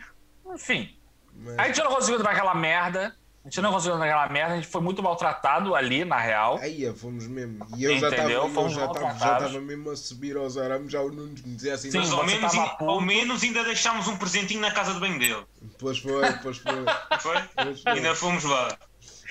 [0.53, 0.95] enfim.
[1.33, 3.15] Mas- A gente não conseguiu entrar naquela merda.
[3.49, 4.53] A gente não conseguiu naquela merda.
[4.53, 6.59] A gente foi muito maltratado ali, na real.
[6.61, 7.65] Aí é, fomos mesmo.
[7.75, 8.27] E eu já Entendeu?
[8.27, 11.41] estava eu Fomos já estava já estava mesmo a subir aos arames, já o Nunes
[11.41, 14.69] me dizia assim, Sim, Mas não, ao menos, ao menos ainda deixámos um presentinho na
[14.69, 15.43] casa de banho dele.
[15.79, 16.73] pois foi, pois foi.
[17.19, 17.41] Foi?
[17.55, 17.91] Pois foi.
[17.91, 18.77] Ainda fomos lá.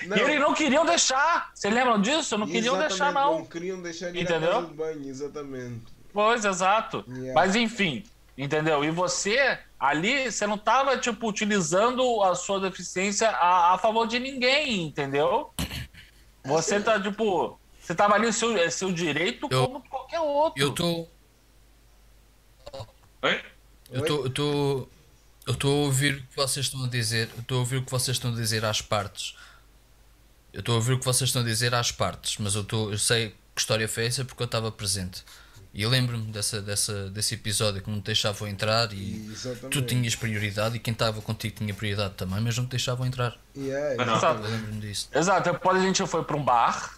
[0.05, 1.51] Não, E eles não queriam deixar.
[1.53, 2.37] Vocês lembram disso?
[2.37, 3.39] Não queriam exatamente, deixar, não.
[3.39, 4.67] Não queriam deixar ir Entendeu?
[4.67, 5.81] banho, exatamente.
[6.13, 7.05] Pois, exato.
[7.07, 7.33] Yeah.
[7.33, 8.03] Mas enfim,
[8.43, 8.83] entendeu?
[8.83, 14.17] E você, ali, você não tava, tipo, utilizando a sua deficiência a, a favor de
[14.17, 15.53] ninguém, entendeu?
[16.45, 20.61] Você tá, tipo, você tava ali, seu, é seu direito Eu- como qualquer outro.
[20.61, 21.11] Eu estou.
[23.21, 23.43] Oi?
[23.91, 24.19] Eu estou.
[24.21, 24.89] Eu estou.
[25.47, 27.29] Eu estou a ouvir o que vocês estão a dizer.
[27.35, 29.35] Eu estou a ouvir o que vocês estão a dizer às partes.
[30.53, 32.91] Eu estou a ouvir o que vocês estão a dizer às partes, mas eu, estou,
[32.91, 35.23] eu sei que história foi essa porque eu estava presente.
[35.71, 39.69] E eu lembro-me dessa, dessa, desse episódio que não te deixavam entrar e Exatamente.
[39.69, 43.37] tu tinhas prioridade e quem estava contigo tinha prioridade também, mas não te deixavam entrar.
[43.55, 44.01] Yeah.
[44.01, 44.41] Exato.
[44.41, 45.09] Lembro-me disso.
[45.13, 46.97] Exato, depois a gente foi para um bar,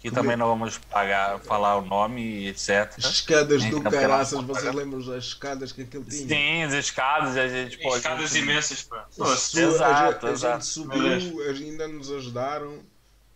[0.00, 2.92] que também não vamos pagar, falar o nome e etc.
[2.98, 6.28] As escadas do caraças, vocês lembram das escadas que aquele tinha?
[6.28, 7.96] Sim, as escadas, a gente pode.
[7.96, 9.06] Escadas imensas, pá.
[9.18, 10.62] A, Exato, a exato.
[10.62, 12.80] gente subiu, ainda nos ajudaram.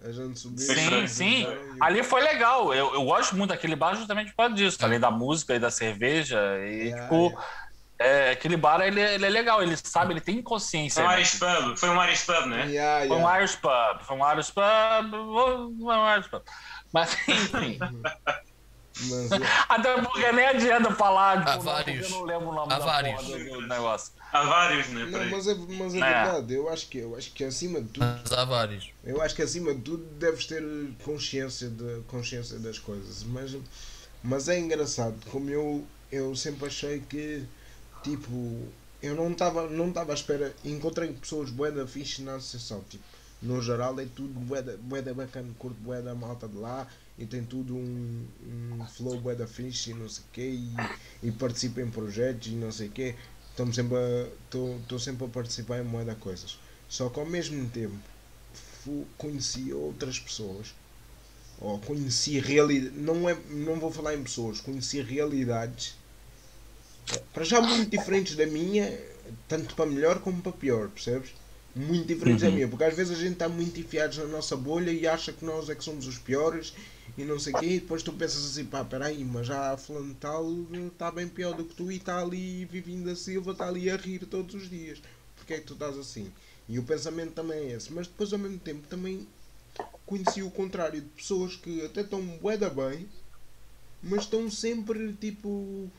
[0.00, 0.58] A gente subiu.
[0.58, 1.42] Sim, nos sim.
[1.42, 2.72] e- Ali foi legal.
[2.72, 4.78] Eu, eu gosto muito daquele bar justamente por causa disso.
[4.82, 6.38] Além da música e da cerveja.
[6.60, 7.38] E, Yeah, tipo.
[8.00, 11.02] É, aquele bar ele, ele é legal, ele sabe, ele tem consciência.
[11.02, 11.20] Foi um né?
[11.20, 12.66] Irish Pub, foi um Irish Pub, né?
[12.68, 13.36] Yeah, Foi um.
[13.36, 16.42] Irish Pub, foi um Irish Pub, foi um Irish Pub.
[16.92, 17.76] Mas enfim,
[19.00, 19.36] Mas, é,
[19.68, 21.98] até porque nem adianta falar, tipo, Há não, vários.
[22.00, 24.12] porque eu não lembro o nome do, negócio.
[24.32, 25.06] Há vários, né?
[25.06, 26.00] não, mas é, mas é É.
[26.24, 28.90] verdade, eu acho que eu acho que acima de tudo, Mas há vários.
[29.04, 30.62] eu acho que acima de tudo deves ter
[31.02, 33.56] consciência de consciência das coisas, mas
[34.22, 37.44] mas é engraçado como eu eu sempre achei que
[38.02, 38.66] tipo
[39.02, 43.04] eu não estava não estava à espera, encontrei pessoas bué da fixe na associação, tipo,
[43.40, 46.86] no geral é tudo bué da, bué da bacana, curto bué da malta de lá
[47.18, 48.26] e tem tudo um,
[48.80, 50.90] um flow da fixe e não sei o quê e,
[51.28, 53.14] e participa em projetos e não sei o quê.
[53.50, 54.28] Estou sempre, a-
[55.00, 56.58] sempre a participar em bué da coisas.
[56.88, 57.98] Só que ao mesmo tempo
[59.18, 60.74] conheci outras pessoas
[61.58, 65.96] ou conheci realidade não é não vou falar em pessoas conheci realidades
[67.10, 68.86] eh, para já muito diferentes da minha
[69.46, 71.30] tanto para melhor como para pior percebes
[71.78, 72.54] muito diferentes da Uhum.
[72.54, 75.44] minha porque às vezes a gente está muito enfiados na nossa bolha e acha que
[75.44, 76.72] nós é que somos os piores
[77.16, 79.76] e não sei o quê e depois tu pensas assim pá peraí mas já a
[79.76, 80.44] fulano tal
[80.92, 83.96] está bem pior do que tu e está ali Vivinho da Silva está ali a
[83.96, 85.00] rir todos os dias
[85.36, 86.30] porque é que tu estás assim
[86.68, 89.26] e o pensamento também é esse mas depois ao mesmo tempo também
[90.04, 93.06] conheci o contrário de pessoas que até estão bué da bem,
[94.02, 95.90] mas estão sempre tipo.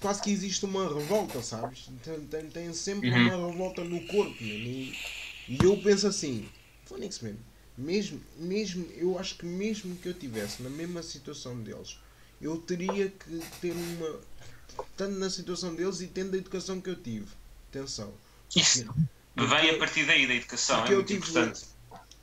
[0.00, 1.88] Quase que existe uma revolta, sabes?
[2.02, 3.26] Tem, tem, tem sempre Uhum.
[3.26, 4.44] uma revolta no corpo.
[4.44, 4.98] E,
[5.48, 6.48] e eu penso assim,
[6.84, 7.36] Phoenix, man,
[7.76, 11.98] mesmo, mesmo, eu acho que mesmo que eu estivesse na mesma situação deles,
[12.40, 14.20] eu teria que ter uma.
[14.92, 17.26] Estando na situação deles e tendo a educação que eu tive.
[17.70, 18.12] Atenção.
[18.54, 18.84] Isso
[19.36, 21.66] vem a partir daí da educação, é muito tive- importante.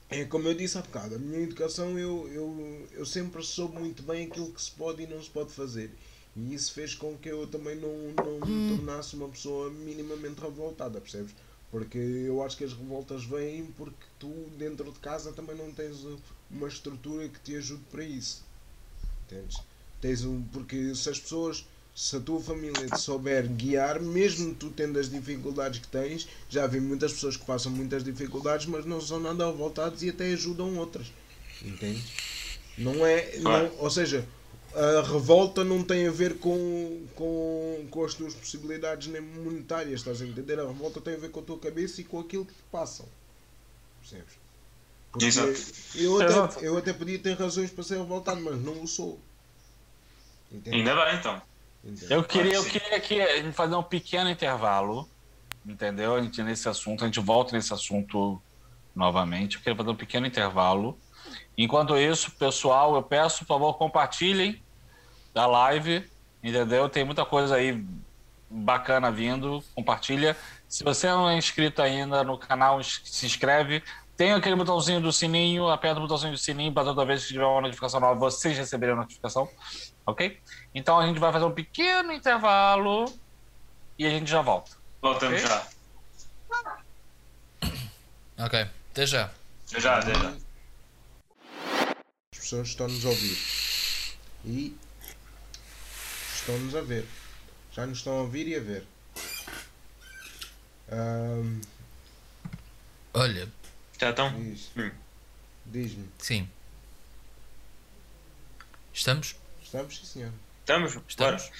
[0.09, 4.03] É como eu disse há bocado, a minha educação eu, eu, eu sempre soube muito
[4.03, 5.91] bem aquilo que se pode e não se pode fazer.
[6.35, 10.99] E isso fez com que eu também não, não me tornasse uma pessoa minimamente revoltada,
[10.99, 11.33] percebes?
[11.69, 16.05] Porque eu acho que as revoltas vêm porque tu dentro de casa também não tens
[16.49, 18.43] uma estrutura que te ajude para isso.
[19.25, 19.57] Entendes?
[20.01, 21.65] Tens um, porque se as pessoas,
[21.95, 26.67] se a tua família te souber guiar, mesmo tu tendo as dificuldades que tens, já
[26.67, 30.77] vi muitas pessoas que passam muitas dificuldades, mas não são nada revoltados e até ajudam
[30.77, 31.11] outras.
[31.61, 32.03] Entende?
[32.77, 33.37] Não é.
[33.37, 34.27] Não, ou seja,
[34.75, 40.21] a revolta não tem a ver com, com, com as tuas possibilidades nem monetárias, estás
[40.21, 40.59] a entender?
[40.59, 43.05] A revolta tem a ver com a tua cabeça e com aquilo que te passam.
[43.99, 44.33] Percebes?
[45.11, 45.53] Porque Exato.
[45.95, 46.59] Eu até, Exato.
[46.59, 49.19] eu até podia ter razões para ser revoltado, mas não o sou.
[50.51, 50.77] Entende?
[50.77, 51.41] Ainda bem então.
[51.83, 52.11] Entende?
[52.11, 55.07] Eu queria, eu queria que a gente fazer um pequeno intervalo,
[55.63, 56.15] entendeu?
[56.15, 58.41] A gente nesse assunto, a gente volta nesse assunto
[58.95, 59.57] novamente.
[59.57, 60.97] Eu queria fazer um pequeno intervalo.
[61.55, 64.62] Enquanto isso, pessoal, eu peço, por favor, compartilhem
[65.33, 66.09] da live,
[66.43, 66.87] entendeu?
[66.89, 67.83] Tem muita coisa aí
[68.49, 70.37] bacana vindo, compartilha.
[70.67, 73.83] Se você não é inscrito ainda no canal, se inscreve.
[74.15, 77.45] Tem aquele botãozinho do sininho, aperta o botãozinho do sininho para toda vez que tiver
[77.45, 79.49] uma notificação nova, vocês receberem a notificação,
[80.05, 80.39] ok?
[80.73, 83.05] Então a gente vai fazer um pequeno intervalo
[83.97, 84.71] e a gente já volta.
[85.01, 85.47] Voltamos Ok.
[85.49, 85.67] já.
[88.37, 89.31] Ok, até já.
[89.71, 90.33] Já, já, já.
[92.31, 93.37] As pessoas estão-nos a ouvir
[94.45, 94.77] e
[96.43, 97.05] estão-nos a ver.
[97.71, 98.85] Já nos estão a ouvir e a ver.
[100.91, 101.61] Ahm,
[103.13, 103.47] Olha,
[103.99, 104.33] Já estão?
[104.43, 104.91] diz- Hum.
[105.65, 106.49] Diz-me, sim.
[108.93, 109.35] Estamos?
[109.63, 110.31] estamos sim senhor.
[110.61, 110.97] Estamos?
[111.07, 111.43] Estamos?
[111.43, 111.51] Bora.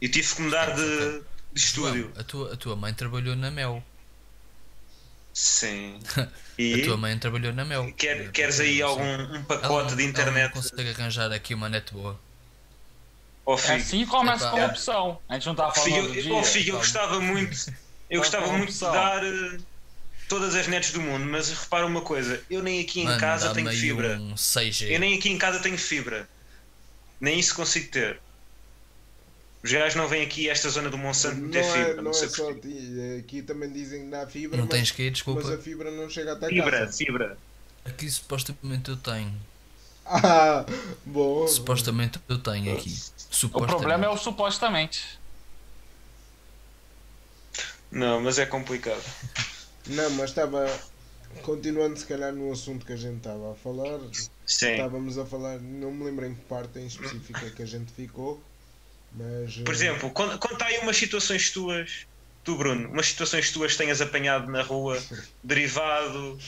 [0.00, 1.20] Eu tive que mudar de,
[1.52, 2.04] de estúdio.
[2.12, 3.82] João, a tua, a tua mãe trabalhou na Mel.
[5.34, 5.98] Sim.
[6.18, 7.92] A E tua mãe trabalhou na Mel.
[7.94, 11.54] quer, queres aí algum um Ela pacote não- de ela internet não consegue arranjar aqui
[11.54, 12.18] uma net boa.
[13.46, 13.72] É Figo?
[13.74, 14.60] assim começa a Epá.
[14.60, 15.18] corrupção.
[15.28, 16.34] A gente não tá Figo, falando do eu, dia.
[16.34, 17.56] oh, Figo, eu gostava muito,
[18.08, 18.92] eu Tá gostava com muito de opção.
[18.92, 19.58] dar eh,
[20.28, 23.52] todas as nets do mundo, mas repara uma coisa, eu nem aqui em Mano, casa
[23.52, 24.16] tenho fibra.
[24.18, 24.90] um 6G.
[24.90, 26.28] Eu nem aqui em casa tenho fibra.
[27.20, 28.20] Nem isso consigo ter.
[29.62, 31.94] Os gajos não vêm aqui a esta zona do Monsanto Não ter é, fibra.
[31.96, 32.60] não Não, é só porquê.
[32.68, 33.18] ti.
[33.20, 35.54] Aqui também dizem que dá fibra, Não mas, tens que ir, mas desculpa.
[35.54, 36.96] a fibra não chega até Fibra, casa.
[36.98, 37.38] fibra.
[37.84, 39.32] Aqui supostamente eu tenho.
[40.04, 40.64] Ah,
[41.04, 41.46] bom.
[41.46, 42.90] Supostamente eu tenho aqui.
[42.90, 43.76] O Supostamente.
[43.76, 45.18] problema é o supostamente.
[47.90, 49.02] Não, mas é complicado.
[49.86, 50.66] Não, mas estava.
[51.42, 53.98] Continuando se calhar no assunto que a gente estava a falar,
[54.46, 54.72] Sim.
[54.72, 58.40] estávamos a falar, não me lembro em que parte em específica que a gente ficou,
[59.12, 59.56] mas.
[59.56, 62.06] Por eh, exemplo, está aí umas situações tuas,
[62.44, 65.02] tu Bruno, umas situações tuas que tenhas apanhado na rua,
[65.42, 66.38] derivado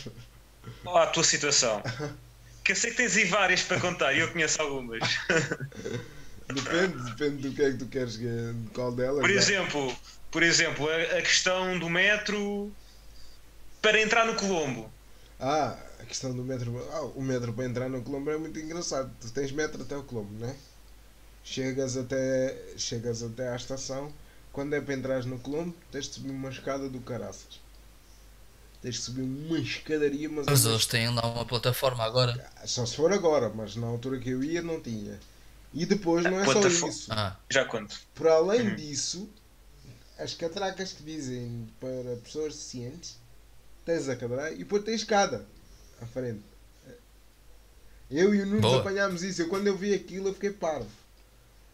[0.84, 1.82] ou à tua situação.
[2.64, 5.00] Que eu sei que tens aí várias para contar e eu conheço algumas.
[6.46, 8.18] Depende, depende do que é que tu queres,
[8.74, 9.20] qual delas.
[9.20, 9.34] Por é.
[9.34, 9.96] exemplo,
[10.30, 12.70] por exemplo a, a questão do metro
[13.80, 14.92] para entrar no Colombo.
[15.40, 16.86] Ah, a questão do metro.
[16.92, 19.10] Ah, o metro para entrar no Colombo é muito engraçado.
[19.20, 20.54] Tu tens metro até o Colombo, não é?
[21.42, 24.12] Chegas até, chegas até à estação.
[24.52, 27.60] Quando é para entrar no Colombo, tens de subir uma escada do caraças.
[28.84, 32.46] Tens de subir uma escadaria, mas, Mas eles têm lá uma plataforma agora.
[32.66, 35.18] Só se for agora, mas na altura que eu ia não tinha.
[35.72, 37.06] E depois não é só isso.
[37.10, 37.98] Ah, Já conto.
[38.14, 38.76] Por além Uhum.
[38.76, 39.26] disso,
[40.18, 43.16] as catracas que dizem para pessoas cientes,
[43.86, 45.46] tens a cadeira e depois tens escada
[46.02, 46.42] à frente.
[48.10, 48.80] Eu e o Nunes Boa.
[48.80, 49.40] apanhámos isso.
[49.40, 50.90] Eu, quando eu vi aquilo, eu fiquei parvo.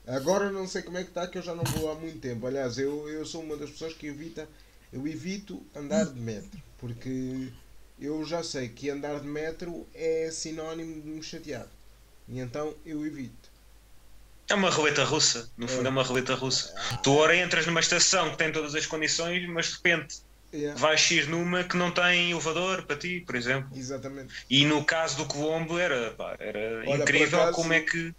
[0.06, 2.46] Agora não sei como é que está, que eu já não vou há muito tempo.
[2.46, 4.48] Aliás, eu, eu sou uma das pessoas que evita,
[4.92, 6.69] eu evito andar de metro.
[6.80, 7.52] Porque
[7.98, 11.68] eu já sei que andar de metro é sinónimo de me chatear.
[12.28, 13.50] E então eu evito.
[14.48, 16.74] É uma roleta russa, no fundo é uma roleta russa.
[17.02, 20.16] Tu ora entras numa estação que tem todas as condições, mas de repente
[20.52, 23.70] É, vais X numa que não tem elevador para ti, por exemplo.
[23.72, 24.34] exatamente.
[24.50, 28.12] E no caso do Colombo era, pá, era Olha, incrível acaso- como é que,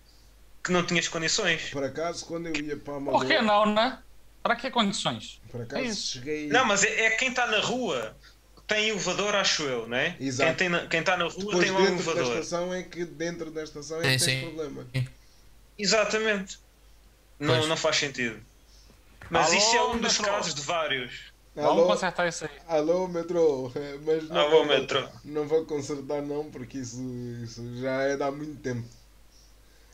[0.64, 1.70] que não tinhas condições.
[1.70, 4.01] Por acaso, quando eu ia para Amador, Por que não, né?
[4.41, 5.39] Para que condições?
[5.51, 6.47] por acaso É cheguei.
[6.47, 8.18] Não, mas é, é quem está na rua
[8.74, 10.15] tem elevador, acho eu, não é?
[10.19, 10.55] Exato.
[10.57, 12.38] Quem, tem quem está na rua Depois tem um dentro da elevador.
[12.38, 14.41] estação é que dentro da estação é Sim, que sim.
[14.41, 14.88] problema.
[15.78, 16.59] Exatamente.
[17.39, 17.67] Não, Pois.
[17.67, 18.39] não faz sentido.
[19.30, 20.34] Mas Alô, isso é um dos metrô?
[20.34, 21.32] casos de vários.
[21.55, 22.51] Vamos Alô, consertar isso aí.
[22.67, 23.72] alô, metrô.
[24.05, 25.07] Mas não, Alô, vou, metrô.
[25.26, 27.01] não vou consertar não, porque isso,
[27.43, 28.88] isso já é de há muito tempo.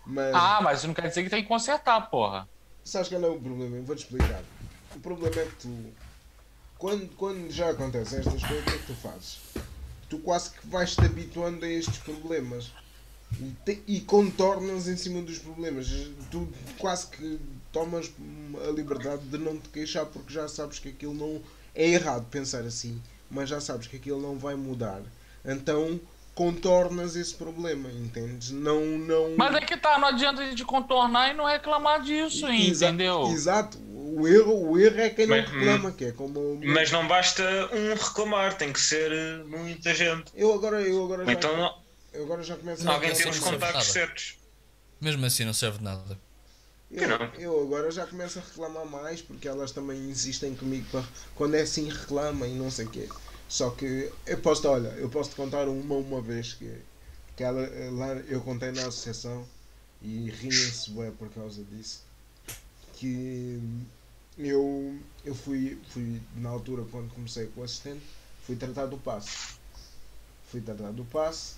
[0.05, 2.47] Mas Ah, mas isso não quer dizer que tem que consertar, porra.
[2.83, 3.75] sabes qual é o problema?
[3.77, 4.41] Eu vou-te explicar.
[4.95, 5.93] O problema é que tu,
[6.77, 9.39] quando, quando já acontecem estas coisas, o que é que tu fazes?
[10.09, 12.71] Tu quase que vais-te habituando a estes problemas
[13.39, 15.87] e, te, e contornas em cima dos problemas.
[16.31, 16.47] Tu
[16.77, 17.39] quase que
[17.73, 18.11] tomas
[18.67, 21.41] a liberdade de não te queixar porque já sabes que aquilo não
[21.75, 25.01] é errado pensar assim, mas já sabes que aquilo não vai mudar.
[25.43, 25.99] Então
[26.33, 28.51] contornas esse problema, entendes?
[28.51, 29.35] Não, não.
[29.35, 33.27] Mas é que tá, não adianta de contornar e não reclamar disso, Exa- entendeu?
[33.31, 33.79] Exato.
[34.19, 37.43] O erro, o erro é quem não Mas- reclama, que é como Mas não basta
[37.73, 40.31] um reclamar, tem que ser eh, muita gente.
[40.35, 41.75] eu agora eu agora já, Então não-
[42.13, 44.37] eu agora já começo Não, a alguém tem os contactos certos.
[44.99, 46.17] mesmo assim não serve de nada.
[46.89, 47.25] eu, não.
[47.35, 51.03] eu agora já começo a reclamar mais porque elas também insistem comigo para
[51.35, 53.07] quando é assim reclama e não sei o quê.
[53.47, 56.71] Só que eu posso olha, eu posso te contar uma uma vez que,
[57.35, 57.61] que ela,
[57.91, 59.47] lá eu contei na associação
[60.01, 62.01] e riem-se bué por causa disso.
[62.93, 63.59] Que
[64.37, 68.03] eu, eu fui, fui na altura quando comecei com o assistente,
[68.45, 69.57] fui tratar do passe.
[70.49, 71.55] Fui tratar do passe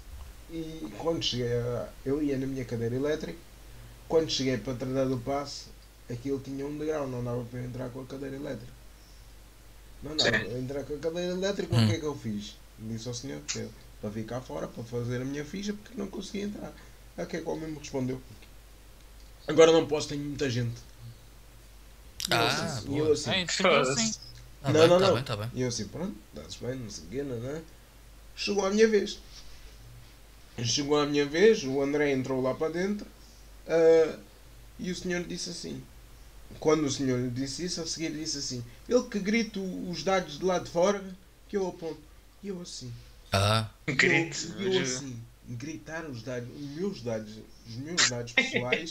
[0.52, 3.38] e quando cheguei a, eu ia na minha cadeira elétrica,
[4.08, 5.68] quando cheguei para tratar do passe,
[6.10, 8.74] aquilo tinha um degrau, não dava para eu entrar com a cadeira elétrica.
[10.02, 12.56] Não dava para eu entrar com a cadeira elétrica, o que é que eu fiz?
[12.80, 13.70] Disse ao senhor que eu,
[14.02, 16.74] para vir cá fora, para fazer a minha ficha, porque não conseguia entrar.
[17.18, 18.20] A que é que o homem me respondeu?
[19.48, 20.80] Agora não posso, tenho muita gente.
[22.28, 24.14] E eu Ah, eu assim, É, assim.
[24.62, 25.14] Tá Não, bem, não, tá não.
[25.16, 25.50] bem, tá bem.
[25.54, 27.62] E eu assim, pronto, está-se bem, não sei o quê, não, não.
[28.36, 29.20] Chegou a minha vez.
[30.64, 33.08] Chegou a minha vez, o André entrou lá para dentro
[33.68, 34.18] ah,
[34.80, 35.82] e o senhor disse assim.
[36.60, 40.40] Quando o senhor lhe disse isso, a seguir disse assim: Ele que grita os dados
[40.40, 41.04] de lá de fora,
[41.48, 42.00] que eu aponto.
[42.44, 42.92] E eu assim.
[43.32, 44.32] Ah, e eu-.
[44.58, 47.32] E eu, assim, gritar os dados, os meus dados,
[47.68, 48.90] os meus dados pessoais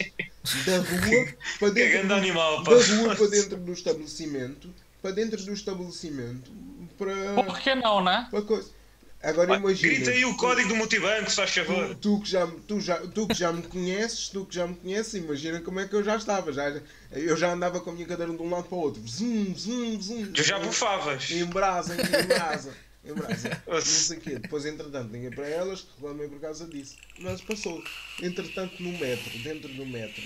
[0.66, 5.52] da rua para dentro do- animal, da rua para dentro do estabelecimento, para dentro do
[5.52, 6.51] estabelecimento,
[6.98, 8.26] para, Por que não, né?
[8.30, 8.76] para coisa.
[9.20, 9.94] Agora Vai, imagina.
[9.94, 11.94] Grita aí o código do multibanco, se faz Tu, favor.
[11.97, 15.14] tu, que já, tu, já, tu que já me conheces, tu que já me conheces,
[15.14, 16.52] imagina como é que eu já estava.
[16.52, 16.80] Já,
[17.10, 19.02] eu já andava com a minha cadeira de um lado para o outro.
[19.09, 20.32] Zum, zum, zum.
[20.32, 21.32] Tu já bufavas.
[21.32, 22.72] Em brasa, em brasa.
[23.05, 23.62] Em brasa.
[23.66, 24.39] Não sei o quê.
[24.39, 26.97] Depois, entretanto, liguei para elas, reclamei por causa disso.
[27.20, 27.83] Mas passou.
[28.23, 30.23] Entretanto, no metro, dentro do metro,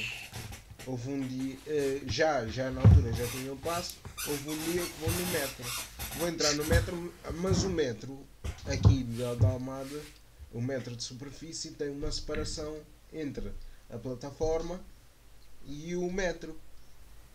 [0.87, 3.97] houve um dia, eh, já, já na altura já tinha o passo,
[4.27, 5.65] houve um dia que vou no metro.
[6.19, 8.27] Vou entrar no metro, mas o metro,
[8.67, 10.01] aqui da, da Almada,
[10.53, 12.77] o metro de superfície tem uma separação
[13.13, 13.53] entre
[13.91, 14.81] a plataforma
[15.67, 16.59] e o metro.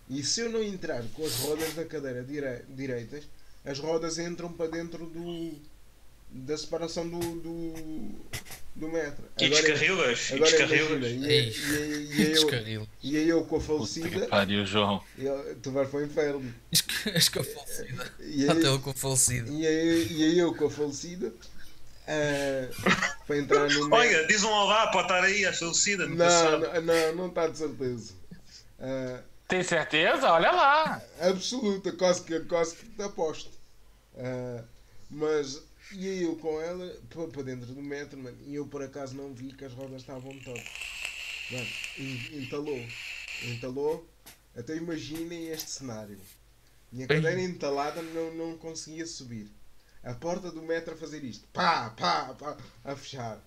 [0.10, 3.24] E se eu não entrar com as rodas da cadeira dire- direitas,
[3.70, 5.54] as rodas entram para dentro do
[6.30, 7.74] da separação do, do,
[8.76, 9.24] do metro.
[9.40, 10.30] E descarrilas.
[10.30, 11.12] E agora descarrilas.
[11.12, 11.50] e, Ei.
[11.50, 15.02] e, e, e, eu, e eu com a falecida, pariu, João.
[15.18, 16.54] eu- tu vais para o inferno.
[17.06, 18.12] És com a falecida.
[18.20, 19.50] E Até aí, eu com a falecida.
[19.52, 21.34] e aí, e aí eu com a falecida,
[22.08, 23.94] ah, para entrar no metro.
[23.96, 26.08] Olha, diz um olá, pode estar aí a falecida.
[26.08, 28.14] Não, não, não, não está de certeza.
[28.80, 30.30] Ah, Tem certeza?
[30.30, 31.02] Olha lá.
[31.22, 33.57] absoluta, quase que, quase que aposto.
[34.18, 34.64] Ah,
[35.10, 35.62] mas
[35.94, 36.94] ia eu com ela
[37.32, 40.38] para dentro do metro, mano, e eu por acaso não vi que as rodas estavam
[40.40, 40.64] todas.
[41.52, 41.68] Mano,
[41.98, 42.86] en- entalou.
[43.44, 44.10] Entalou.
[44.56, 46.20] Até imaginem este cenário.
[46.92, 49.48] Minha cadeira entalada não, não conseguia subir.
[50.04, 51.48] A porta do metro a fazer isto.
[51.54, 53.42] Pá, pá, pá, a fechar.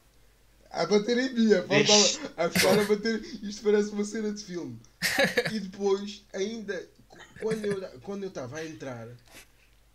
[0.70, 3.20] A bater em mim, a, faltava, a fechar, a bater.
[3.42, 4.78] Isto parece uma cena de filme.
[5.52, 6.88] E depois, ainda,
[7.40, 9.08] quando eu quando eu estava a entrar,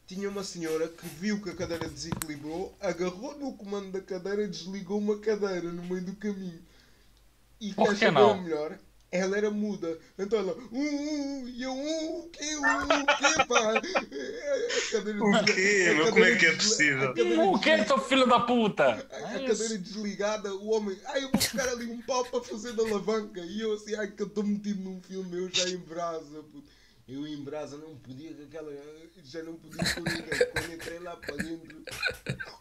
[0.08, 4.48] tinha uma senhora que viu que a cadeira desequilibrou, agarrou no comando da cadeira e
[4.48, 6.62] desligou uma cadeira no meio do caminho.
[7.60, 8.42] E Por que não?
[8.42, 8.78] melhor?
[9.12, 9.98] Ela era muda.
[10.20, 10.80] Então ela, um,
[11.44, 13.74] um, e eu, um, o quê, um, o quê, pá?
[13.78, 15.88] A cadeira O quê?
[15.92, 17.08] a Mas como é que é possível?
[17.08, 18.84] a O que, desli- seu filho da puta?
[19.12, 22.74] a É cadeira desligada, o homem, ai eu vou buscar ali um pau para fazer
[22.74, 23.40] da alavanca.
[23.40, 26.44] E eu assim, ai que eu estou metido num filme, eu já em brasa.
[26.44, 26.75] puto.
[27.08, 28.72] Eu em brasa não podia, com aquela,
[29.24, 30.52] já não podia com ninguém.
[30.52, 31.84] Quando entrei lá para dentro,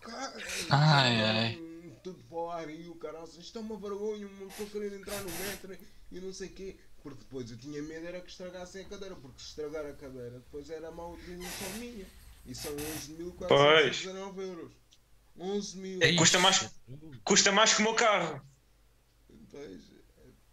[0.02, 0.36] cara,
[0.70, 1.62] Ai, ai.
[2.02, 5.18] tudo para o ar e o caralho, isto é uma vergonha, uma pessoa querer entrar
[5.22, 5.78] no metro
[6.12, 6.76] e não sei o quê.
[7.02, 10.38] Porque depois eu tinha medo era que estragassem a cadeira, porque se estragar a cadeira,
[10.38, 12.06] depois era má utilização minha.
[12.46, 14.72] E são 11.419 euros.
[15.38, 16.02] 11 mil.
[16.02, 16.70] É Custa mais,
[17.24, 18.40] custa mais que o meu carro.
[19.50, 19.80] Pois,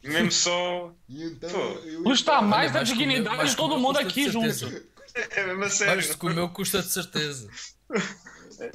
[0.03, 0.93] Mesmo só.
[1.07, 1.49] E então
[2.03, 4.91] Custa mais da dignidade de todo mundo aqui junto.
[5.31, 6.15] É mesmo a sério.
[6.21, 7.49] o meu custa de certeza.
[8.61, 8.65] A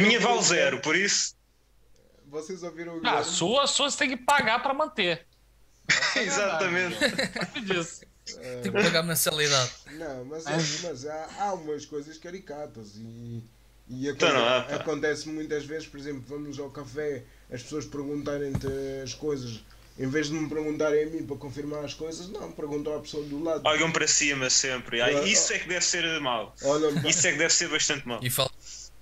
[0.00, 1.36] minha ouviram- vale zero, por isso.
[2.26, 3.20] Vocês ouviram o Ah, Guilherme?
[3.20, 5.24] a sua, a sua você tem que pagar pra manter.
[6.16, 6.96] Exatamente.
[6.98, 8.00] Sabe disso.
[8.34, 9.70] Tenho que pagar mensalidade.
[9.92, 13.40] Não, mas, é- Mas- mas há, há umas coisas caricatas e,
[13.88, 18.66] e Então aconte- não acontece muitas vezes, por exemplo, vamos ao café, as pessoas perguntarem-te
[19.04, 19.60] as coisas,
[19.98, 23.24] em vez de me perguntarem a mim para confirmar as coisas, não, perguntam à pessoa
[23.24, 23.62] do lado.
[23.64, 25.00] Olham para cima sempre.
[25.00, 26.54] Ah, Isso é que deve ser mau.
[26.62, 28.20] Olham, pa- Isso é que deve ser bastante mau.
[28.22, 28.50] E, fal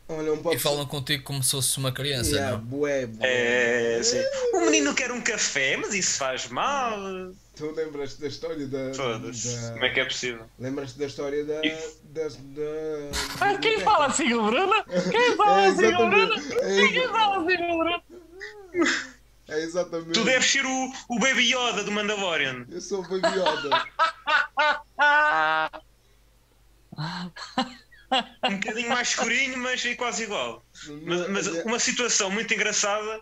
[0.07, 2.65] para e falam contigo como se fosse uma criança, Yeah, não?
[2.65, 3.27] bué, bué.
[3.27, 4.23] É, assim.
[4.53, 6.93] O menino quer um café, mas isso faz mal.
[7.57, 8.93] Tu lembras-te da história da.
[8.93, 9.57] Foda-se.
[9.57, 10.45] da- Como é que é possível?
[10.59, 11.65] Lembras-te da história da.
[11.65, 13.11] E- da, da
[13.41, 14.85] Ah, Quem fala assim, Bruno?
[15.11, 15.85] Quem fala assim.
[15.87, 18.03] É, Quem fala assim, Bruno?
[19.49, 20.13] É exatamente.
[20.13, 22.67] Tu deves ser o, o Baby Yoda do Mandalorian.
[22.71, 23.85] Eu sou o Baby Yoda.
[28.49, 30.65] Um bocadinho mais escurinho, mas é quase igual.
[31.03, 33.21] Mas, mas uma situação muito engraçada.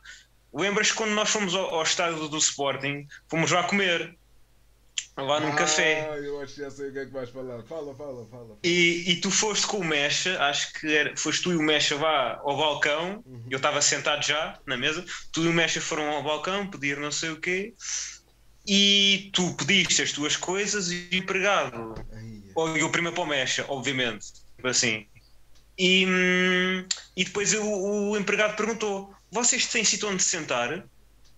[0.52, 4.14] Lembras quando nós fomos ao, ao estádio do Sporting, fomos lá comer,
[5.16, 6.08] lá num café.
[6.10, 7.62] Ah, eu acho que já sei o que é que vais falar.
[7.64, 8.58] Fala, fala, fala.
[8.64, 11.96] E, e tu foste com o Mecha, acho que era, foste tu e o Mecha
[11.96, 16.22] lá ao balcão, eu estava sentado já na mesa, tu e o Mecha foram ao
[16.22, 17.74] balcão pedir não sei o quê,
[18.66, 21.94] e tu pediste as tuas coisas e o empregado,
[22.54, 24.26] ou eu primeiro para o Mecha, obviamente,
[24.64, 25.06] assim.
[25.78, 26.86] E, hum,
[27.16, 30.84] e depois o, o empregado perguntou: Vocês têm sítio onde sentar?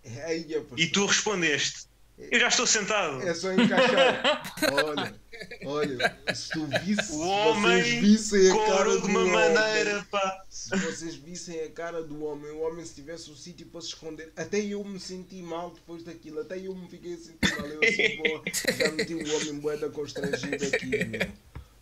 [0.05, 0.36] é,
[0.76, 1.86] E tu respondeste:
[2.16, 3.23] Eu já estou sentado.
[3.23, 4.55] É só encaixar.
[4.73, 5.20] olha,
[5.65, 10.07] olha, se tu visse, O se homem vocês vissem a cara de uma homem, maneira,
[10.11, 10.45] pá.
[10.49, 13.89] Se vocês vissem a cara do homem, o homem se tivesse um sítio para se
[13.89, 17.66] esconder, até eu me senti mal depois daquilo, até eu me fiquei a sentir mal.
[17.66, 21.28] Eu assim, pô, já meti o homem boeda constrangido aqui, meu.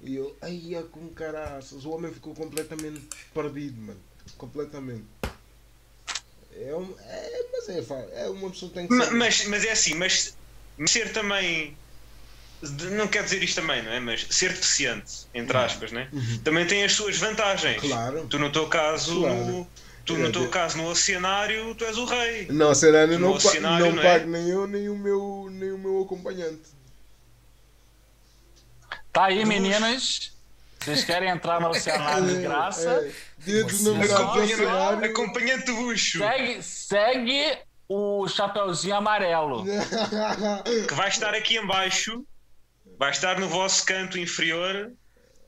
[0.00, 1.84] E eu, ai, é com caraças.
[1.84, 4.00] O homem ficou completamente perdido, mano.
[4.36, 5.04] Completamente.
[6.54, 9.16] É, um, é mas é, é uma pessoa que tem que saber.
[9.16, 10.36] Mas, mas é assim, mas
[10.86, 11.78] ser também.
[12.92, 13.98] Não quer dizer isto também, não é?
[13.98, 16.08] Mas ser deficiente, entre aspas, né?
[16.44, 17.80] também tem as suas vantagens.
[17.80, 18.28] Claro.
[18.28, 19.46] Tu, no teu caso, Claro.
[19.46, 19.72] no,
[20.04, 22.46] tu, É, no teu de- caso, no oceanário, tu és o rei.
[22.46, 24.18] Não, Serena, No não, pa cenário, não não é?
[24.18, 26.70] pago nem eu, nem o meu, nem o meu acompanhante.
[29.12, 30.41] Tá aí, meninas.
[30.82, 32.90] Vocês querem entrar no oceanário de graça?
[32.90, 33.12] É,
[33.44, 35.04] dia dos namorados cenário.
[35.04, 36.18] Acompanhante do bucho.
[36.18, 39.64] Segue, segue o chapeuzinho amarelo.
[40.88, 42.24] Que vai estar aqui em baixo.
[42.98, 44.92] Vai estar no vosso canto inferior.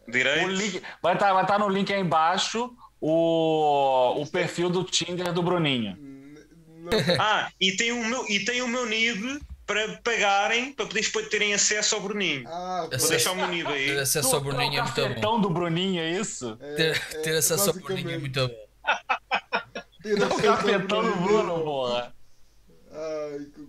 [0.07, 0.49] O Direito.
[0.49, 2.71] link, vai estar vai tá no link aí embaixo
[3.01, 5.97] o, o perfil do Tinder do Bruninho.
[7.19, 11.29] Ah, e tem o meu, e tem o meu NIB para pagarem, para poderes depois
[11.29, 12.45] terem acesso ao Bruninho.
[12.49, 13.87] ah, Vou Acesso- deixar o meu NIB aí.
[13.87, 15.09] Ter acesso ao é Bruninho é muito bom.
[15.09, 16.57] cafetão do Bruninho, é isso?
[16.61, 18.55] é, Ter, é, ter acesso ao Bruninho é muito bom.
[20.05, 22.15] O cafetão do Bruno, porra.
[22.93, 23.65] Ai, que.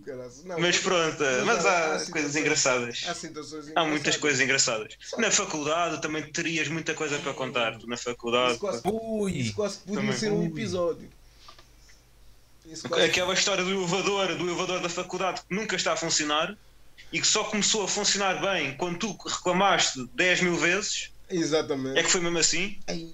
[0.45, 3.03] Não, Mas pronto, mas há coisas situações- engraçadas.
[3.07, 4.17] Há situações Há muitas engraçadas.
[4.17, 4.97] coisas engraçadas.
[5.17, 7.77] Na faculdade também terias muita coisa para contar.
[7.79, 8.51] Tu na faculdade.
[8.51, 9.31] Isso quase, Ui!
[9.31, 10.15] isso quase que podia Também.
[10.17, 10.45] ser um Ui.
[10.47, 11.09] episódio.
[13.03, 16.55] Aquela história do elevador, do elevador da faculdade que nunca está a funcionar.
[17.13, 21.97] e que só começou a funcionar bem quando tu reclamaste 10 mil vezes, Exatamente.
[21.99, 22.77] é que foi mesmo assim.
[22.89, 23.13] E-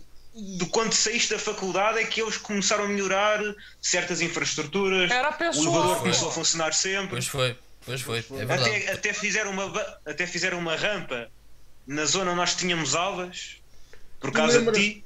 [0.57, 3.41] Tu, quando saíste da faculdade, é que eles começaram a melhorar
[3.81, 5.65] certas infraestruturas, Era o pessoal.
[5.65, 7.09] elevador começou a funcionar sempre.
[7.09, 8.63] Pois foi, pois foi, é verdade.
[8.69, 11.29] Até, até, fizeram uma, até fizeram uma rampa
[11.85, 13.57] na zona onde nós tínhamos aulas
[14.21, 15.05] por causa de ti.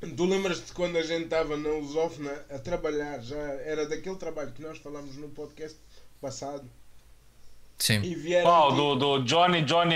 [0.00, 4.62] Tu lembras-te quando a gente estava na Lusófona a trabalhar, já era daquele trabalho que
[4.62, 5.76] nós falámos no podcast
[6.20, 6.64] passado,
[7.78, 8.02] Sim.
[8.02, 8.44] e vieram.
[8.48, 8.74] Qual?
[8.74, 9.94] Do, do Johnny Johnny.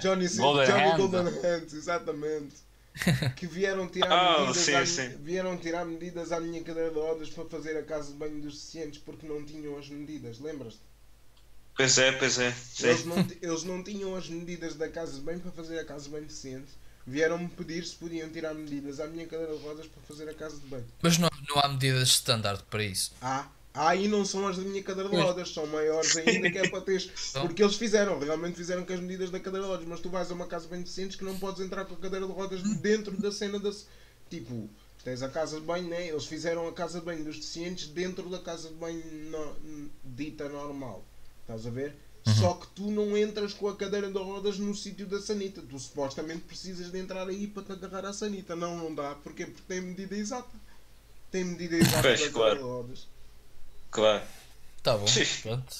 [0.00, 0.96] Johnny, Sim- Golden Johnny Hand?
[0.98, 2.54] Golden Hands, exatamente.
[3.34, 5.08] Que vieram tirar, Ah, medidas sim, à, sim.
[5.20, 8.54] vieram tirar medidas à minha cadeira de rodas para fazer a casa de banho dos
[8.54, 10.78] deficientes porque não tinham as medidas, lembras-te?
[11.76, 12.54] Pois é, pois é.
[12.84, 16.04] Eles não, eles não tinham as medidas da casa de banho para fazer a casa
[16.04, 16.68] de banho decente.
[17.06, 20.56] Vieram-me pedir se podiam tirar medidas à minha cadeira de rodas para fazer a casa
[20.56, 20.86] de banho.
[21.02, 23.12] Mas não, não há medidas standard para isso.
[23.20, 26.58] Ah, ah, e não são as da minha cadeira de rodas, são maiores ainda que
[26.58, 27.10] é para teres.
[27.32, 30.30] Porque eles fizeram, realmente fizeram com as medidas da cadeira de rodas, mas tu vais
[30.30, 33.12] a uma casa bem decente que não podes entrar com a cadeira de rodas dentro
[33.20, 33.70] da cena da.
[34.30, 34.70] Tipo,
[35.04, 36.08] tens a casa de banho, né?
[36.08, 40.48] Eles fizeram a casa de banho dos deficientes dentro da casa de banho no- dita
[40.48, 41.04] normal.
[41.42, 41.94] Estás a ver?
[42.26, 45.60] Só que tu não entras com a cadeira de rodas no sítio da sanita.
[45.60, 48.56] Tu supostamente precisas de entrar aí para te agarrar à sanita.
[48.56, 49.14] Não, não dá.
[49.16, 49.44] Porquê?
[49.46, 50.48] Porque tem medida exata.
[51.30, 52.48] Tem medida exata Pois, da claro.
[52.50, 53.08] cadeira de rodas.
[53.90, 54.24] Claro.
[54.82, 55.06] Tá bom,
[55.42, 55.76] pronto.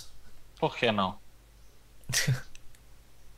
[0.59, 1.19] Por que não?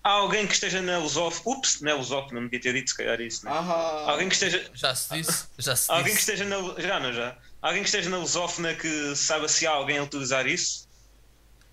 [0.03, 1.43] Há alguém que esteja na Lusof.
[1.45, 3.45] Ups, na Lusof, não me devia ter dito se calhar isso.
[3.45, 3.51] Né?
[3.53, 4.71] Ah, Alguém que esteja.
[4.73, 6.33] Já se disse, já se Alguém que disse.
[6.33, 6.81] esteja na.
[6.81, 7.37] Já, não já.
[7.61, 10.87] Alguém que esteja na lusófona que saiba se há alguém a utilizar isso?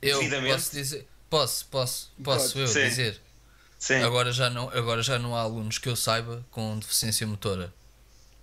[0.01, 0.19] Eu
[0.51, 2.59] posso dizer, posso, posso, posso Pode.
[2.59, 2.87] eu Sim.
[2.89, 3.21] dizer.
[3.79, 3.95] Sim.
[4.03, 7.73] Agora já, não, agora já não há alunos que eu saiba com deficiência motora.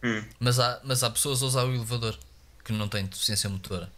[0.03, 0.25] Hum.
[0.41, 2.19] Mas há, mas há pessoas a usar o elevador
[2.65, 3.91] que não têm deficiência motora.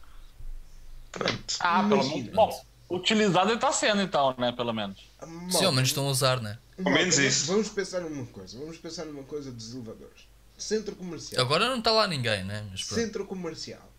[1.11, 1.55] Pronto.
[1.61, 2.33] Ah, pelo menos.
[2.35, 4.53] Bom, utilizado ele tá sendo então, né?
[4.53, 4.99] Pelo menos.
[5.21, 6.59] malta, Sim, ao menos estão a usar, né?
[6.79, 7.47] malta, menos vamos- isso.
[7.47, 8.59] Vamos pensar numa coisa.
[8.59, 10.23] Vamos pensar numa coisa dos elevadores.
[10.59, 11.41] Centro comercial.
[11.43, 12.65] Agora não está lá ninguém, né?
[12.77, 13.92] Centro comercial.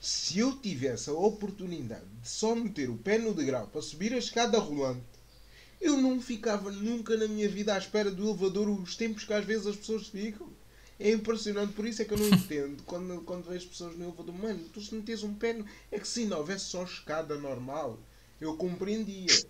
[0.00, 4.18] Se eu tivesse a oportunidade de só meter o pé no degrau para subir a
[4.18, 5.04] escada rolante,
[5.78, 9.44] eu não ficava nunca na minha vida à espera do elevador os tempos que às
[9.44, 10.48] vezes as pessoas ficam.
[10.98, 14.34] É impressionante, por isso é que eu não entendo quando, quando vejo pessoas no elevador.
[14.34, 15.66] Mano, tu se metes um pé no...
[15.90, 17.98] É que se não houvesse só escada normal,
[18.40, 19.46] eu compreendia.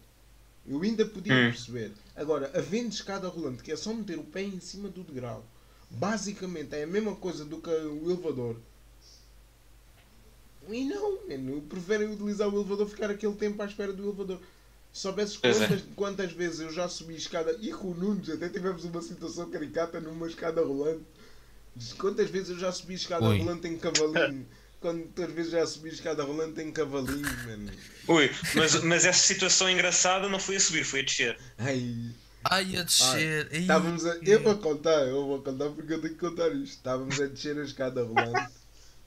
[0.67, 1.51] Eu ainda podia Hum.
[1.51, 1.93] perceber.
[2.15, 5.45] Agora, havendo escada rolante, que é só meter o pé em cima do degrau,
[5.89, 8.57] basicamente é a mesma coisa do que o elevador.
[10.73, 14.39] E não, mano, eu prefiro utilizar o elevador, ficar aquele tempo à espera do elevador.
[14.93, 15.67] Se soubesses Pois é.
[15.67, 19.49] quantas, quantas vezes eu já subi escada, e com o Nunes até tivemos uma situação
[19.51, 21.05] caricata numa escada rolante.
[21.99, 23.39] Quantas vezes eu já subi escada Ui.
[23.39, 24.47] rolante em cavalinho?
[24.81, 27.71] Quantas vezes já subi escada rolante em cavalinho, mano?
[28.09, 31.39] Ui, mas, mas essa situação engraçada não foi a subir, foi a descer.
[31.59, 32.13] Ai,
[32.45, 33.49] Ai, a descer.
[33.53, 34.17] Ai, estávamos a.
[34.23, 36.77] Eu vou contar, eu vou contar porque eu tenho que contar isto.
[36.77, 38.53] Estávamos a descer a escada rolante.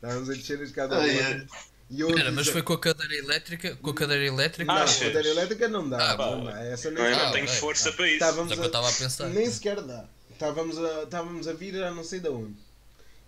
[0.04, 1.48] Estávamos a descer a escada Ai, rolante.
[1.90, 3.76] E eu a Espera, mas foi com a cadeira elétrica?
[3.78, 4.66] Com a cadeira elétrica?
[4.66, 5.00] Não, Ah, a achas?
[5.00, 6.12] cadeira elétrica não dá.
[6.12, 6.62] Ah, não dá.
[6.66, 7.60] Essa nem Não, eu sequer não Ah, tenho ok.
[7.60, 8.14] força para isso.
[8.16, 9.30] Estávamos Mas é o que eu estava a pensar.
[9.30, 10.06] Nem sequer dá.
[10.30, 12.56] Estávamos a, estávamos a vir a não sei de onde.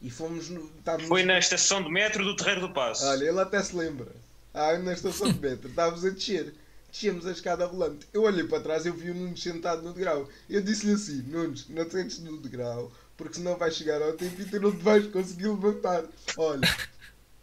[0.01, 0.69] E fomos no.
[0.79, 1.07] Estávamos...
[1.07, 3.05] Foi na estação de metro do Terreiro do Passo.
[3.05, 4.11] Olha, ele até se lembra.
[4.53, 5.69] Ah, na estação de metro.
[5.69, 6.53] Estávamos a descer.
[6.91, 8.05] Descemos a escada rolante.
[8.13, 10.27] Eu olhei para trás e eu vi o Nunes sentado no degrau.
[10.49, 14.41] Eu disse-lhe assim: Nunes, não te sentes no degrau, porque senão vais chegar ao tempo
[14.41, 16.05] e tu não te vais conseguir levantar.
[16.37, 16.77] Olha,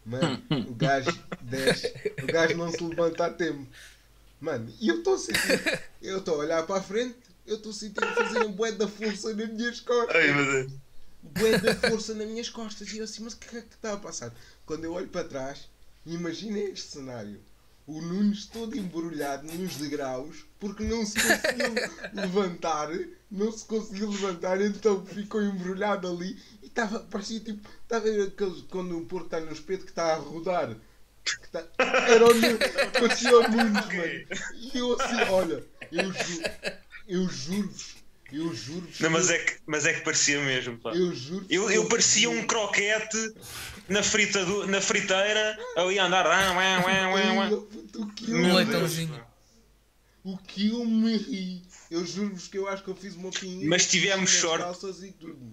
[0.05, 1.93] mano, o gajo desce,
[2.23, 3.67] o gajo não se levanta a tempo.
[4.41, 7.17] Mano, e eu estou a sentir, eu estou a olhar para a frente,
[7.47, 10.73] eu estou a sentir fazer um bué da força nas minhas costas Ai, meu Deus.
[11.23, 12.93] bué da força nas minhas costas.
[12.93, 14.35] E eu assim, mas o que é que está a passar?
[14.67, 15.69] Quando eu olho para trás,
[16.05, 17.41] imaginei este cenário.
[17.87, 21.75] O Nunes todo embrulhado nos degraus, porque não se conseguiu
[22.15, 22.89] levantar,
[23.31, 28.29] não se conseguiu levantar, então ficou embrulhado ali e estava, parecia tipo, estava a ver
[28.29, 30.77] aqueles, quando o porco está no espeto que está a rodar.
[31.25, 31.67] Que tá-
[32.09, 32.59] era o Nunes,
[32.93, 34.27] parecia o Nunes, mano.
[34.57, 36.43] E eu assim, olha, eu juro,
[37.09, 37.97] eu juro-vos,
[38.33, 39.01] eu juro-vos.
[39.01, 40.79] Não, mas é, que, mas é que parecia mesmo.
[40.79, 40.91] Pá.
[40.95, 43.35] Eu juro Eu, eu parecia um croquete
[43.89, 46.27] na, frita do, na friteira, ali a andar.
[46.27, 47.53] Ué, ué, ué, ué.
[47.55, 49.25] O que eu, Um leitãozinho.
[50.25, 51.63] O que eu me ri.
[51.91, 53.69] Eu juro-vos que eu acho que eu fiz uma pinha.
[53.69, 54.65] Mas tivemos sorte.
[54.65, 55.53] calças e tudo.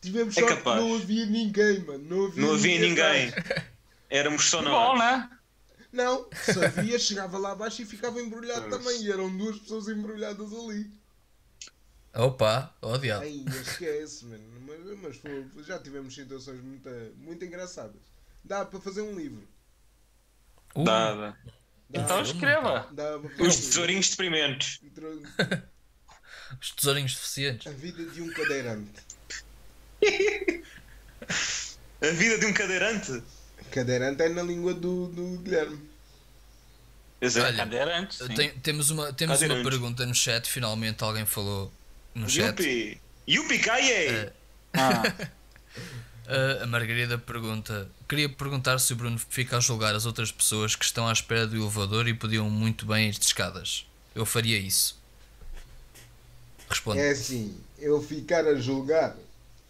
[0.00, 0.80] Tivemos É sorte capaz.
[0.82, 2.04] não havia ninguém, mano.
[2.04, 3.32] Não havia, Não havia ninguém.
[4.10, 4.98] Éramos só Bom, nós.
[4.98, 5.30] né?
[5.92, 9.02] Não, se havia, chegava lá abaixo e ficava embrulhado também.
[9.02, 10.90] E eram duas pessoas embrulhadas ali.
[12.16, 13.22] Opa, ó diabo.
[13.24, 14.42] Ai, esquece, mano.
[14.66, 16.88] Mas, mas foi- já tivemos situações muito,
[17.18, 18.00] muito engraçadas.
[18.44, 19.46] Dá para fazer um livro.
[20.74, 21.30] Uh, Dá, dá.
[21.90, 22.88] Dá- Então escreva.
[22.92, 24.80] dá- Os tesourinhos experimentes.
[26.60, 27.66] Os tesourinhos deficientes.
[27.66, 29.02] A vida de um cadeirante.
[32.00, 33.22] A vida de um cadeirante.
[33.70, 35.80] Cadeirante é na língua do, do Guilherme.
[37.20, 37.46] Exato.
[37.46, 38.34] Olha, Cadeirante, sim.
[38.34, 39.68] Tem- temos uma, temos uma Cadeirante.
[39.70, 41.72] pergunta no chat, finalmente alguém falou
[42.16, 42.60] no chat.
[42.62, 43.00] Yupi!
[43.28, 44.08] Yupi, caie!
[44.08, 44.32] É.
[44.72, 45.02] Ah,
[46.62, 50.84] a Margarida pergunta: Queria perguntar se o Bruno fica a julgar as outras pessoas que
[50.84, 53.86] estão à espera do elevador e podiam muito bem ir de escadas.
[54.14, 54.98] Eu faria isso.
[56.68, 57.00] Responde.
[57.00, 59.16] É assim, eu ficar a julgar,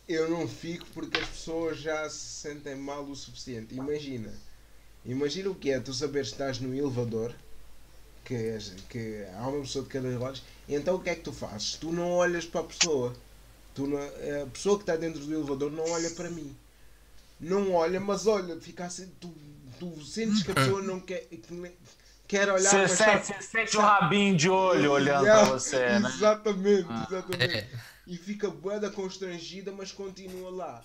[0.08, 3.74] eu não fico porque as pessoas já se sentem mal o suficiente.
[3.74, 4.32] Imagina,
[5.04, 7.34] imagina o que é tu saberes que estás no elevador,
[8.26, 8.58] que,
[8.90, 11.76] que há uma pessoa de cada lado, então o que é que tu fazes?
[11.76, 13.14] Tu não olhas para a pessoa.
[13.74, 13.98] Tu não-
[14.42, 16.54] a pessoa que está dentro do elevador não olha para mim.
[17.38, 19.32] Não olha, mas olha, fica assim, tu,
[19.78, 21.40] tu sentes que a pessoa não quer, que
[22.26, 26.08] quer olhar Você sente, você sente o rabinho de olho olhando Yeah, pra você, né?
[26.08, 27.06] Exatamente, Ah.
[27.08, 27.54] exatamente.
[27.56, 27.68] É.
[28.06, 30.82] E fica boeda constrangida, mas continua lá.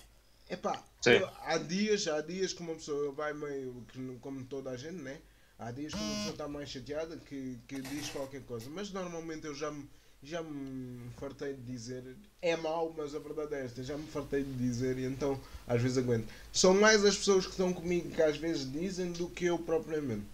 [0.50, 4.70] Epá, eu- há dias, há dias que uma pessoa vai meio, que não- como toda
[4.70, 5.16] a gente, né?
[5.64, 8.68] Há dias que uma pessoa está mais chateada que, que diz qualquer coisa.
[8.70, 9.88] Mas normalmente eu já me,
[10.22, 12.02] já me fartei de dizer,
[12.40, 15.80] é mau, mas a verdade é esta, já me fartei de dizer e então às
[15.80, 16.26] vezes aguento.
[16.52, 20.24] São mais as pessoas que estão comigo que às vezes dizem do que eu propriamente.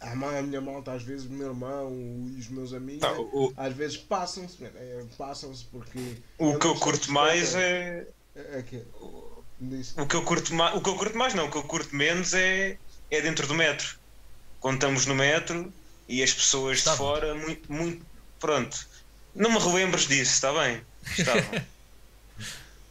[0.00, 1.92] A ma- a minha malta, às vezes, o meu irmão
[2.34, 5.98] e os meus amigos, né, o, às vezes passam-se, é, passam-se porque.
[6.38, 8.06] o eu que eu curto mais é.
[8.34, 8.82] É, é que.
[9.60, 9.94] Diz.
[9.98, 10.74] O que eu curto mais.
[10.74, 12.78] O que eu curto mais não, o que eu curto menos é,
[13.10, 13.98] é dentro do metro.
[14.64, 15.72] Estamos no metro
[16.08, 18.04] e as pessoas de fora, muito, muito.
[18.38, 18.86] Pronto.
[19.34, 20.82] Não me relembres disso, está bem?
[21.16, 21.42] Estavam.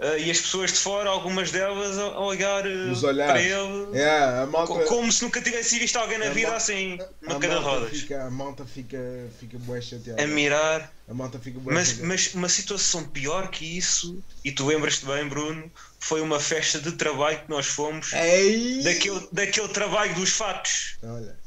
[0.01, 2.99] Ah, e as pessoas de fora, algumas delas, a, olhar olhares.
[3.27, 4.01] para ele.
[4.01, 4.73] A malta.
[4.73, 6.97] co- Como se nunca tivesse visto alguém na vida assim,
[7.27, 7.99] a no cada malta rodas.
[7.99, 8.97] Fica, a malta fica,
[9.39, 10.23] fica bué chateada.
[10.23, 10.93] A mirar.
[11.07, 15.27] A malta fica bué Mas, mas uma situação pior que isso, e tu lembras-te bem,
[15.27, 15.69] Bruno,
[15.99, 18.81] foi uma festa de trabalho que nós fomos, Ei!
[18.83, 20.97] daquele, daquele trabalho dos fatos.
[21.03, 21.38] Olha,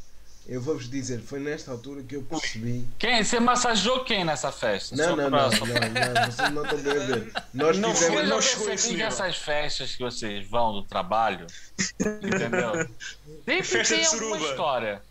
[0.48, 2.86] eu vou-vos dizer, foi nesta altura que eu percebi.
[2.98, 3.23] Quem?
[3.24, 4.97] Você massageou quem nessa festa?
[4.97, 7.32] Não, não, não, não, não, vocês não estão bem a ver.
[7.55, 11.47] Nós Não já não percebi que essas festas que vocês vão do trabalho,
[12.01, 12.89] entendeu?
[13.44, 14.51] Sempre Festa tem de alguma suruba.
[14.51, 15.02] história.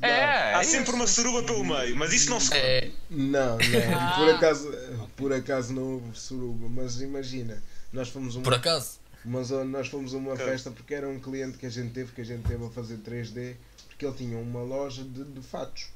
[0.00, 0.94] Não, É, Há é sempre isso.
[0.94, 2.54] uma suruba pelo meio, mas isso não se.
[2.54, 4.14] É, Não, não, Ah.
[4.16, 4.74] por acaso,
[5.16, 7.60] por acaso não houve suruba, mas imagina,
[7.92, 9.00] nós fomos uma por acaso.
[9.24, 12.20] Mas nós fomos a uma festa porque era um cliente que a gente teve, que
[12.20, 13.54] a gente teve a fazer 3D,
[14.02, 15.86] porque ele tinha uma loja de, de fatos.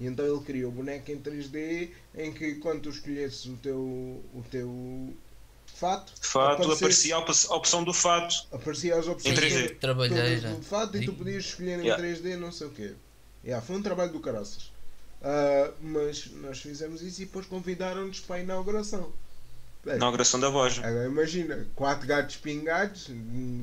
[0.00, 4.44] E então ele criou boneco em 3D em que quando tu escolhesses o teu, o
[4.50, 5.14] teu
[5.66, 8.34] fato, De fato, aparecia a op- a opção do fato.
[8.52, 9.62] aparecia as opções Em 3D.
[9.64, 10.40] todas- Trabalheira.
[10.40, 12.02] todas do fato e tu podias escolher em Yeah.
[12.02, 12.92] 3D não sei o quê.
[13.44, 14.70] Yeah, foi um trabalho do caraças.
[15.22, 19.12] Ah, mas nós fizemos isso e depois convidaram-nos para a inauguração.
[19.86, 20.84] Bem, Inauguração da loja.
[20.84, 23.08] Agora imagina, quatro gatos pingados,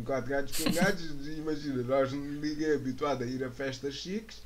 [0.05, 4.37] quatro gatos pingados, imagina, nós ninguém é habituado a ir a festas chiques,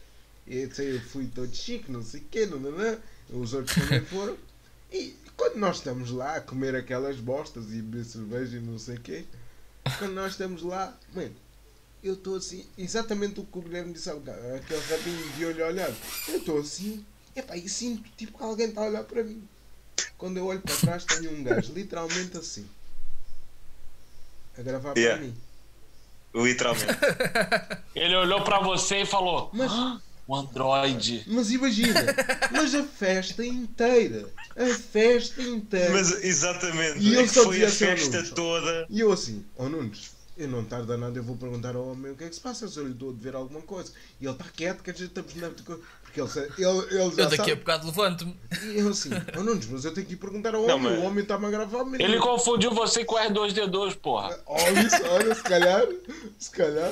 [0.47, 2.99] e eu sei, eu fui todo chique, não sei o quê, não, não, não,
[3.39, 4.35] os outros também foram,
[4.91, 8.95] e quando nós estamos lá a comer aquelas bostas e beber cerveja e não sei
[8.95, 9.25] o quê,
[9.99, 11.35] quando nós estamos lá, mano,
[12.03, 15.95] eu estou assim, exatamente o que o Guilherme disse aquele rabinho de olho olhado,
[16.27, 17.05] eu estou assim,
[17.35, 19.47] epá, e sinto tipo que alguém está a olhar para mim.
[20.17, 22.67] Quando eu olho para trás tenho um gajo literalmente assim.
[24.57, 25.17] A gravar Yeah.
[25.19, 25.35] para mim.
[26.33, 26.93] Literalmente.
[27.95, 31.23] Ele olhou pra você e falou: Mas- "Ah, o Android.
[31.27, 31.93] Mas imagina,
[32.51, 34.27] mas a festa inteira.
[34.57, 35.91] A festa inteira.
[35.91, 36.99] Mas exatamente.
[36.99, 38.29] E é ele que só foi a assim festa Nunes.
[38.31, 38.85] toda.
[38.89, 42.15] E eu assim, ó Nunes, eu não tarda nada, eu vou perguntar ao homem o
[42.15, 43.91] que é que se passa, se eu lhe dou de ver alguma coisa.
[44.19, 45.49] E ele está quieto, que a gente estamos na.
[46.25, 47.51] Porque ele, ele, ele já Eu daqui sabe.
[47.51, 48.37] a bocado levanto-me.
[48.63, 50.99] E eu assim, ó Nunes, mas eu tenho que ir perguntar ao Não, homem, mas-
[50.99, 52.01] o homem está-me a gravar mesmo.
[52.05, 54.39] Ele confundiu você com o R2D2, porra.
[54.45, 55.83] Olha isso, olha, se calhar,
[56.39, 56.91] se calhar.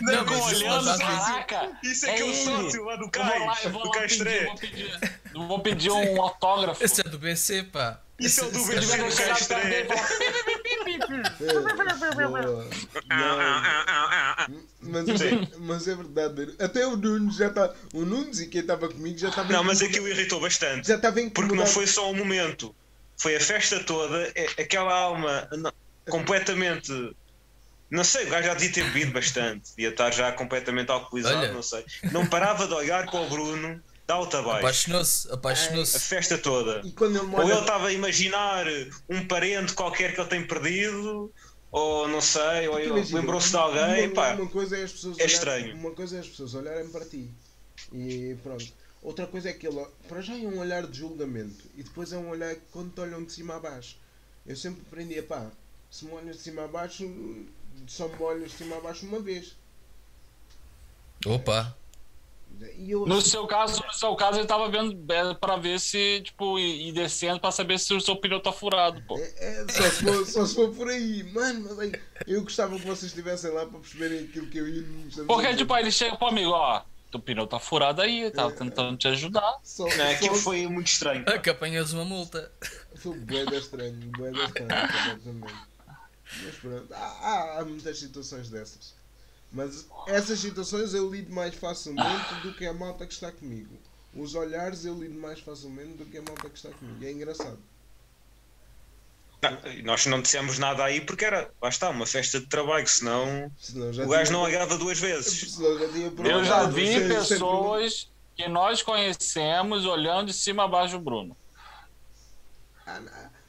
[0.00, 1.78] Não, mas isso olhando, vezes- caraca.
[1.82, 2.36] Isso é, que é o ele.
[2.44, 3.64] sócio lá do Eu vou lá, Cais.
[3.64, 4.44] eu vou Do lá Cais pedir, 3.
[4.46, 5.00] vou pedir,
[5.34, 6.82] eu vou pedir um autógrafo.
[6.84, 8.00] Esse é do BC, pá.
[8.18, 9.84] Isso é o do e É,
[12.26, 12.68] boa.
[13.08, 13.38] Não.
[14.80, 17.72] Mas, é- mas é verdade, até o Nunes já está.
[17.94, 20.88] O Nunes e quem estava comigo já estava Não, mas aquilo irritou bastante.
[20.88, 22.74] já estava Porque não foi só um momento.
[23.16, 24.32] Foi a festa toda.
[24.34, 25.72] é- Aquela alma não-
[26.08, 26.92] completamente.
[27.90, 29.70] Não sei, o gajo já devia ter bebido bastante.
[29.70, 31.52] Devia estar já completamente alcoolizado, Olha.
[31.52, 31.84] não sei.
[32.12, 34.58] Não parava de olhar para o Bruno de alta a baixo.
[34.60, 36.00] Apaixonou-se, A apaixonou-se.
[36.00, 36.80] festa toda.
[36.82, 38.64] E quando ele Ou ele estava a imaginar
[39.08, 41.30] um parente qualquer que ele tem perdido,
[41.70, 44.32] ou não sei, ou lembrou-se de alguém, uma, pá.
[44.34, 45.74] uma coisa é as pessoas é olharem- estranho.
[45.76, 47.30] Uma coisa é as pessoas olharem para ti
[47.92, 48.66] e pronto.
[49.02, 52.16] Outra coisa é que ele, para já é um olhar de julgamento e depois é
[52.16, 53.96] um olhar que quando te olham de cima a baixo.
[54.46, 55.50] Eu sempre aprendi, pá,
[55.90, 57.04] se me olhas de cima a baixo,
[57.86, 59.54] só me olhas de cima a baixo uma vez.
[61.26, 61.87] Opa, E
[62.88, 66.58] eu No seu caso, no seu caso, ele tava vendo é, pra ver se, tipo,
[66.58, 69.16] ir ir descendo pra saber se o seu pneu tá furado, pô.
[69.18, 71.92] É, é, só, se for, só se for por aí, mano, mas aí,
[72.26, 74.84] eu gostava que vocês estivessem lá para perceberem aquilo que eu ia
[75.26, 78.30] Porque, tipo, aí ele chega pro amigo, ó, teu pneu tá furado aí, É.
[78.30, 79.58] tava tentando te ajudar.
[79.62, 81.24] só, aquilo só- foi muito estranho.
[81.28, 82.50] é que apanhas uma multa.
[82.96, 84.68] Foi bué da estranho, bué da estranho.
[86.44, 88.97] Mas pronto, há, há, há muitas situações dessas.
[89.52, 93.76] Mas essas situações eu lido mais facilmente do que a malta que está comigo.
[94.14, 97.04] Os olhares eu lido mais facilmente do que a malta que está comigo.
[97.04, 97.58] É engraçado.
[99.40, 103.50] Não, nós não dissemos nada aí porque era, lá está, uma festa de trabalho, senão
[103.58, 105.54] Senão já o gajo tinha- não agarra duas vezes.
[105.56, 105.62] já
[106.28, 111.36] Eu já vi pessoas que nós conhecemos olhando de cima a baixo do Bruno.
[112.86, 113.00] Ah,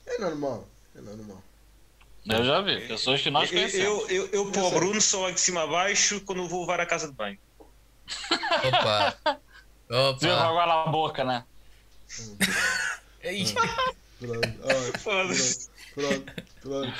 [0.05, 0.67] É normal.
[0.95, 1.43] É normal.
[2.29, 3.85] Eu já vi, pessoas que nós conhecemos.
[3.85, 4.79] eu, eu, eu para o Eu sei.
[4.79, 7.37] Bruno só olho de cima a baixo quando vou levar a casa de banho.
[8.67, 9.17] Opa,
[10.21, 10.43] Viu opa.
[10.47, 11.43] água na boca, né?
[13.21, 13.45] Ei,
[14.19, 15.69] Pronto, olha, Foda-se.
[15.95, 16.93] pronto, pronto.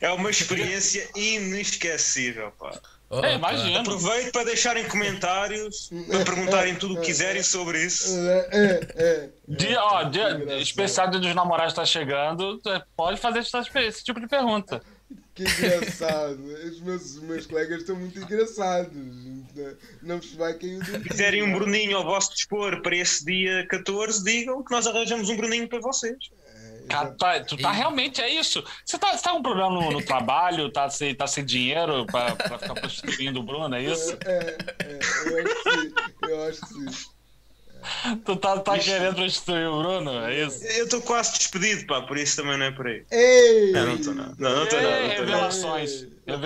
[0.00, 2.78] É uma experiência inesquecível, pá.
[3.18, 3.26] Opa.
[3.26, 3.80] É, imagina.
[3.80, 8.16] Aproveito para deixarem comentários, para perguntarem tudo o que quiserem sobre isso.
[8.16, 9.28] É, é, é.
[9.46, 12.60] Dia, ó, dia especial dia dos namorados tá chegando,
[12.96, 14.82] pode fazer esse tipo de pergunta.
[15.34, 16.42] Que engraçado.
[16.44, 18.92] Os meus, os meus colegas estão muito engraçados.
[20.02, 23.66] Não vos vai cair o Se quiserem um Bruninho ao vosso dispor para esse dia
[23.68, 26.16] 14, digam que nós arranjamos um Bruninho para vocês.
[26.88, 27.76] Cara, tá- tu tá Ih.
[27.76, 28.62] realmente, é isso.
[28.84, 32.04] Você tá, você tá com um problema no, no trabalho, tá sem, tá sem dinheiro
[32.06, 34.16] pra, pra ficar prostituindo o Bruno, é isso?
[34.24, 35.94] É, é, eu acho que sim.
[36.28, 37.12] Eu acho que sim.
[38.24, 40.64] Tu tá, tá querendo prostituir o Bruno, é isso?
[40.64, 43.04] Eu estou quase despedido, pá, por isso também não é por aí.
[43.10, 43.72] Ei!
[43.72, 44.34] Não, não estou nada.
[44.38, 44.96] Não, não estou Ei, nada.
[45.00, 45.32] Não estou nada.
[45.32, 45.90] revelações,
[46.26, 46.38] Não estou nada, não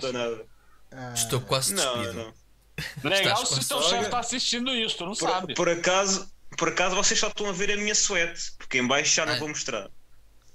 [0.00, 0.48] revelações.
[0.90, 2.14] Ah, Estou quase Não, despido.
[2.14, 3.10] não.
[3.10, 3.98] Legal Estás se teu sogra?
[3.98, 5.54] chefe tá assistindo isso, tu não Por, sabe.
[5.54, 9.14] por acaso, por acaso vocês só estão a ver a minha suete, porque em baixo
[9.14, 9.38] já não Ai.
[9.38, 9.88] vou mostrar.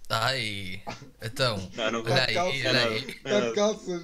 [0.09, 0.84] Ai,
[1.21, 1.71] então.
[1.75, 2.11] Não, não vou.
[2.11, 3.01] Olha aí, olha aí.
[3.01, 4.03] De calças.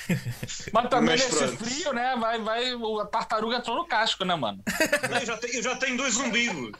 [0.72, 1.64] Mas também Mas nesse pronto.
[1.64, 2.16] frio, né?
[2.18, 4.62] Vai, vai, a tartaruga entrou no casco, né, mano?
[5.10, 6.72] Não, eu, já tenho, eu já tenho dois umbigos.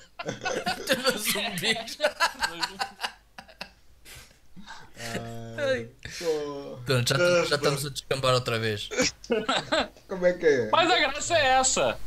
[1.18, 1.98] Zumbis.
[5.58, 5.88] Ai,
[6.18, 8.88] pô, Pronto, já, já estamos a descambar outra vez.
[10.08, 10.70] como é que é?
[10.70, 11.98] Mas a graça é essa.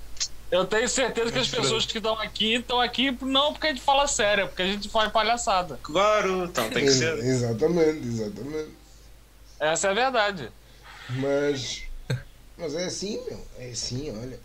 [0.54, 3.82] Eu tenho certeza que as pessoas que estão aqui estão aqui não porque a gente
[3.82, 5.80] fala sério, é porque a gente faz palhaçada.
[5.82, 7.18] Claro, então tem que ser.
[7.18, 8.70] Exatamente, exatamente.
[9.60, 10.52] Essa é a verdade.
[11.10, 11.88] Mas.
[12.56, 13.44] Mas é assim, meu.
[13.58, 14.40] É assim, olha.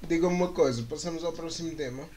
[0.00, 2.08] Diga-me uma coisa, passamos ao próximo tema.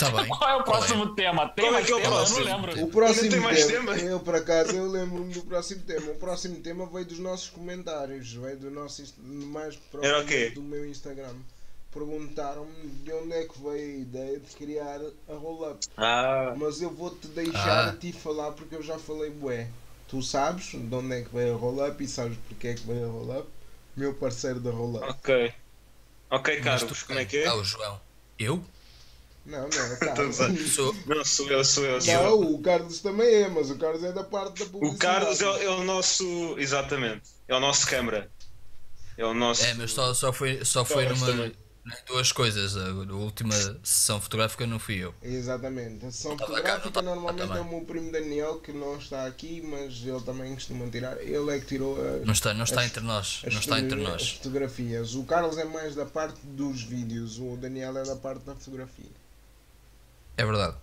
[0.00, 0.28] Está bem.
[0.28, 1.48] Qual é o próximo tema?
[1.48, 2.06] Tem Qual é mais que é o tema?
[2.06, 2.44] Eu não próximo?
[2.44, 2.84] lembro.
[2.84, 4.08] O próximo Ainda tem mais tema, tema?
[4.10, 6.10] eu por acaso eu lembro-me do próximo tema.
[6.12, 10.50] O próximo tema veio dos nossos comentários, veio do nosso mais Era o quê?
[10.50, 11.34] do meu Instagram.
[11.92, 15.84] Perguntaram-me de onde é que veio a ideia de criar a roll-up.
[15.96, 17.90] Ah, Mas eu vou-te deixar Ah.
[17.90, 19.68] a ti falar porque eu já falei bué.
[20.06, 23.06] Tu sabes de onde é que veio a roll-up e sabes porque é que veio
[23.08, 23.48] a roll-up?
[23.96, 25.04] Meu parceiro da roll-up.
[25.08, 25.52] ok.
[26.30, 27.46] Ok, Carlos, tu- como é que é?
[27.46, 27.98] Ah, o João.
[28.38, 28.62] Eu?
[29.48, 30.50] Não, não, gozar.
[30.56, 30.94] Sou.
[31.06, 32.00] Não, sou eu, sou eu.
[32.00, 32.40] Sou Não, eu.
[32.54, 34.94] o Carlos também é, mas o Carlos é da parte da publicidade.
[34.94, 36.54] O Carlos é, o- é o nosso.
[36.58, 37.22] Exatamente.
[37.48, 38.30] É o nosso câmara.
[39.16, 39.64] É o nosso.
[39.64, 41.32] É, mas só, só foi, só foi Carlos numa.
[41.32, 41.52] também.
[42.06, 42.76] Duas coisas.
[42.76, 45.14] A, a última sessão fotográfica não fui eu.
[45.22, 46.04] Exatamente.
[46.04, 49.62] A sessão cá, fotográfica cá normalmente é o meu primo Daniel que não está aqui,
[49.62, 51.16] mas ele também costuma tirar.
[51.22, 53.42] Ele é que tirou a, Não está, não está As- entre nós.
[53.46, 54.30] as, Não está entre fotogra- as nós.
[54.32, 55.14] fotografias.
[55.14, 59.10] O Carlos é mais da parte dos vídeos, o Daniel é da parte da fotografia.
[60.38, 60.76] É verdade.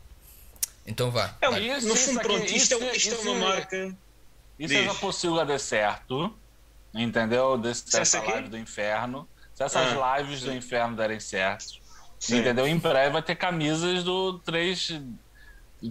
[0.85, 1.33] Então vá.
[1.41, 1.61] É, vai.
[1.61, 3.95] Isso, no isso fundo, pronto, isto, é, isso- isto é isso- uma marca.
[4.59, 4.85] E se Diz.
[4.87, 6.33] essa possível der certo,
[6.93, 7.57] entendeu?
[7.57, 11.73] Desse, Se essa dessa live do inferno, se essas Ah, lives do inferno derem certo,
[12.19, 12.37] Sim.
[12.39, 12.67] entendeu?
[12.67, 15.01] Em breve vai ter camisas do 3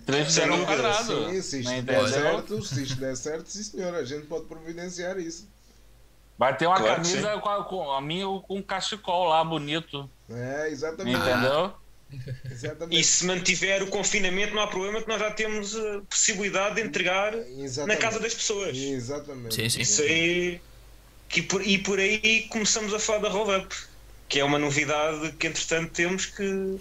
[0.06, 1.28] 3 Sem ao dúvida, quadrado.
[1.30, 4.44] Sim, se isto né, der certo, se isto der certo, sim senhor, a gente pode
[4.46, 5.48] providenciar isso.
[6.38, 10.10] Vai ter uma Claro camisa com a, com a minha com um cachecol lá bonito,
[10.28, 11.16] É, exatamente.
[11.18, 11.72] entendeu?
[12.50, 13.00] Exatamente.
[13.00, 16.82] E se mantiver o confinamento, não há problema que nós já temos a possibilidade de
[16.82, 18.00] entregar na Exatamente.
[18.00, 18.76] casa das pessoas.
[18.76, 19.54] Exatamente.
[19.54, 19.80] Sim, sim.
[19.80, 20.60] Isso aí.
[21.28, 23.74] Que por, e por aí começamos a falar da roll-up,
[24.28, 26.78] que é uma novidade que entretanto temos que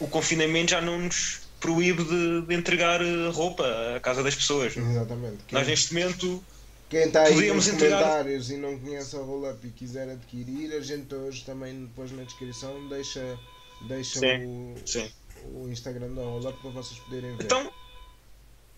[0.00, 3.64] o confinamento já não nos proíbe de, de entregar eh, roupa
[3.96, 4.76] à casa das pessoas.
[4.76, 5.38] Exatamente.
[5.46, 6.44] Quem, Nós neste momento
[6.90, 10.80] quem está aí nos entregar- comentários e não conhece a Rollup e quiser adquirir, a
[10.80, 13.38] gente hoje também depois na descrição deixa,
[13.82, 15.12] deixa Sim, o, sim.
[15.52, 17.44] o Instagram da Rollup para vocês poderem ver.
[17.44, 17.70] Então,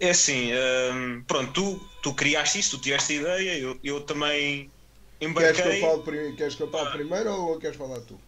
[0.01, 0.51] é assim,
[0.93, 4.71] hum, pronto, tu, tu criaste isso, tu tiveste a ideia, eu, eu também
[5.19, 5.81] queres, que eu embarquei.
[5.81, 8.21] fale, queres que eu fale primeiro ou queres falar tu?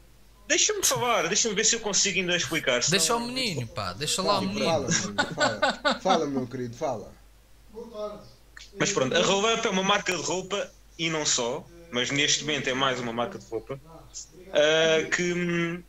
[0.48, 2.82] Deixa-me falar, deixa-me ver se eu consigo ainda explicar.
[2.82, 4.88] senão- Deixa o menino, pá, deixa lá o Fala, menino.
[4.88, 6.00] fala, fala.
[6.00, 7.12] Fala, meu querido, fala.
[8.78, 12.68] Mas pronto, a Rollup é uma marca de roupa e não só, mas neste momento
[12.68, 13.80] é mais uma marca de roupa
[14.52, 15.84] ah, que,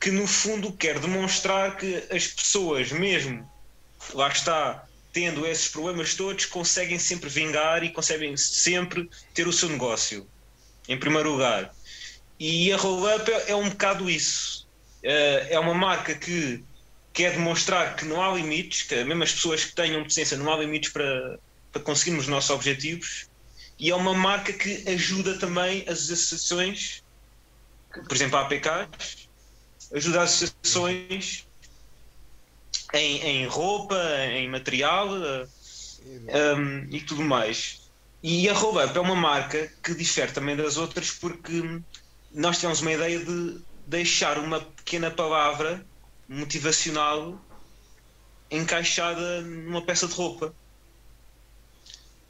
[0.00, 3.48] que no fundo quer demonstrar que as pessoas, mesmo
[4.14, 9.68] lá está, tendo esses problemas todos, conseguem sempre vingar e conseguem sempre ter o seu
[9.68, 10.26] negócio
[10.88, 11.74] em primeiro lugar.
[12.38, 14.66] E a Rollup é, é um bocado isso.
[15.04, 16.64] Ah, é uma marca que
[17.12, 20.56] quer demonstrar que não há limites, que mesmo as pessoas que tenham deficiência não há
[20.56, 21.38] limites para,
[21.72, 23.28] para conseguirmos os nossos objetivos
[23.80, 27.02] e é uma marca que ajuda também as associações,
[27.90, 28.88] por exemplo, a APK,
[29.92, 31.48] ajuda as associações
[32.94, 33.96] em, em roupa,
[34.32, 35.08] em material
[36.28, 37.90] eh, um, e tudo mais.
[38.22, 41.52] E a Rollup é uma marca que difere também das outras porque
[42.30, 45.86] nós tivemos uma ideia de deixar uma pequena palavra
[46.28, 47.44] motivacional
[48.50, 50.56] encaixada numa peça de roupa.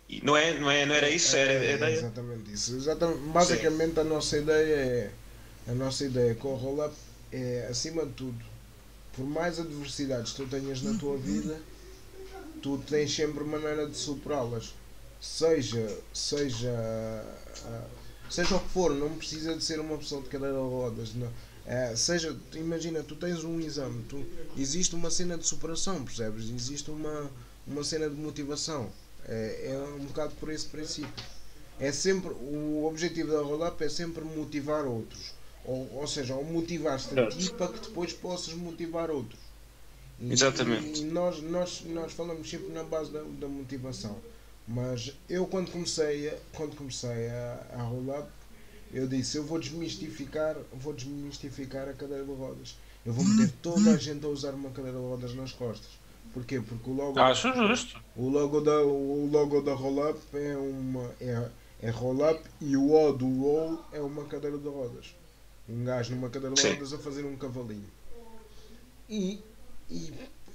[0.09, 1.37] E não, é, não, é, não era isso?
[1.37, 1.91] Era a É, ideia?
[1.91, 2.75] exatamente isso.
[2.77, 4.75] Exatamente, basicamente a nossa ideia
[5.67, 6.97] é a nossa ideia com o roll-up
[7.33, 8.45] é acima de tudo,
[9.13, 11.61] por mais adversidades que tu tenhas na tua vida,
[12.63, 14.75] tu tens sempre maneira de superá-las.
[15.21, 16.73] Seja, seja,
[17.67, 17.87] ah,
[18.31, 21.31] seja o que for, não precisa de ser uma pessoa de cadeira de rodas, não.
[21.67, 24.25] É, seja, imagina, tu tens um exame, tu,
[24.57, 26.49] existe uma cena de superação, percebes?
[26.51, 27.31] Existe uma,
[27.67, 28.91] uma cena de motivação.
[29.27, 31.13] É, é um bocado por esse princípio.
[31.79, 35.33] É sempre, o objetivo da roll-up é sempre motivar outros.
[35.71, 39.39] Ou, ou seja, ou motivar-te a ti para que depois possas motivar outros.
[40.19, 41.01] E, Exatamente.
[41.03, 44.17] E nós, nós, nós falamos sempre na base da, da motivação.
[44.67, 48.29] Mas eu quando comecei, a- quando comecei a, a roll-up,
[48.93, 52.77] eu disse, eu vou desmistificar, vou desmistificar a cadeira de rodas.
[53.07, 55.91] Eu vou meter toda a gente a usar uma cadeira de rodas nas costas.
[56.35, 56.61] Porquê?
[56.61, 57.97] Porque o logo, Acho justo.
[58.17, 61.49] o logo da, o logo da roll-up é uma é,
[61.83, 65.15] é roll-up e o O do roll é uma cadeira de rodas.
[65.71, 67.89] Um gajo numa cadeira de rodas a fazer um cavalinho.
[69.09, 69.41] E,
[69.91, 70.13] e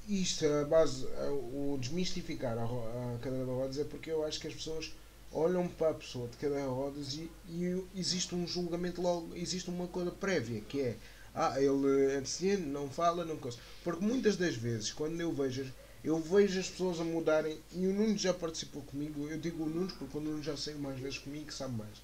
[0.07, 4.39] isto, a base, a- o desmistificar a, a cadeira de rodas é porque eu acho
[4.39, 4.93] que as pessoas
[5.31, 9.69] olham para a pessoa de cadeira de rodas e, e existe um julgamento logo, existe
[9.69, 10.97] uma coisa prévia que é
[11.33, 13.57] ah, ele é deficiente, não fala, não coisa.
[13.83, 15.65] Porque muitas das vezes, quando eu vejo,
[16.01, 19.69] eu vejo as pessoas a mudarem, e o Nuno já participou comigo, eu digo o
[19.69, 21.97] Nuno porque o Nuno já saiu mais vezes comigo, sabe mais.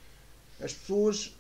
[0.60, 1.34] As pessoas,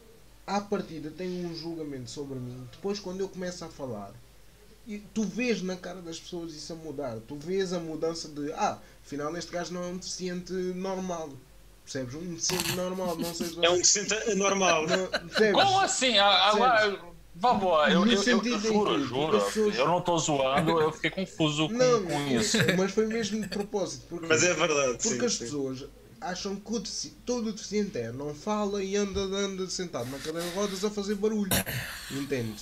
[0.45, 4.11] à partida, têm um julgamento sobre mim, depois quando eu começo a falar,
[4.87, 8.51] e tu vês na cara das pessoas isso a mudar, tu vês a mudança de,
[8.53, 11.29] ah, afinal este gajo não é um deficiente normal.
[11.83, 12.15] Percebes?
[12.15, 14.83] Um deficiente normal, não sei se É um decente anormal.
[15.53, 16.17] Como assim?
[16.17, 16.91] Agora,
[17.33, 19.41] por favor, eu, No eu, eu, eu sentido em juro, que juro.
[19.41, 22.57] pessoas- Eu não tô zoando, eu fiquei confuso com, Não, com isso.
[22.77, 24.05] mas foi mesmo de propósito.
[24.09, 24.91] Porque, Mas é verdade.
[25.01, 25.39] porque sim, as sim.
[25.45, 25.85] pessoas
[26.21, 26.83] acham que o
[27.25, 31.15] todo deficiente é, não fala e anda, anda sentado na cadeira de rodas a fazer
[31.15, 31.49] barulho.
[32.11, 32.55] Entende?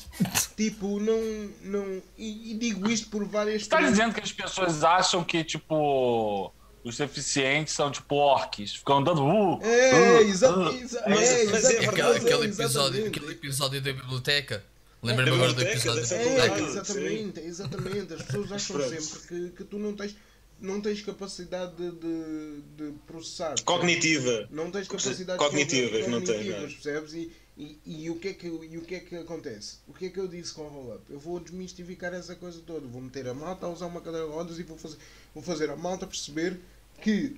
[0.56, 1.50] Tipo, não.
[1.64, 5.44] não e, e digo isto por várias Você tá dizendo que as pessoas acham que,
[5.44, 6.52] tipo,
[6.84, 9.24] os deficientes são tipo orques, ficam andando.
[9.24, 10.70] Uh, É, uh, exa uh.
[10.74, 14.64] exa Mas- é, é exatamente, Aquele, é, episódio, aquele episódio da biblioteca.
[15.02, 16.60] Lembra-me agora do episódio da É, biblioteca.
[16.62, 18.14] exatamente, exatamente.
[18.14, 20.16] As pessoas acham sempre que, que tu não tens,
[20.62, 23.56] não tens capacidade de, de, de processar.
[23.64, 24.48] Cognitiva.
[24.52, 26.70] Não tens capacidades Cognitivas, não tens, cognitivas, não.
[26.70, 27.14] percebes?
[27.14, 29.78] E, e, e, o que é que, e o que é que acontece?
[29.88, 31.02] O que é que eu disse com o roll-up?
[31.10, 32.88] Eu vou desmistificar essa coisa toda.
[32.88, 34.98] Vou meter a malta a usar uma cadeira de rodas e vou fazer,
[35.34, 36.60] vou fazer a malta perceber
[37.02, 37.36] que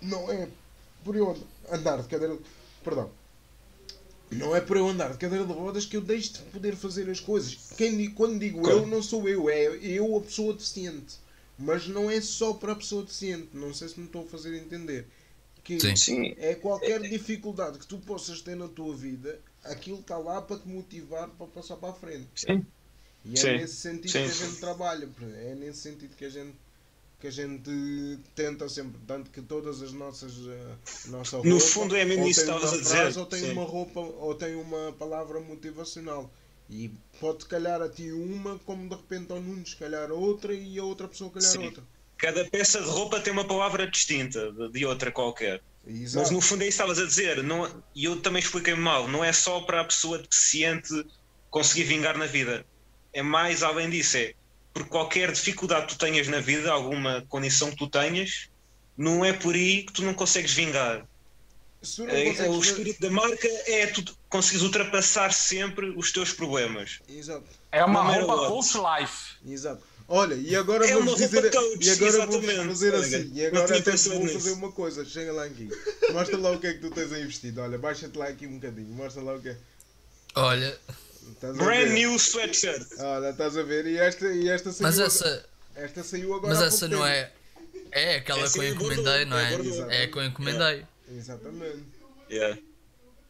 [0.00, 0.48] não é
[1.04, 1.36] por eu
[1.70, 2.38] andar de cadeira
[2.82, 3.10] Perdão.
[4.30, 7.08] Não é por eu andar de cadeira de rodas que eu deixo de poder fazer
[7.10, 7.72] as coisas.
[7.76, 8.78] Quem, quando digo Claro.
[8.78, 11.16] eu, não sou eu, é eu a pessoa deficiente.
[11.62, 13.48] Mas não é só para a pessoa deficiente.
[13.52, 15.06] Não sei se me estou a fazer entender.
[15.64, 15.94] Que Sim.
[15.96, 16.34] Sim.
[16.38, 20.66] é qualquer dificuldade que tu possas ter na tua vida, aquilo está lá para te
[20.66, 22.26] motivar para passar para a frente.
[22.34, 22.66] Sim.
[23.24, 23.52] E é Sim.
[23.58, 25.08] nesse sentido Sim, que a gente trabalha.
[25.36, 26.54] É nesse sentido que a gente
[27.20, 27.70] que a gente
[28.34, 30.74] tenta sempre, tanto que todas as nossas eh,
[31.06, 33.18] nossa No roupa, fundo é mesmo ou isso que tem estavas uma a dizer, frase,
[33.20, 33.52] ou tem sim.
[33.52, 36.28] uma roupa ou tem uma palavra motivacional
[36.70, 36.90] E
[37.20, 41.08] pode calhar a ti uma, como de repente ao Nunes calhar outra e a outra
[41.08, 41.66] pessoa calhar Sim.
[41.66, 41.84] outra.
[42.16, 45.60] Cada peça de roupa tem uma palavra distinta de, outra qualquer.
[45.84, 46.32] Mas Exato.
[46.32, 49.24] no fundo é isso que estavas a dizer, não, e eu também expliquei mal, não
[49.24, 50.88] é só para a pessoa deficiente
[51.50, 52.64] conseguir vingar na vida.
[53.12, 54.34] É mais além disso, é
[54.72, 58.48] por qualquer dificuldade que tu tenhas na vida, alguma condição que tu tenhas,
[58.96, 61.06] não é por aí que tu não consegues vingar.
[61.98, 66.32] Não É- é consegues o espírito da marca é tu conseguires ultrapassar sempre os teus
[66.32, 66.98] problemas.
[67.08, 69.36] Exato, É uma matter roupa coach life.
[69.46, 69.82] exato.
[70.08, 71.50] Olha, e agora É vamos dizer.
[71.50, 73.32] coach, e agora vamos fazer olha, assim.
[73.34, 74.32] E não agora até vou nisso.
[74.34, 75.04] fazer uma coisa.
[75.04, 75.70] Chega lá aqui.
[76.12, 77.60] Mostra lá o que é que tu tens aí vestido.
[77.62, 78.88] Olha, baixa-te lá aqui um bocadinho.
[78.94, 79.56] Mostra lá o que é.
[80.34, 80.78] Olha,
[81.56, 82.86] Brand new sweatshirt.
[82.98, 83.86] Olha, estás a ver?
[83.86, 84.82] E esta, e esta saiu.
[84.82, 85.46] mas agora- essa,
[85.76, 86.54] Esta saiu agora.
[86.54, 87.06] mas essa não tempo.
[87.08, 87.32] é.
[87.92, 90.00] É aquela Essa que eu é encomendei, não é é?
[90.00, 90.84] É a que eu encomendei.
[91.16, 91.84] Exatamente.
[92.30, 92.58] Yeah.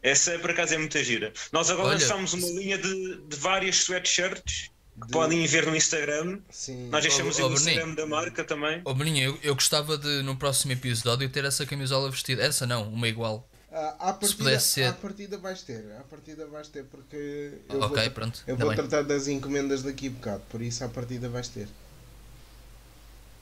[0.03, 1.31] Essa por acaso é muita gira.
[1.51, 4.69] Nós agora Olha- lançámos uma linha de, de várias sweatshirts
[4.99, 6.39] que De- podem ver no Instagram.
[6.51, 6.89] Sim.
[6.89, 7.69] Nós deixamos ó, o Bernim.
[7.71, 8.81] Instagram da marca também.
[8.83, 12.43] Ô Beninho, eu, eu gostava de no próximo episódio ter essa camisola vestida.
[12.43, 13.47] Essa não, uma igual.
[13.71, 15.83] Ah, à partida, pudesse ser- à partida vais ter.
[15.99, 17.53] À partida vais ter porque.
[17.69, 18.43] Eu ok, vou, pronto.
[18.45, 18.85] eu Tá vou bem.
[18.87, 20.43] tratar das encomendas daqui a bocado.
[20.49, 21.67] Por isso à partida vais ter.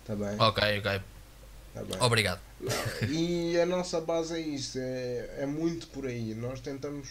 [0.04, 0.36] Está bem?
[0.40, 1.02] Ok, ok.
[1.74, 2.06] Tá.
[2.06, 2.42] Obrigado.
[3.10, 6.34] E a nossa base é isso, é, é muito por aí.
[6.36, 7.08] Nós tentamos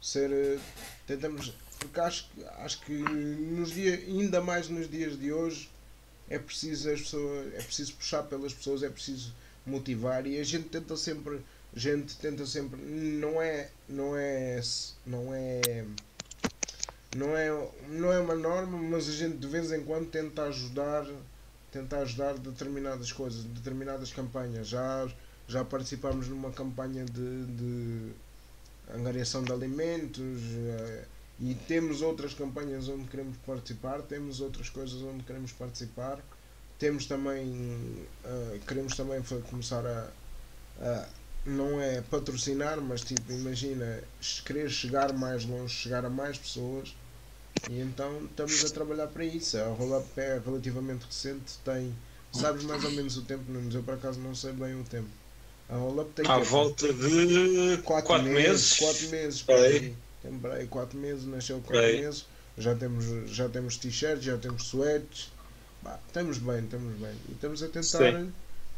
[0.00, 0.30] ser.
[0.32, 0.58] eh,
[1.06, 1.52] Tentamos.
[1.78, 5.70] Porque acho, que- acho que nos dias, ainda mais nos dias de hoje,
[6.28, 7.54] é preciso as pessoas.
[7.54, 9.32] É preciso puxar pelas pessoas, é preciso
[9.66, 11.40] motivar e a gente tenta sempre.
[11.74, 12.80] A gente tenta sempre.
[12.80, 13.68] Não é.
[13.88, 14.60] Não é.
[15.06, 15.84] Não é.
[17.16, 21.06] Não é, não é uma norma, mas a gente de vez em quando tenta ajudar
[21.78, 24.68] tentar ajudar determinadas coisas, determinadas campanhas.
[24.68, 25.08] Já,
[25.46, 28.12] já participámos numa campanha de, de
[28.94, 31.04] angariação de alimentos eh,
[31.40, 36.18] e temos outras campanhas onde queremos participar, temos outras coisas onde queremos participar.
[36.78, 40.10] Temos também, eh, queremos também começar a,
[40.80, 41.08] a-
[41.44, 44.02] não é patrocinar, mas tipo, imagina,
[44.44, 46.96] querer chegar mais longe, chegar a mais pessoas.
[47.70, 49.58] E então estamos a trabalhar para isso.
[49.58, 51.94] A Roll-Up é relativamente recente, tem.
[52.32, 53.74] Sabes mais ou menos o tempo, Nunes?
[53.74, 55.08] Eu por acaso não sei bem o tempo.
[55.68, 58.78] A Roll-Up tem À volta de 4 4 meses.
[58.78, 58.78] meses.
[58.78, 59.72] 4 meses, Por por aí.
[59.76, 59.96] aí.
[60.22, 62.00] Tem por aí 4 meses, nasceu 4 Por aí.
[62.02, 62.26] meses.
[62.56, 65.30] Já temos, já temos t-shirts, já temos sweats.
[65.82, 67.14] Bah, estamos bem, estamos bem.
[67.28, 67.82] E estamos a tentar,
[68.20, 68.32] Sim.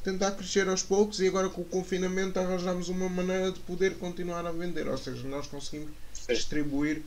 [0.04, 4.44] tentar crescer aos poucos e agora com o confinamento arranjamos uma maneira de poder continuar
[4.46, 4.86] a vender.
[4.86, 6.34] Ou seja, nós conseguimos Sim.
[6.34, 7.02] distribuir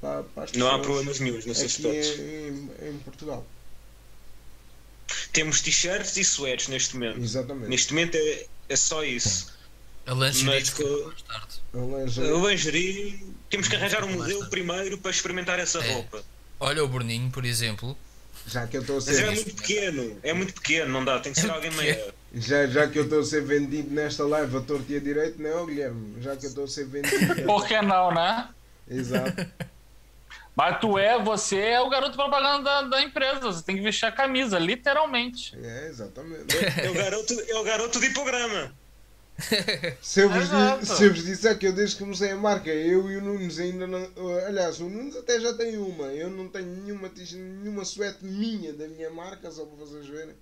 [0.00, 2.22] para, para as Não há pessoas problemas nenhums nesse aqui aspecto.
[2.22, 3.46] em, em Portugal.
[5.32, 7.20] Temos t-shirts e sweats neste momento.
[7.20, 7.68] Exatamente.
[7.68, 9.54] Neste momento é, é só isso.
[10.06, 11.60] A lingerie Mas mais tarde.
[11.74, 15.92] A lingerie- A lingerie, temos que arranjar um modelo primeiro para experimentar essa É.
[15.92, 16.22] roupa.
[16.58, 17.96] Olha o Bruninho, por exemplo.
[18.46, 21.18] Já que eu estou a Mas é ser, muito pequeno, é muito pequeno, não dá,
[21.18, 21.98] tem que ser É alguém pequeno.
[21.98, 22.12] maior.
[22.34, 25.42] já, já que eu estou a ser vendido nesta live a torto e a direito,
[25.42, 26.22] não é, Guilherme?
[26.22, 27.34] Já que eu estou a ser vendido.
[27.44, 28.48] Por que não, né?
[28.88, 29.46] Exato.
[30.56, 33.40] Mas tu é, você é o garoto propaganda da, da empresa.
[33.40, 35.54] Você tem que vestir a camisa, literalmente.
[35.62, 36.46] É, exatamente.
[36.82, 38.72] É o garoto, é o garoto de programa.
[40.00, 42.70] Se eu, vos di- se eu vos disser que eu desde que comecei a marca,
[42.70, 44.08] eu e o Nunes ainda não.
[44.46, 46.06] Aliás, o Nunes até já tem uma.
[46.06, 50.34] Eu não tenho nenhuma, nenhuma suéte minha da minha marca, só para vocês verem.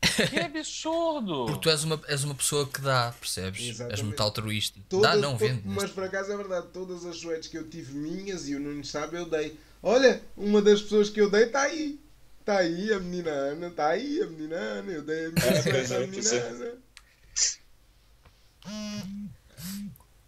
[0.00, 1.46] Que absurdo!
[1.46, 3.60] Porque tu és uma, és uma pessoa que dá, percebes?
[3.60, 4.02] És Exatamente.
[4.04, 4.80] muito altruísta.
[4.88, 5.62] Todas- dá, não, vende.
[5.64, 8.88] Mas por acaso é verdade, todas as suétes que eu tive minhas e o Nunes
[8.88, 9.58] sabe, eu dei.
[9.82, 12.00] Olha, uma das pessoas que eu dei está aí.
[12.40, 14.90] Está aí a menina Ana, está aí a menina Ana.
[14.92, 16.48] Eu dei a minha É, é, menina é.
[16.48, 16.72] Ana.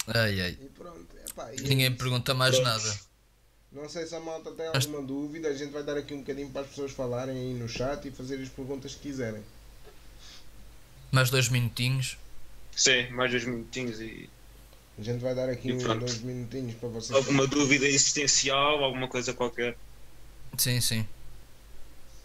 [0.09, 0.59] Ai, ai.
[0.61, 1.07] E pronto.
[1.28, 2.66] Epá, e Ninguém pergunta mais Pronto.
[2.69, 2.99] nada.
[3.73, 6.51] Não sei se a malta tem alguma dúvida, a gente vai dar aqui um bocadinho
[6.51, 9.43] para as pessoas falarem aí no chat e fazer as perguntas que quiserem.
[11.12, 12.16] Mais dois minutinhos.
[12.74, 14.28] Sim, mais dois minutinhos e
[14.98, 17.14] A gente vai dar aqui uns dois minutinhos para vocês.
[17.16, 19.76] alguma dúvida existencial, alguma coisa qualquer.
[20.56, 21.06] Sim, sim.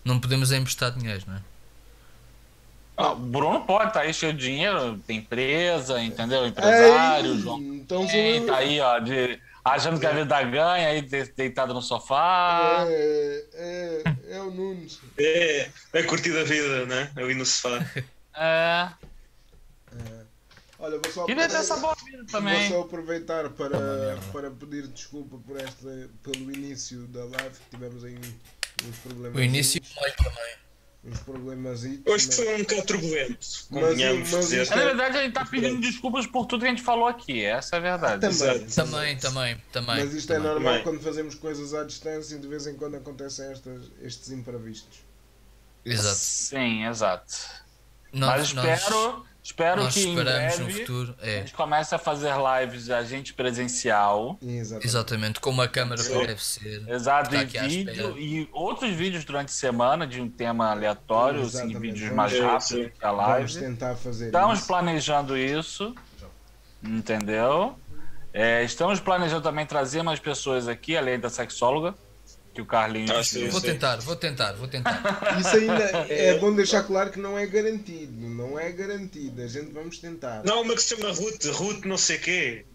[0.06, 1.42] Não podemos é emprestar dinheiro, não é?
[2.96, 6.48] Ah, o Bruno pode, tá aí cheio de dinheiro, tem empresa, entendeu?
[6.48, 7.60] Empresário, Ei, João.
[7.62, 8.46] então eu.
[8.48, 12.86] tá aí, ó, de, achando que a vida ganha, aí de- deitado no sofá.
[12.88, 14.04] É, é,
[14.38, 15.00] é o Nunes.
[15.18, 17.12] É, é curtir a vida, né?
[17.16, 17.86] Ali no sofá.
[18.38, 18.90] É.
[20.80, 22.70] Olha, vou só Queria ter essa boa vida Vou também.
[22.70, 24.22] só aproveitar para, merda.
[24.32, 28.16] para pedir desculpa por esta, pelo início da live, que tivemos aí
[28.88, 29.36] uns problemas.
[29.36, 30.56] O início meio também.
[31.06, 34.62] uns problemas Hoje foi um bocado turbulento, convenhamos mas dizer.
[34.62, 37.44] isto Na verdade, ele tá pedindo desculpas por tudo que a gente falou aqui.
[37.44, 38.22] Essa é a verdade.
[38.22, 39.96] Também, Também, também, também.
[40.06, 40.52] Mas isto é também.
[40.52, 40.84] normal Também.
[40.84, 45.00] quando fazemos coisas à distância e de vez em quando acontecem estas, estes imprevistos.
[45.84, 46.16] Exato.
[46.20, 47.66] Sim, exato.
[48.12, 51.16] Nós, Mas espero, espero nós que em esperamos no breve futuro.
[51.22, 54.38] a É, gente comece a fazer lives a gente presencial.
[54.42, 54.88] Exatamente.
[54.88, 56.26] exatamente, como a câmara Sim.
[56.26, 56.84] deve ser.
[56.90, 61.78] Exato, Tá e vídeo e outros vídeos durante a semana de um tema aleatório, assim,
[61.80, 62.68] vídeos Vamos- mais rápidos
[62.98, 63.60] que a Vamos live.
[63.60, 64.68] tentar fazer Estamos isso.
[64.68, 65.94] planejando isso,
[66.84, 67.78] entendeu?
[68.34, 71.96] É, estamos planejando também trazer mais pessoas aqui, além da sexóloga,
[72.58, 73.12] que o Carlinhos.
[73.12, 73.48] Ah, sim.
[73.50, 75.00] Vou tentar, vou tentar, vou tentar.
[75.40, 78.12] Isso ainda é bom deixar claro que não é garantido.
[78.28, 79.44] Não é garantido.
[79.44, 80.44] A gente vamos tentar.
[80.44, 82.66] Não, uma que se chama Ruth, Ruth não sei quê.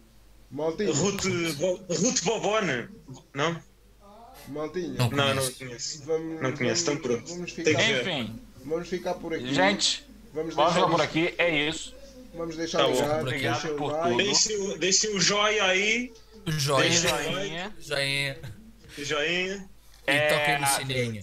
[0.49, 0.93] Maltinha.
[0.93, 2.89] Ruth, Ruth Bobone.
[3.35, 3.61] Não?
[4.49, 4.95] Maltinha.
[4.99, 5.11] Não.
[5.11, 6.03] Não, não Conheço.
[6.05, 7.29] Vamos, Não conheço, então pronto.
[7.35, 7.73] Vamos ficar.
[7.73, 9.53] Enfim, vamos ficar por aqui.
[9.53, 11.35] gente, vamos vamos por isto- aqui.
[11.39, 11.93] É isso.
[12.35, 12.93] Vamos deixar Tá bom.
[12.93, 13.21] ligado.
[13.23, 14.09] Obrigado deixa por like.
[14.11, 14.17] tudo.
[14.25, 16.13] Deixem o- Deixem o joia aí,
[16.47, 17.73] Joinha, Joinha.
[17.81, 18.39] joinha.
[18.99, 19.69] joinha.
[20.07, 21.23] E É, toquem no sininho.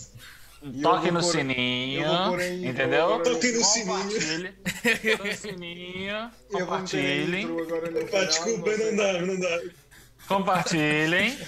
[0.82, 3.00] Toque no sininho, entendeu?
[3.00, 3.88] eu vou pôr em- Toque no sininho.
[3.88, 4.56] Compartilhe.
[4.92, 6.32] Toque no sininho.
[6.52, 8.28] Eu vou meter a Compartilhem.
[8.28, 9.62] desculpa, não dá, não dá.
[10.28, 11.40] Compartilhem.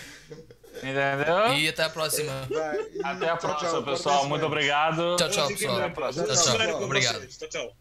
[0.78, 1.54] Entendeu?
[1.58, 2.48] E até a próxima.
[2.50, 4.28] Vai, Até a próxima, tchau, pessoal.
[4.28, 5.16] Muito obrigado.
[5.18, 5.92] Tchau, tchau, pessoal.
[5.92, 6.84] Tchau, tchau.
[6.84, 7.28] Obrigado.
[7.28, 7.76] Tchau, tchau.